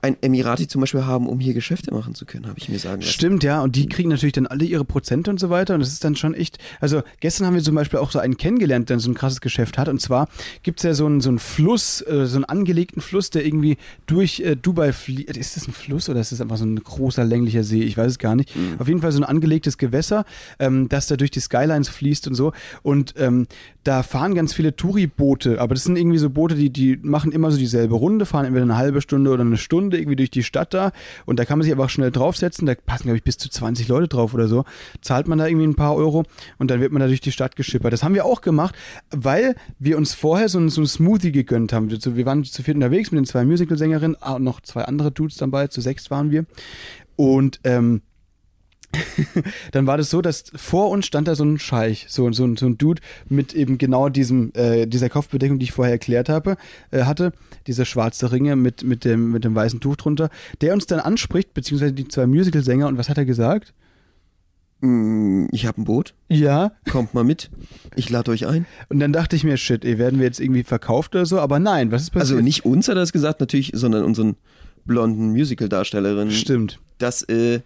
ein 0.02 0.16
Emirati 0.20 0.68
zum 0.68 0.80
Beispiel 0.80 1.06
haben, 1.06 1.28
um 1.28 1.40
hier 1.40 1.54
Geschäfte 1.54 1.92
machen 1.92 2.14
zu 2.14 2.26
können, 2.26 2.46
habe 2.46 2.58
ich 2.58 2.68
mir 2.68 2.78
sagen 2.78 3.00
lassen. 3.00 3.12
Stimmt, 3.12 3.42
ja, 3.42 3.62
und 3.62 3.74
die 3.74 3.88
kriegen 3.88 4.10
natürlich 4.10 4.34
dann 4.34 4.46
alle 4.46 4.64
ihre 4.64 4.84
Prozente 4.84 5.30
und 5.30 5.40
so 5.40 5.50
weiter 5.50 5.74
und 5.74 5.80
das 5.80 5.92
ist 5.92 6.04
dann 6.04 6.16
schon 6.16 6.34
echt, 6.34 6.58
also 6.80 7.02
gestern 7.20 7.46
haben 7.46 7.54
wir 7.54 7.62
zum 7.62 7.74
Beispiel 7.74 7.98
auch 7.98 8.10
so 8.10 8.18
einen 8.18 8.36
kennengelernt, 8.36 8.90
der 8.90 8.98
so 8.98 9.10
ein 9.10 9.14
krasses 9.14 9.40
Geschäft 9.40 9.78
hat 9.78 9.88
und 9.88 10.00
zwar 10.00 10.28
gibt 10.62 10.80
es 10.80 10.84
ja 10.84 10.94
so 10.94 11.06
einen, 11.06 11.20
so 11.20 11.30
einen 11.30 11.38
Fluss, 11.38 12.02
äh, 12.02 12.26
so 12.26 12.36
einen 12.36 12.44
angelegten 12.44 13.00
Fluss, 13.00 13.30
der 13.30 13.46
irgendwie 13.46 13.78
durch 14.06 14.40
äh, 14.40 14.56
Dubai 14.56 14.92
fließt. 14.92 15.36
Ist 15.36 15.56
das 15.56 15.68
ein 15.68 15.72
Fluss 15.72 16.08
oder 16.08 16.20
ist 16.20 16.32
das 16.32 16.40
einfach 16.40 16.56
so 16.56 16.64
ein 16.64 16.76
großer 16.76 17.24
länglicher 17.24 17.64
See? 17.64 17.82
Ich 17.82 17.96
weiß 17.96 18.12
es 18.12 18.18
gar 18.18 18.36
nicht. 18.36 18.54
Mhm. 18.54 18.76
Auf 18.78 18.88
jeden 18.88 19.00
Fall 19.00 19.12
so 19.12 19.20
ein 19.20 19.24
angelegtes 19.24 19.78
Gewässer, 19.78 20.24
ähm, 20.58 20.88
das 20.88 21.06
da 21.06 21.16
durch 21.16 21.30
die 21.30 21.40
Skylines 21.40 21.88
fließt 21.88 22.28
und 22.28 22.34
so 22.34 22.52
und 22.82 23.14
ähm, 23.16 23.46
da 23.84 24.02
fahren 24.02 24.34
ganz 24.34 24.52
viele 24.52 24.76
Touri-Boote, 24.76 25.60
aber 25.60 25.74
das 25.74 25.84
sind 25.84 25.96
irgendwie 25.96 26.18
so 26.18 26.28
Boote, 26.28 26.54
die, 26.54 26.68
die 26.68 26.98
machen 27.00 27.32
immer 27.32 27.37
so 27.50 27.58
dieselbe 27.58 27.94
Runde, 27.94 28.26
fahren 28.26 28.44
entweder 28.44 28.64
eine 28.64 28.76
halbe 28.76 29.00
Stunde 29.00 29.30
oder 29.30 29.42
eine 29.42 29.56
Stunde 29.56 29.98
irgendwie 29.98 30.16
durch 30.16 30.30
die 30.30 30.42
Stadt 30.42 30.74
da. 30.74 30.92
Und 31.26 31.38
da 31.38 31.44
kann 31.44 31.58
man 31.58 31.64
sich 31.64 31.72
einfach 31.72 31.90
schnell 31.90 32.10
draufsetzen, 32.10 32.66
da 32.66 32.74
passen 32.74 33.04
glaube 33.04 33.16
ich 33.16 33.24
bis 33.24 33.38
zu 33.38 33.48
20 33.48 33.88
Leute 33.88 34.08
drauf 34.08 34.34
oder 34.34 34.48
so, 34.48 34.64
zahlt 35.00 35.28
man 35.28 35.38
da 35.38 35.46
irgendwie 35.46 35.66
ein 35.66 35.74
paar 35.74 35.94
Euro 35.96 36.24
und 36.58 36.70
dann 36.70 36.80
wird 36.80 36.92
man 36.92 37.00
da 37.00 37.06
durch 37.06 37.20
die 37.20 37.32
Stadt 37.32 37.56
geschippert. 37.56 37.92
Das 37.92 38.02
haben 38.02 38.14
wir 38.14 38.24
auch 38.24 38.40
gemacht, 38.40 38.74
weil 39.10 39.54
wir 39.78 39.96
uns 39.96 40.14
vorher 40.14 40.48
so 40.48 40.58
ein, 40.58 40.68
so 40.68 40.80
ein 40.82 40.86
Smoothie 40.86 41.32
gegönnt 41.32 41.72
haben. 41.72 41.90
Wir- 41.90 42.26
waren 42.26 42.44
zu 42.44 42.62
viert 42.62 42.74
unterwegs 42.76 43.10
mit 43.10 43.18
den 43.18 43.26
zwei 43.26 43.44
Musical-Sängerinnen. 43.44 44.16
Ah, 44.20 44.34
und 44.34 44.44
noch 44.44 44.60
zwei 44.60 44.84
andere 44.84 45.10
Dudes 45.10 45.36
dabei, 45.36 45.68
zu 45.68 45.80
sechs 45.80 46.10
waren 46.10 46.30
wir. 46.30 46.44
Und 47.16 47.60
ähm, 47.64 48.02
dann 49.72 49.86
war 49.86 49.96
das 49.98 50.10
so, 50.10 50.22
dass 50.22 50.44
vor 50.56 50.90
uns 50.90 51.06
stand 51.06 51.28
da 51.28 51.34
so 51.34 51.44
ein 51.44 51.58
Scheich, 51.58 52.06
so, 52.08 52.30
so, 52.32 52.56
so 52.56 52.66
ein 52.66 52.78
Dude 52.78 53.02
mit 53.28 53.54
eben 53.54 53.76
genau 53.78 54.08
diesem, 54.08 54.50
äh, 54.54 54.86
dieser 54.86 55.08
Kopfbedeckung, 55.10 55.58
die 55.58 55.64
ich 55.64 55.72
vorher 55.72 55.92
erklärt 55.92 56.28
habe, 56.28 56.56
äh, 56.90 57.02
hatte, 57.04 57.32
diese 57.66 57.84
schwarze 57.84 58.32
Ringe 58.32 58.56
mit, 58.56 58.82
mit, 58.84 59.04
dem, 59.04 59.30
mit 59.30 59.44
dem 59.44 59.54
weißen 59.54 59.80
Tuch 59.80 59.96
drunter, 59.96 60.30
der 60.62 60.72
uns 60.72 60.86
dann 60.86 61.00
anspricht, 61.00 61.52
beziehungsweise 61.54 61.92
die 61.92 62.08
zwei 62.08 62.26
Musicalsänger, 62.26 62.88
und 62.88 62.96
was 62.98 63.08
hat 63.08 63.18
er 63.18 63.24
gesagt? 63.26 63.74
Mm, 64.80 65.46
Ich 65.52 65.66
habe 65.66 65.80
ein 65.82 65.84
Boot, 65.84 66.14
Ja, 66.28 66.72
kommt 66.90 67.12
mal 67.12 67.24
mit, 67.24 67.50
ich 67.96 68.08
lade 68.10 68.30
euch 68.30 68.46
ein. 68.46 68.64
und 68.88 69.00
dann 69.00 69.12
dachte 69.12 69.36
ich 69.36 69.44
mir, 69.44 69.56
shit, 69.56 69.84
ey, 69.84 69.98
werden 69.98 70.18
wir 70.18 70.26
jetzt 70.26 70.40
irgendwie 70.40 70.62
verkauft 70.62 71.14
oder 71.14 71.26
so, 71.26 71.40
aber 71.40 71.58
nein, 71.58 71.90
was 71.92 72.02
ist 72.02 72.10
passiert? 72.10 72.36
Also 72.38 72.42
nicht 72.44 72.64
uns 72.64 72.88
hat 72.88 72.96
er 72.96 73.00
das 73.00 73.12
gesagt, 73.12 73.40
natürlich, 73.40 73.72
sondern 73.74 74.04
unseren 74.04 74.36
blonden 74.84 75.30
Musical-Darstellerinnen. 75.32 76.30
Stimmt. 76.32 76.80
Das 76.98 77.22
äh, 77.24 77.60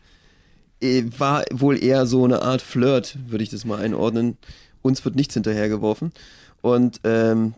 war 1.18 1.44
wohl 1.52 1.82
eher 1.82 2.06
so 2.06 2.24
eine 2.24 2.42
Art 2.42 2.62
Flirt, 2.62 3.18
würde 3.28 3.44
ich 3.44 3.50
das 3.50 3.64
mal 3.64 3.80
einordnen. 3.80 4.36
Uns 4.82 5.04
wird 5.04 5.16
nichts 5.16 5.34
hinterhergeworfen. 5.34 6.12
Und 6.60 7.00
ähm, 7.04 7.54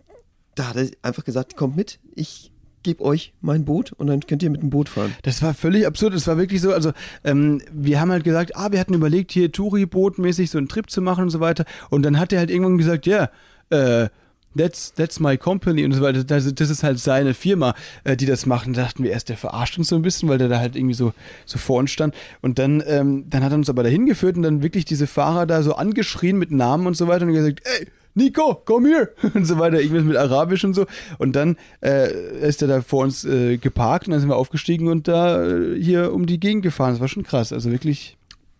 da 0.54 0.68
hat 0.68 0.76
er 0.76 0.88
einfach 1.02 1.24
gesagt, 1.24 1.56
kommt 1.56 1.76
mit, 1.76 1.98
ich 2.14 2.52
gebe 2.82 3.02
euch 3.02 3.32
mein 3.40 3.64
Boot 3.64 3.92
und 3.92 4.06
dann 4.06 4.20
könnt 4.20 4.42
ihr 4.42 4.50
mit 4.50 4.62
dem 4.62 4.70
Boot 4.70 4.88
fahren. 4.88 5.14
Das 5.22 5.42
war 5.42 5.54
völlig 5.54 5.86
absurd. 5.86 6.14
Es 6.14 6.26
war 6.26 6.36
wirklich 6.36 6.60
so, 6.60 6.72
also 6.72 6.92
ähm, 7.24 7.62
wir 7.72 8.00
haben 8.00 8.12
halt 8.12 8.24
gesagt, 8.24 8.54
ah, 8.56 8.70
wir 8.70 8.78
hatten 8.78 8.94
überlegt, 8.94 9.32
hier 9.32 9.50
Touri-Boot-mäßig 9.50 10.50
so 10.50 10.58
einen 10.58 10.68
Trip 10.68 10.88
zu 10.88 11.00
machen 11.00 11.24
und 11.24 11.30
so 11.30 11.40
weiter. 11.40 11.64
Und 11.90 12.02
dann 12.02 12.18
hat 12.18 12.32
er 12.32 12.38
halt 12.40 12.50
irgendwann 12.50 12.78
gesagt, 12.78 13.06
ja, 13.06 13.30
äh, 13.70 14.08
that's, 14.56 14.92
that's 14.94 15.20
my 15.20 15.36
company 15.36 15.84
und 15.84 15.92
so 15.92 16.02
weiter. 16.02 16.24
Das, 16.24 16.52
das 16.54 16.70
ist 16.70 16.82
halt 16.82 16.98
seine 16.98 17.34
Firma, 17.34 17.74
äh, 18.04 18.16
die 18.16 18.26
das 18.26 18.46
macht. 18.46 18.66
Und 18.66 18.76
da 18.76 18.82
dachten 18.82 19.04
wir 19.04 19.10
erst, 19.10 19.28
der 19.28 19.36
verarscht 19.36 19.78
uns 19.78 19.88
so 19.88 19.96
ein 19.96 20.02
bisschen, 20.02 20.28
weil 20.28 20.38
der 20.38 20.48
da 20.48 20.58
halt 20.58 20.76
irgendwie 20.76 20.94
so, 20.94 21.12
so 21.44 21.58
vor 21.58 21.78
uns 21.78 21.90
stand. 21.90 22.14
Und 22.42 22.58
dann, 22.58 22.82
ähm, 22.86 23.24
dann 23.28 23.44
hat 23.44 23.52
er 23.52 23.58
uns 23.58 23.70
aber 23.70 23.82
dahin 23.82 24.06
geführt 24.06 24.36
und 24.36 24.42
dann 24.42 24.62
wirklich 24.62 24.84
diese 24.84 25.06
Fahrer 25.06 25.46
da 25.46 25.62
so 25.62 25.74
angeschrien 25.74 26.38
mit 26.38 26.50
Namen 26.50 26.86
und 26.86 26.96
so 26.96 27.08
weiter 27.08 27.26
und 27.26 27.32
gesagt, 27.32 27.60
ey, 27.64 27.86
Nico, 28.14 28.62
komm 28.64 28.86
hier 28.86 29.10
und 29.34 29.44
so 29.44 29.58
weiter, 29.58 29.80
irgendwas 29.80 30.04
mit 30.04 30.16
Arabisch 30.16 30.64
und 30.64 30.74
so. 30.74 30.86
Und 31.18 31.34
dann 31.34 31.56
äh, 31.82 32.46
ist 32.46 32.62
er 32.62 32.68
da 32.68 32.80
vor 32.80 33.02
uns 33.02 33.24
äh, 33.24 33.58
geparkt 33.58 34.06
und 34.06 34.12
dann 34.12 34.20
sind 34.20 34.28
wir 34.28 34.36
aufgestiegen 34.36 34.88
und 34.88 35.08
da 35.08 35.44
äh, 35.44 35.80
hier 35.80 36.12
um 36.12 36.26
die 36.26 36.38
Gegend 36.38 36.62
gefahren. 36.62 36.92
Das 36.92 37.00
war 37.00 37.08
schon 37.08 37.24
krass, 37.24 37.52
also 37.52 37.70
wirklich. 37.70 38.16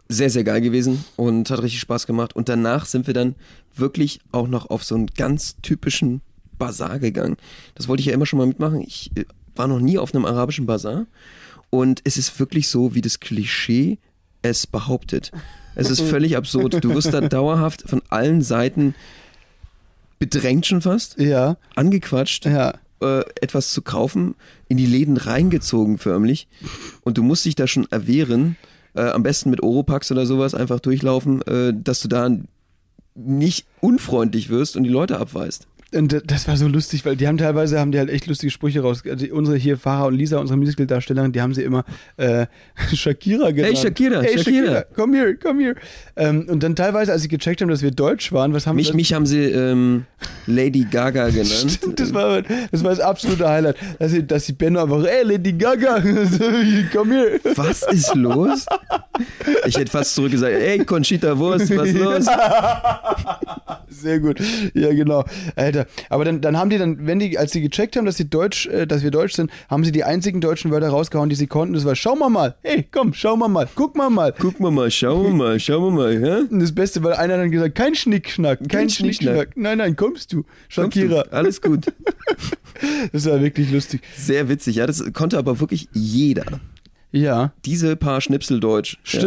Sehr, 0.08 0.30
sehr 0.30 0.44
geil 0.44 0.60
gewesen 0.60 1.04
und 1.16 1.48
hat 1.50 1.62
richtig 1.62 1.80
Spaß 1.80 2.06
gemacht. 2.06 2.36
Und 2.36 2.48
danach 2.48 2.86
sind 2.86 3.06
wir 3.06 3.14
dann 3.14 3.34
wirklich 3.74 4.20
auch 4.32 4.48
noch 4.48 4.70
auf 4.70 4.84
so 4.84 4.94
einen 4.94 5.06
ganz 5.06 5.56
typischen 5.62 6.20
Bazar 6.58 6.98
gegangen. 6.98 7.36
Das 7.74 7.88
wollte 7.88 8.00
ich 8.00 8.06
ja 8.06 8.12
immer 8.14 8.26
schon 8.26 8.38
mal 8.38 8.46
mitmachen. 8.46 8.80
Ich 8.82 9.10
äh, 9.16 9.24
war 9.56 9.66
noch 9.66 9.80
nie 9.80 9.98
auf 9.98 10.14
einem 10.14 10.24
arabischen 10.26 10.66
Bazar. 10.66 11.06
Und 11.70 12.00
es 12.04 12.16
ist 12.16 12.38
wirklich 12.38 12.68
so, 12.68 12.94
wie 12.94 13.00
das 13.00 13.18
Klischee 13.20 13.98
es 14.42 14.66
behauptet. 14.66 15.32
Es 15.74 15.90
ist 15.90 16.02
völlig 16.02 16.36
absurd. 16.36 16.84
Du 16.84 16.94
wirst 16.94 17.12
da 17.12 17.20
dauerhaft 17.28 17.82
von 17.88 18.02
allen 18.10 18.42
Seiten 18.42 18.94
bedrängt 20.18 20.66
schon 20.66 20.80
fast, 20.80 21.18
Ja, 21.18 21.56
angequatscht, 21.74 22.46
ja. 22.46 22.74
äh, 23.00 23.24
etwas 23.40 23.72
zu 23.72 23.82
kaufen, 23.82 24.36
in 24.68 24.76
die 24.76 24.86
Läden 24.86 25.16
reingezogen 25.16 25.98
förmlich. 25.98 26.46
Und 27.02 27.18
du 27.18 27.22
musst 27.22 27.44
dich 27.44 27.56
da 27.56 27.66
schon 27.66 27.90
erwehren, 27.90 28.56
äh, 28.94 29.02
am 29.02 29.22
besten 29.22 29.50
mit 29.50 29.62
Oropax 29.62 30.10
oder 30.10 30.26
sowas 30.26 30.54
einfach 30.54 30.80
durchlaufen, 30.80 31.42
äh, 31.42 31.72
dass 31.74 32.00
du 32.00 32.08
da 32.08 32.30
nicht 33.14 33.66
unfreundlich 33.80 34.48
wirst 34.48 34.76
und 34.76 34.84
die 34.84 34.90
Leute 34.90 35.18
abweist. 35.18 35.66
Und 35.94 36.22
das 36.26 36.48
war 36.48 36.56
so 36.56 36.66
lustig, 36.66 37.04
weil 37.04 37.16
die 37.16 37.28
haben 37.28 37.38
teilweise 37.38 37.78
haben 37.78 37.92
die 37.92 37.98
halt 37.98 38.10
echt 38.10 38.26
lustige 38.26 38.50
Sprüche 38.50 38.80
raus. 38.80 39.02
Also 39.08 39.26
unsere 39.32 39.56
hier 39.56 39.76
Farah 39.78 40.06
und 40.06 40.14
Lisa, 40.14 40.38
unsere 40.38 40.58
Musical-Darstellerin, 40.58 41.32
die 41.32 41.40
haben 41.40 41.54
sie 41.54 41.62
immer 41.62 41.84
äh, 42.16 42.46
Shakira 42.94 43.50
genannt. 43.52 43.78
Shakira, 43.78 44.20
hey, 44.20 44.38
Shakira. 44.38 44.84
komm 44.94 45.14
hier, 45.14 45.36
komm 45.36 45.60
hier. 45.60 45.74
Ähm, 46.16 46.46
und 46.48 46.62
dann 46.62 46.74
teilweise, 46.74 47.12
als 47.12 47.22
sie 47.22 47.28
gecheckt 47.28 47.62
haben, 47.62 47.68
dass 47.68 47.82
wir 47.82 47.90
Deutsch 47.90 48.32
waren, 48.32 48.52
was 48.52 48.66
haben 48.66 48.76
Mich, 48.76 48.88
sie? 48.88 48.94
mich 48.94 49.12
haben 49.12 49.26
sie 49.26 49.44
ähm, 49.44 50.04
Lady 50.46 50.86
Gaga 50.90 51.28
genannt. 51.30 51.72
Stimmt, 51.72 52.00
das 52.00 52.12
war, 52.12 52.42
das 52.42 52.82
war 52.82 52.90
das 52.90 53.00
absolute 53.00 53.48
Highlight. 53.48 53.76
Dass 53.98 54.10
sie, 54.10 54.26
dass 54.26 54.46
sie 54.46 54.52
Benno 54.52 54.82
einfach, 54.82 55.04
ey, 55.04 55.22
Lady 55.24 55.52
Gaga, 55.52 56.02
komm 56.92 57.12
hier. 57.12 57.40
Was 57.54 57.82
ist 57.92 58.14
los? 58.14 58.66
Ich 59.66 59.76
hätte 59.76 59.90
fast 59.90 60.14
zurückgesagt, 60.14 60.54
ey, 60.54 60.84
Conchita 60.84 61.38
Wurst, 61.38 61.74
was 61.76 61.88
ist 61.88 61.98
los? 61.98 62.26
Sehr 64.00 64.20
gut. 64.20 64.40
Ja, 64.74 64.92
genau. 64.92 65.24
Alter. 65.56 65.86
Aber 66.08 66.24
dann, 66.24 66.40
dann 66.40 66.56
haben 66.56 66.70
die 66.70 66.78
dann, 66.78 67.06
wenn 67.06 67.18
die, 67.18 67.38
als 67.38 67.52
sie 67.52 67.60
gecheckt 67.60 67.96
haben, 67.96 68.04
dass 68.04 68.16
sie 68.16 68.28
Deutsch, 68.28 68.66
äh, 68.66 68.86
dass 68.86 69.02
wir 69.02 69.10
Deutsch 69.10 69.34
sind, 69.34 69.50
haben 69.68 69.84
sie 69.84 69.92
die 69.92 70.04
einzigen 70.04 70.40
deutschen 70.40 70.70
Wörter 70.70 70.88
rausgehauen, 70.88 71.28
die 71.28 71.36
sie 71.36 71.46
konnten. 71.46 71.74
Das 71.74 71.84
war, 71.84 71.94
schau 71.94 72.16
mal 72.16 72.28
mal. 72.28 72.56
Hey, 72.62 72.86
komm, 72.90 73.14
schau 73.14 73.36
mal 73.36 73.48
mal. 73.48 73.68
Guck 73.74 73.96
mal 73.96 74.10
mal. 74.10 74.34
Guck 74.38 74.60
mal 74.60 74.70
mal, 74.70 74.90
schauen 74.90 75.24
wir 75.24 75.30
mal, 75.34 75.60
schauen 75.60 75.94
wir 75.94 76.02
mal. 76.02 76.20
Ja? 76.20 76.38
Und 76.50 76.60
das 76.60 76.74
Beste, 76.74 77.02
weil 77.02 77.14
einer 77.14 77.36
dann 77.36 77.50
gesagt, 77.50 77.74
kein 77.74 77.94
Schnickschnack, 77.94 78.58
kein, 78.60 78.68
Kein 78.68 78.90
Schnickschnack. 78.90 79.34
Schnickschnack. 79.34 79.56
Nein, 79.56 79.78
nein, 79.78 79.96
kommst 79.96 80.32
du. 80.32 80.42
Kommst 80.42 80.96
du? 80.96 81.00
Shakira. 81.00 81.22
Alles 81.30 81.60
gut. 81.60 81.86
Das 83.12 83.24
war 83.26 83.40
wirklich 83.40 83.70
lustig. 83.70 84.02
Sehr 84.16 84.48
witzig. 84.48 84.76
Ja, 84.76 84.86
das 84.86 85.12
konnte 85.12 85.38
aber 85.38 85.60
wirklich 85.60 85.88
jeder. 85.92 86.60
Ja, 87.12 87.52
Diese 87.64 87.94
paar 87.94 88.20
Schnipsel 88.20 88.58
Deutsch. 88.58 88.98
Ja. 89.04 89.20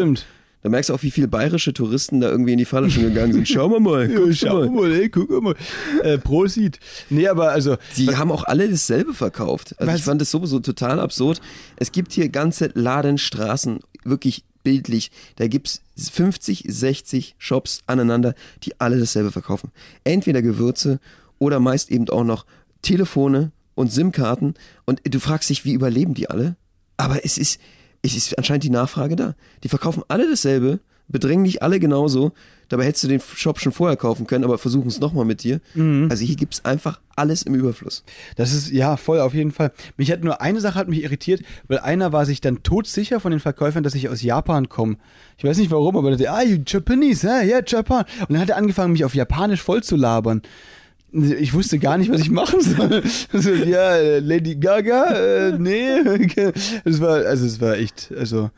Da 0.63 0.69
merkst 0.69 0.89
du 0.89 0.93
auch, 0.95 1.03
wie 1.03 1.11
viele 1.11 1.27
bayerische 1.27 1.71
Touristen 1.71 2.19
da 2.19 2.29
irgendwie 2.29 2.51
in 2.53 2.57
die 2.57 2.65
Falle 2.65 2.89
schon 2.89 3.03
gegangen 3.03 3.31
sind. 3.33 3.47
Schauen 3.47 3.71
wir 3.71 3.79
mal, 3.79 4.09
Ja, 4.11 4.17
guckst 4.19 4.41
du 4.41 4.47
schau 4.47 4.59
mal. 4.65 4.69
mal, 4.69 4.91
ey, 4.91 5.09
guck 5.09 5.29
mal. 5.41 5.55
Äh, 6.03 6.17
Prosit. 6.17 6.79
Nee, 7.09 7.27
aber 7.27 7.51
also, 7.51 7.77
Die 7.95 8.15
haben 8.15 8.31
auch 8.31 8.43
alle 8.43 8.67
dasselbe 8.67 9.13
verkauft. 9.13 9.75
Also 9.77 9.91
Was? 9.91 9.99
ich 9.99 10.05
fand 10.05 10.19
das 10.19 10.31
sowieso 10.31 10.59
total 10.59 10.99
absurd. 10.99 11.41
Es 11.75 11.91
gibt 11.91 12.11
hier 12.11 12.29
ganze 12.29 12.71
Ladenstraßen, 12.73 13.79
wirklich 14.03 14.43
bildlich. 14.63 15.11
Da 15.37 15.47
gibt's 15.47 15.81
50, 15.95 16.65
60 16.67 17.35
Shops 17.37 17.81
aneinander, 17.85 18.33
die 18.63 18.79
alle 18.81 18.99
dasselbe 18.99 19.31
verkaufen. 19.31 19.71
Entweder 20.03 20.41
Gewürze 20.41 20.99
oder 21.39 21.59
meist 21.59 21.91
eben 21.91 22.09
auch 22.09 22.23
noch 22.23 22.45
Telefone 22.81 23.51
und 23.75 23.91
SIM-Karten. 23.91 24.55
Und 24.85 25.01
du 25.05 25.19
fragst 25.19 25.49
dich, 25.49 25.63
wie 25.65 25.73
überleben 25.73 26.15
die 26.15 26.29
alle? 26.29 26.55
Aber 26.97 27.23
es 27.23 27.37
ist, 27.37 27.59
es 28.15 28.27
ist 28.27 28.37
anscheinend 28.37 28.63
die 28.63 28.69
Nachfrage 28.69 29.15
da. 29.15 29.35
Die 29.63 29.69
verkaufen 29.69 30.03
alle 30.07 30.29
dasselbe, 30.29 30.79
bedrängen 31.07 31.45
dich 31.45 31.63
alle 31.63 31.79
genauso. 31.79 32.31
Dabei 32.69 32.85
hättest 32.85 33.05
du 33.05 33.07
den 33.07 33.21
Shop 33.21 33.59
schon 33.59 33.71
vorher 33.71 33.95
kaufen 33.95 34.27
können, 34.27 34.43
aber 34.43 34.57
versuchen 34.57 34.89
es 34.89 34.99
nochmal 34.99 35.23
mit 35.23 35.41
dir. 35.43 35.61
Also 36.09 36.25
hier 36.25 36.35
gibt's 36.35 36.65
einfach 36.65 36.99
alles 37.15 37.43
im 37.43 37.55
Überfluss. 37.55 38.03
Das 38.35 38.53
ist, 38.53 38.71
ja, 38.71 38.97
voll, 38.97 39.21
auf 39.21 39.33
jeden 39.33 39.51
Fall. 39.51 39.71
Mich 39.95 40.11
hat 40.11 40.23
nur 40.23 40.41
eine 40.41 40.59
Sache 40.59 40.77
hat 40.77 40.89
mich 40.89 41.01
irritiert, 41.03 41.41
weil 41.67 41.79
einer 41.79 42.11
war 42.11 42.25
sich 42.25 42.41
dann 42.41 42.63
todsicher 42.63 43.21
von 43.21 43.31
den 43.31 43.39
Verkäufern, 43.39 43.83
dass 43.83 43.95
ich 43.95 44.09
aus 44.09 44.21
Japan 44.21 44.67
komme. 44.67 44.97
Ich 45.37 45.45
weiß 45.45 45.57
nicht 45.57 45.71
warum, 45.71 45.95
aber 45.95 46.15
der 46.15 46.33
ah, 46.33 46.43
you 46.43 46.57
Japanese, 46.65 47.25
ja, 47.25 47.41
yeah, 47.41 47.61
Japan. 47.65 48.03
Und 48.21 48.33
dann 48.33 48.41
hat 48.41 48.49
er 48.49 48.57
angefangen, 48.57 48.91
mich 48.91 49.05
auf 49.05 49.15
Japanisch 49.15 49.61
voll 49.61 49.81
zu 49.81 49.95
labern. 49.95 50.41
Ich 51.11 51.53
wusste 51.53 51.79
gar 51.79 51.97
nicht, 51.97 52.11
was 52.11 52.21
ich 52.21 52.29
machen 52.29 52.61
soll. 52.61 53.03
So, 53.33 53.51
ja, 53.51 53.95
äh, 53.95 54.19
Lady 54.19 54.55
Gaga, 54.55 55.05
äh, 55.13 55.51
nee. 55.57 55.99
Es 56.83 56.99
war, 56.99 57.25
also 57.25 57.45
es 57.45 57.61
war 57.61 57.77
echt, 57.77 58.11
also 58.17 58.49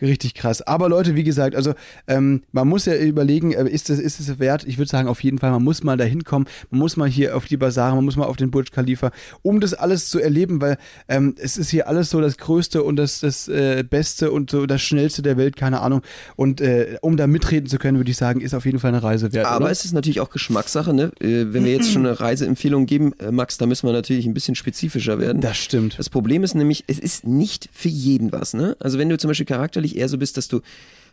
richtig 0.00 0.34
krass. 0.34 0.62
Aber 0.62 0.88
Leute, 0.88 1.14
wie 1.14 1.24
gesagt, 1.24 1.54
also 1.54 1.74
ähm, 2.06 2.42
man 2.52 2.68
muss 2.68 2.86
ja 2.86 2.96
überlegen, 2.96 3.52
äh, 3.52 3.68
ist 3.68 3.90
es 3.90 3.98
ist 3.98 4.20
es 4.20 4.38
wert? 4.38 4.64
Ich 4.66 4.78
würde 4.78 4.90
sagen, 4.90 5.08
auf 5.08 5.22
jeden 5.22 5.38
Fall, 5.38 5.50
man 5.50 5.62
muss 5.62 5.82
mal 5.82 5.96
da 5.96 6.04
hinkommen, 6.04 6.48
man 6.70 6.80
muss 6.80 6.96
mal 6.96 7.08
hier 7.08 7.36
auf 7.36 7.46
die 7.46 7.56
Basare, 7.56 7.94
man 7.94 8.04
muss 8.04 8.16
mal 8.16 8.26
auf 8.26 8.36
den 8.36 8.50
Burj 8.50 8.70
Khalifa, 8.70 9.10
um 9.42 9.60
das 9.60 9.74
alles 9.74 10.08
zu 10.08 10.20
erleben, 10.20 10.60
weil 10.60 10.78
ähm, 11.08 11.34
es 11.38 11.56
ist 11.56 11.70
hier 11.70 11.88
alles 11.88 12.10
so 12.10 12.20
das 12.20 12.38
Größte 12.38 12.82
und 12.82 12.96
das, 12.96 13.20
das 13.20 13.48
äh, 13.48 13.84
Beste 13.88 14.30
und 14.30 14.50
so 14.50 14.66
das 14.66 14.82
Schnellste 14.82 15.22
der 15.22 15.36
Welt, 15.36 15.56
keine 15.56 15.80
Ahnung. 15.80 16.02
Und 16.36 16.60
äh, 16.60 16.98
um 17.00 17.16
da 17.16 17.26
mitreden 17.26 17.68
zu 17.68 17.78
können, 17.78 17.98
würde 17.98 18.10
ich 18.10 18.16
sagen, 18.16 18.40
ist 18.40 18.54
auf 18.54 18.64
jeden 18.64 18.78
Fall 18.78 18.88
eine 18.88 19.02
Reise 19.02 19.32
wert. 19.32 19.46
Aber 19.46 19.64
oder? 19.64 19.72
es 19.72 19.84
ist 19.84 19.92
natürlich 19.92 20.20
auch 20.20 20.30
Geschmackssache, 20.30 20.92
ne? 20.92 21.12
Äh, 21.20 21.46
Wenn 21.52 21.64
wir 21.64 21.72
jetzt 21.72 21.90
schon 21.90 22.06
eine 22.06 22.18
Reiseempfehlung 22.20 22.86
geben, 22.86 23.12
äh, 23.18 23.30
Max, 23.30 23.58
da 23.58 23.66
müssen 23.66 23.86
wir 23.86 23.92
natürlich 23.92 24.26
ein 24.26 24.34
bisschen 24.34 24.54
spezifischer 24.54 25.18
werden. 25.18 25.40
das 25.40 25.56
stimmt. 25.56 25.98
Das 25.98 26.10
Problem 26.10 26.44
ist 26.44 26.54
nämlich, 26.54 26.84
es 26.86 26.98
ist 26.98 27.26
nicht 27.26 27.68
für 27.72 27.88
jeden 27.88 28.32
was, 28.32 28.54
ne? 28.54 28.76
Also 28.80 28.98
wenn 28.98 29.08
du 29.08 29.18
zum 29.18 29.28
Beispiel 29.28 29.46
charakterlich 29.86 29.96
eher 29.96 30.08
so 30.08 30.18
bist, 30.18 30.36
dass 30.36 30.48
du 30.48 30.60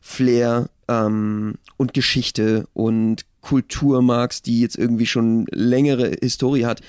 Flair 0.02 0.70
ähm, 0.88 1.56
und 1.78 1.94
Geschichte 1.94 2.68
und 2.74 3.26
Kultur 3.42 4.02
magst, 4.02 4.46
die 4.46 4.62
jetzt 4.62 4.78
irgendwie 4.78 5.06
schon 5.06 5.46
längere 5.52 6.16
Historie 6.22 6.66
hat, 6.66 6.82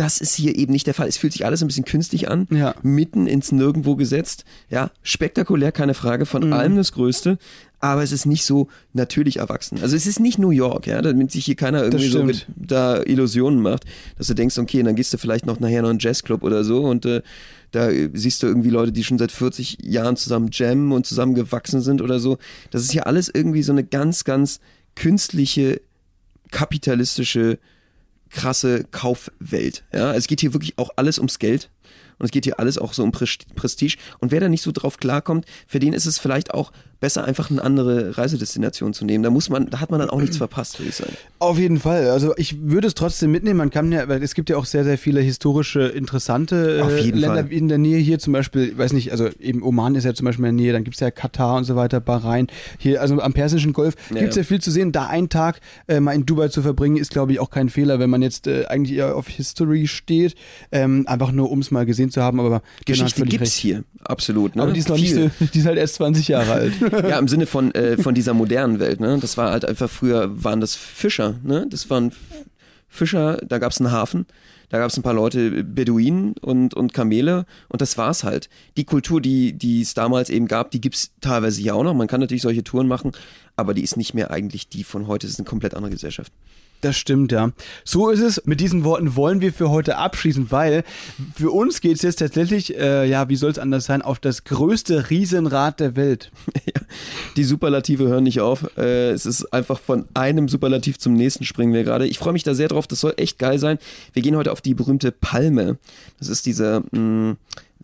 das 0.00 0.20
ist 0.20 0.34
hier 0.34 0.56
eben 0.56 0.72
nicht 0.72 0.86
der 0.86 0.94
Fall. 0.94 1.08
Es 1.08 1.18
fühlt 1.18 1.34
sich 1.34 1.44
alles 1.44 1.60
ein 1.62 1.66
bisschen 1.66 1.84
künstlich 1.84 2.30
an, 2.30 2.46
Ja. 2.50 2.74
mitten 2.82 3.26
ins 3.26 3.52
Nirgendwo 3.52 3.96
gesetzt. 3.96 4.44
Ja, 4.70 4.90
spektakulär, 5.02 5.72
keine 5.72 5.92
Frage, 5.92 6.24
von 6.24 6.46
Mhm. 6.46 6.52
allem 6.54 6.76
das 6.76 6.92
Größte, 6.92 7.36
aber 7.80 8.02
es 8.02 8.10
ist 8.10 8.24
nicht 8.24 8.44
so 8.44 8.68
natürlich 8.94 9.36
erwachsen. 9.38 9.78
Also 9.82 9.96
es 9.96 10.06
ist 10.06 10.18
nicht 10.18 10.38
New 10.38 10.50
York, 10.50 10.86
ja, 10.86 11.02
damit 11.02 11.30
sich 11.32 11.44
hier 11.44 11.54
keiner 11.56 11.82
irgendwie 11.84 12.08
so 12.08 12.22
stimmt. 12.26 12.46
da 12.56 13.02
Illusionen 13.02 13.60
macht, 13.60 13.84
dass 14.16 14.26
du 14.28 14.34
denkst, 14.34 14.56
okay, 14.58 14.82
dann 14.82 14.94
gehst 14.96 15.12
du 15.12 15.18
vielleicht 15.18 15.44
noch 15.44 15.60
nachher 15.60 15.82
noch 15.82 15.88
in 15.88 15.96
einen 15.96 15.98
Jazzclub 16.00 16.42
oder 16.42 16.64
so 16.64 16.80
und 16.84 17.04
äh, 17.04 17.20
da 17.72 17.90
äh, 17.90 18.08
siehst 18.14 18.42
du 18.42 18.46
irgendwie 18.46 18.70
Leute, 18.70 18.92
die 18.92 19.04
schon 19.04 19.18
seit 19.18 19.32
40 19.32 19.78
Jahren 19.82 20.16
zusammen 20.16 20.48
jammen 20.52 20.92
und 20.92 21.04
zusammen 21.06 21.34
gewachsen 21.34 21.82
sind 21.82 22.00
oder 22.00 22.20
so. 22.20 22.38
Das 22.70 22.82
ist 22.82 22.90
hier 22.92 23.06
alles 23.06 23.28
irgendwie 23.32 23.62
so 23.62 23.72
eine 23.72 23.84
ganz, 23.84 24.24
ganz 24.24 24.60
künstliche, 24.94 25.80
kapitalistische, 26.50 27.58
krasse 28.30 28.84
Kaufwelt. 28.90 29.84
Ja, 29.92 30.14
es 30.14 30.26
geht 30.26 30.40
hier 30.40 30.52
wirklich 30.52 30.78
auch 30.78 30.90
alles 30.96 31.18
ums 31.18 31.38
Geld. 31.38 31.70
Und 32.18 32.26
es 32.26 32.32
geht 32.32 32.44
hier 32.44 32.60
alles 32.60 32.76
auch 32.76 32.92
so 32.92 33.02
um 33.02 33.12
Pres- 33.12 33.46
Prestige. 33.54 33.96
Und 34.18 34.30
wer 34.30 34.40
da 34.40 34.48
nicht 34.48 34.62
so 34.62 34.72
drauf 34.72 34.98
klarkommt, 34.98 35.46
für 35.66 35.78
den 35.78 35.94
ist 35.94 36.06
es 36.06 36.18
vielleicht 36.18 36.52
auch 36.52 36.70
besser, 37.00 37.24
einfach 37.24 37.50
eine 37.50 37.62
andere 37.62 38.16
Reisedestination 38.18 38.92
zu 38.92 39.04
nehmen. 39.04 39.24
Da 39.24 39.30
muss 39.30 39.48
man, 39.48 39.70
da 39.70 39.80
hat 39.80 39.90
man 39.90 40.00
dann 40.00 40.10
auch 40.10 40.20
nichts 40.20 40.36
verpasst, 40.36 40.78
würde 40.78 40.90
ich 40.90 40.96
sagen. 40.96 41.12
Auf 41.38 41.58
jeden 41.58 41.80
Fall. 41.80 42.10
Also 42.10 42.34
ich 42.36 42.60
würde 42.62 42.86
es 42.86 42.94
trotzdem 42.94 43.30
mitnehmen. 43.30 43.56
Man 43.56 43.70
kann 43.70 43.90
ja, 43.90 44.06
weil 44.08 44.22
es 44.22 44.34
gibt 44.34 44.50
ja 44.50 44.56
auch 44.58 44.66
sehr, 44.66 44.84
sehr 44.84 44.98
viele 44.98 45.20
historische, 45.20 45.80
interessante 45.80 46.80
äh, 46.80 47.10
Länder 47.10 47.44
Fall. 47.44 47.52
in 47.52 47.68
der 47.68 47.78
Nähe 47.78 47.98
hier. 47.98 48.18
Zum 48.18 48.34
Beispiel, 48.34 48.70
ich 48.70 48.78
weiß 48.78 48.92
nicht, 48.92 49.12
also 49.12 49.28
eben 49.40 49.62
Oman 49.62 49.94
ist 49.94 50.04
ja 50.04 50.14
zum 50.14 50.26
Beispiel 50.26 50.44
in 50.44 50.56
der 50.56 50.64
Nähe, 50.64 50.72
dann 50.74 50.84
gibt 50.84 50.96
es 50.96 51.00
ja 51.00 51.10
Katar 51.10 51.56
und 51.56 51.64
so 51.64 51.74
weiter, 51.74 52.00
Bahrain. 52.00 52.48
Hier, 52.78 53.00
also 53.00 53.18
am 53.20 53.32
Persischen 53.32 53.72
Golf 53.72 53.94
Ja, 54.10 54.18
gibt 54.20 54.30
es 54.30 54.36
ja 54.36 54.42
ja. 54.42 54.46
viel 54.46 54.60
zu 54.60 54.70
sehen. 54.70 54.92
Da 54.92 55.06
einen 55.06 55.30
Tag 55.30 55.60
äh, 55.88 56.00
mal 56.00 56.12
in 56.12 56.26
Dubai 56.26 56.48
zu 56.48 56.60
verbringen, 56.60 56.98
ist, 56.98 57.10
glaube 57.10 57.32
ich, 57.32 57.40
auch 57.40 57.50
kein 57.50 57.70
Fehler, 57.70 57.98
wenn 57.98 58.10
man 58.10 58.20
jetzt 58.20 58.46
äh, 58.46 58.66
eigentlich 58.66 58.98
eher 58.98 59.16
auf 59.16 59.28
History 59.28 59.86
steht. 59.86 60.34
Ähm, 60.70 61.04
einfach 61.06 61.32
nur, 61.32 61.50
um 61.50 61.60
es 61.60 61.70
mal 61.70 61.86
gesehen 61.86 62.10
zu 62.10 62.22
haben. 62.22 62.40
Aber 62.40 62.56
hat 62.56 62.62
Geschichte 62.84 63.22
gibt's 63.22 63.40
recht. 63.40 63.54
hier, 63.54 63.84
absolut. 64.04 64.56
Ne? 64.56 64.62
Aber 64.62 64.72
die 64.72 64.80
ist 64.80 64.88
noch 64.90 64.98
nicht 64.98 65.14
Viel. 65.14 65.30
so, 65.38 65.46
die 65.54 65.58
ist 65.60 65.66
halt 65.66 65.78
erst 65.78 65.94
20 65.94 66.28
Jahre 66.28 66.52
alt. 66.52 66.72
Ja, 66.90 67.18
im 67.18 67.28
Sinne 67.28 67.46
von, 67.46 67.72
äh, 67.74 67.96
von 67.96 68.14
dieser 68.14 68.34
modernen 68.34 68.78
Welt, 68.78 69.00
ne? 69.00 69.18
Das 69.20 69.36
war 69.36 69.50
halt 69.50 69.64
einfach 69.64 69.90
früher 69.90 70.42
waren 70.44 70.60
das 70.60 70.74
Fischer, 70.74 71.36
ne? 71.42 71.66
Das 71.68 71.90
waren 71.90 72.12
Fischer, 72.88 73.38
da 73.46 73.58
gab's 73.58 73.80
einen 73.80 73.92
Hafen, 73.92 74.26
da 74.68 74.78
gab's 74.78 74.96
ein 74.96 75.02
paar 75.02 75.14
Leute, 75.14 75.64
Beduinen 75.64 76.34
und, 76.40 76.74
und 76.74 76.92
Kamele 76.92 77.46
und 77.68 77.80
das 77.80 77.96
war's 77.96 78.24
halt. 78.24 78.48
Die 78.76 78.84
Kultur, 78.84 79.20
die 79.20 79.52
die 79.52 79.82
es 79.82 79.94
damals 79.94 80.30
eben 80.30 80.48
gab, 80.48 80.70
die 80.70 80.80
gibt's 80.80 81.12
teilweise 81.20 81.60
hier 81.60 81.74
auch 81.74 81.84
noch. 81.84 81.94
Man 81.94 82.08
kann 82.08 82.20
natürlich 82.20 82.42
solche 82.42 82.64
Touren 82.64 82.88
machen, 82.88 83.12
aber 83.56 83.74
die 83.74 83.82
ist 83.82 83.96
nicht 83.96 84.14
mehr 84.14 84.30
eigentlich 84.30 84.68
die 84.68 84.84
von 84.84 85.06
heute. 85.06 85.26
Das 85.26 85.34
ist 85.34 85.38
eine 85.40 85.48
komplett 85.48 85.74
andere 85.74 85.92
Gesellschaft. 85.92 86.32
Das 86.80 86.96
stimmt, 86.96 87.30
ja. 87.30 87.52
So 87.84 88.08
ist 88.08 88.20
es. 88.20 88.42
Mit 88.46 88.60
diesen 88.60 88.84
Worten 88.84 89.14
wollen 89.14 89.40
wir 89.42 89.52
für 89.52 89.68
heute 89.68 89.98
abschließen, 89.98 90.50
weil 90.50 90.82
für 91.34 91.50
uns 91.50 91.80
geht 91.80 91.96
es 91.96 92.02
jetzt 92.02 92.20
tatsächlich, 92.20 92.76
äh, 92.78 93.06
ja, 93.06 93.28
wie 93.28 93.36
soll 93.36 93.50
es 93.50 93.58
anders 93.58 93.84
sein, 93.84 94.00
auf 94.00 94.18
das 94.18 94.44
größte 94.44 95.10
Riesenrad 95.10 95.80
der 95.80 95.94
Welt. 95.96 96.30
Die 97.36 97.44
Superlative 97.44 98.08
hören 98.08 98.24
nicht 98.24 98.40
auf. 98.40 98.66
Äh, 98.78 99.10
es 99.10 99.26
ist 99.26 99.52
einfach 99.52 99.78
von 99.78 100.06
einem 100.14 100.48
Superlativ 100.48 100.98
zum 100.98 101.14
nächsten 101.14 101.44
springen 101.44 101.74
wir 101.74 101.84
gerade. 101.84 102.06
Ich 102.06 102.18
freue 102.18 102.32
mich 102.32 102.44
da 102.44 102.54
sehr 102.54 102.68
drauf. 102.68 102.86
Das 102.86 103.00
soll 103.00 103.14
echt 103.18 103.38
geil 103.38 103.58
sein. 103.58 103.78
Wir 104.14 104.22
gehen 104.22 104.36
heute 104.36 104.52
auf 104.52 104.62
die 104.62 104.74
berühmte 104.74 105.12
Palme. 105.12 105.76
Das 106.18 106.28
ist 106.28 106.46
diese, 106.46 106.82
mh, 106.92 107.36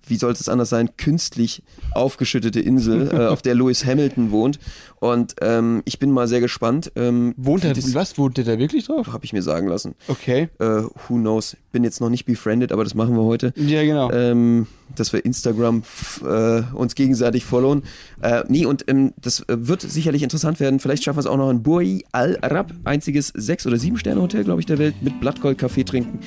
wie 0.07 0.17
soll 0.17 0.33
es 0.33 0.49
anders 0.49 0.69
sein, 0.71 0.91
künstlich 0.97 1.63
aufgeschüttete 1.95 2.61
Insel, 2.61 3.11
äh, 3.13 3.27
auf 3.27 3.43
der 3.43 3.55
Lewis 3.55 3.85
Hamilton 3.85 4.31
wohnt. 4.31 4.59
Und 4.99 5.35
ähm, 5.43 5.83
ich 5.85 5.99
bin 5.99 6.11
mal 6.11 6.27
sehr 6.27 6.41
gespannt. 6.41 6.91
Ähm, 6.97 7.35
Wohnt 7.37 7.65
er, 7.65 7.75
das 7.75 7.95
was, 7.95 8.17
wohnt 8.19 8.39
der 8.39 8.45
da 8.45 8.59
wirklich 8.59 8.87
drauf? 8.87 9.09
habe 9.09 9.25
ich 9.25 9.33
mir 9.33 9.43
sagen 9.43 9.69
lassen. 9.69 9.95
Okay. 10.09 10.49
Äh, 10.59 10.65
who 11.09 11.17
knows? 11.17 11.57
Bin 11.73 11.85
jetzt 11.85 12.01
noch 12.01 12.09
nicht 12.09 12.25
befriended, 12.25 12.73
aber 12.73 12.83
das 12.85 12.95
machen 12.95 13.15
wir 13.15 13.23
heute 13.25 13.53
Ja, 13.57 13.83
genau. 13.83 14.11
ähm, 14.11 14.67
dass 14.95 15.13
wir 15.13 15.25
Instagram 15.25 15.83
äh, 16.25 16.63
uns 16.75 16.95
gegenseitig 16.95 17.45
followen. 17.45 17.83
Äh, 18.23 18.45
nee, 18.49 18.65
und 18.65 18.85
ähm, 18.89 19.13
das 19.21 19.41
äh, 19.41 19.57
wird 19.59 19.83
sicherlich 19.83 20.23
interessant 20.23 20.61
werden. 20.61 20.81
Vielleicht 20.81 21.05
schaffen 21.05 21.17
wir 21.19 21.21
es 21.21 21.27
auch 21.27 21.37
noch 21.37 21.51
in 21.51 21.63
Bui 21.63 22.05
Al 22.13 22.39
Arab, 22.41 22.73
einziges 22.85 23.29
sechs 23.37 23.67
oder 23.67 23.77
sieben 23.77 23.99
Sterne 23.99 24.23
Hotel, 24.23 24.45
glaube 24.45 24.61
ich, 24.61 24.67
der 24.67 24.79
Welt, 24.79 24.95
mit 25.03 25.21
Blattgold-Kaffee 25.21 25.85
trinken. 25.85 26.21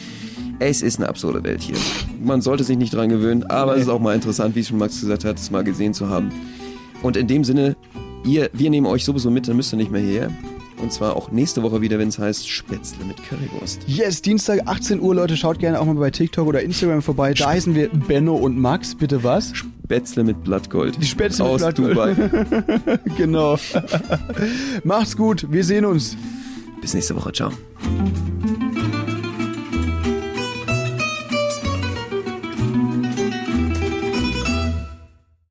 Es 0.59 0.81
ist 0.81 0.99
eine 0.99 1.07
absurde 1.07 1.43
Welt 1.43 1.61
hier. 1.61 1.77
Man 2.21 2.41
sollte 2.41 2.63
sich 2.65 2.77
nicht 2.77 2.93
dran 2.93 3.09
gewöhnen, 3.09 3.43
aber 3.43 3.75
es 3.75 3.83
ist 3.83 3.89
auch 3.89 3.99
mal 3.99 4.13
interessant, 4.13 4.55
wie 4.55 4.59
es 4.59 4.67
schon 4.67 4.77
Max 4.77 4.99
gesagt 4.99 5.23
hat, 5.23 5.37
es 5.37 5.51
mal 5.51 5.63
gesehen 5.63 5.93
zu 5.93 6.09
haben. 6.09 6.31
Und 7.01 7.15
in 7.15 7.27
dem 7.27 7.45
Sinne, 7.45 7.77
ihr, 8.25 8.49
wir 8.51 8.69
nehmen 8.69 8.85
euch 8.85 9.05
sowieso 9.05 9.31
mit, 9.31 9.47
dann 9.47 9.55
müsst 9.55 9.73
ihr 9.73 9.77
nicht 9.77 9.91
mehr 9.91 10.01
hierher. 10.01 10.31
Und 10.81 10.93
zwar 10.93 11.15
auch 11.15 11.31
nächste 11.31 11.61
Woche 11.63 11.81
wieder, 11.81 11.99
wenn 11.99 12.07
es 12.07 12.19
heißt 12.19 12.47
Spätzle 12.47 13.05
mit 13.05 13.17
Currywurst. 13.23 13.81
Yes, 13.87 14.21
Dienstag 14.21 14.61
18 14.65 15.01
Uhr, 15.01 15.13
Leute, 15.13 15.35
schaut 15.35 15.59
gerne 15.59 15.79
auch 15.79 15.85
mal 15.85 15.95
bei 15.95 16.09
TikTok 16.09 16.47
oder 16.47 16.61
Instagram 16.61 17.01
vorbei. 17.01 17.33
Da 17.33 17.49
heißen 17.49 17.75
wir 17.75 17.89
Benno 17.89 18.35
und 18.35 18.57
Max. 18.57 18.95
Bitte 18.95 19.23
was? 19.23 19.51
Spätzle 19.55 20.23
mit 20.23 20.43
Blattgold. 20.43 21.01
Die 21.01 21.05
Spätzle 21.05 21.43
mit 21.43 21.53
aus 21.53 21.61
Blattgold. 21.61 22.17
Dubai. 22.17 22.99
genau. 23.17 23.57
Macht's 24.83 25.17
gut, 25.17 25.47
wir 25.49 25.63
sehen 25.63 25.85
uns. 25.85 26.15
Bis 26.81 26.93
nächste 26.93 27.15
Woche. 27.15 27.33
Ciao. 27.33 27.51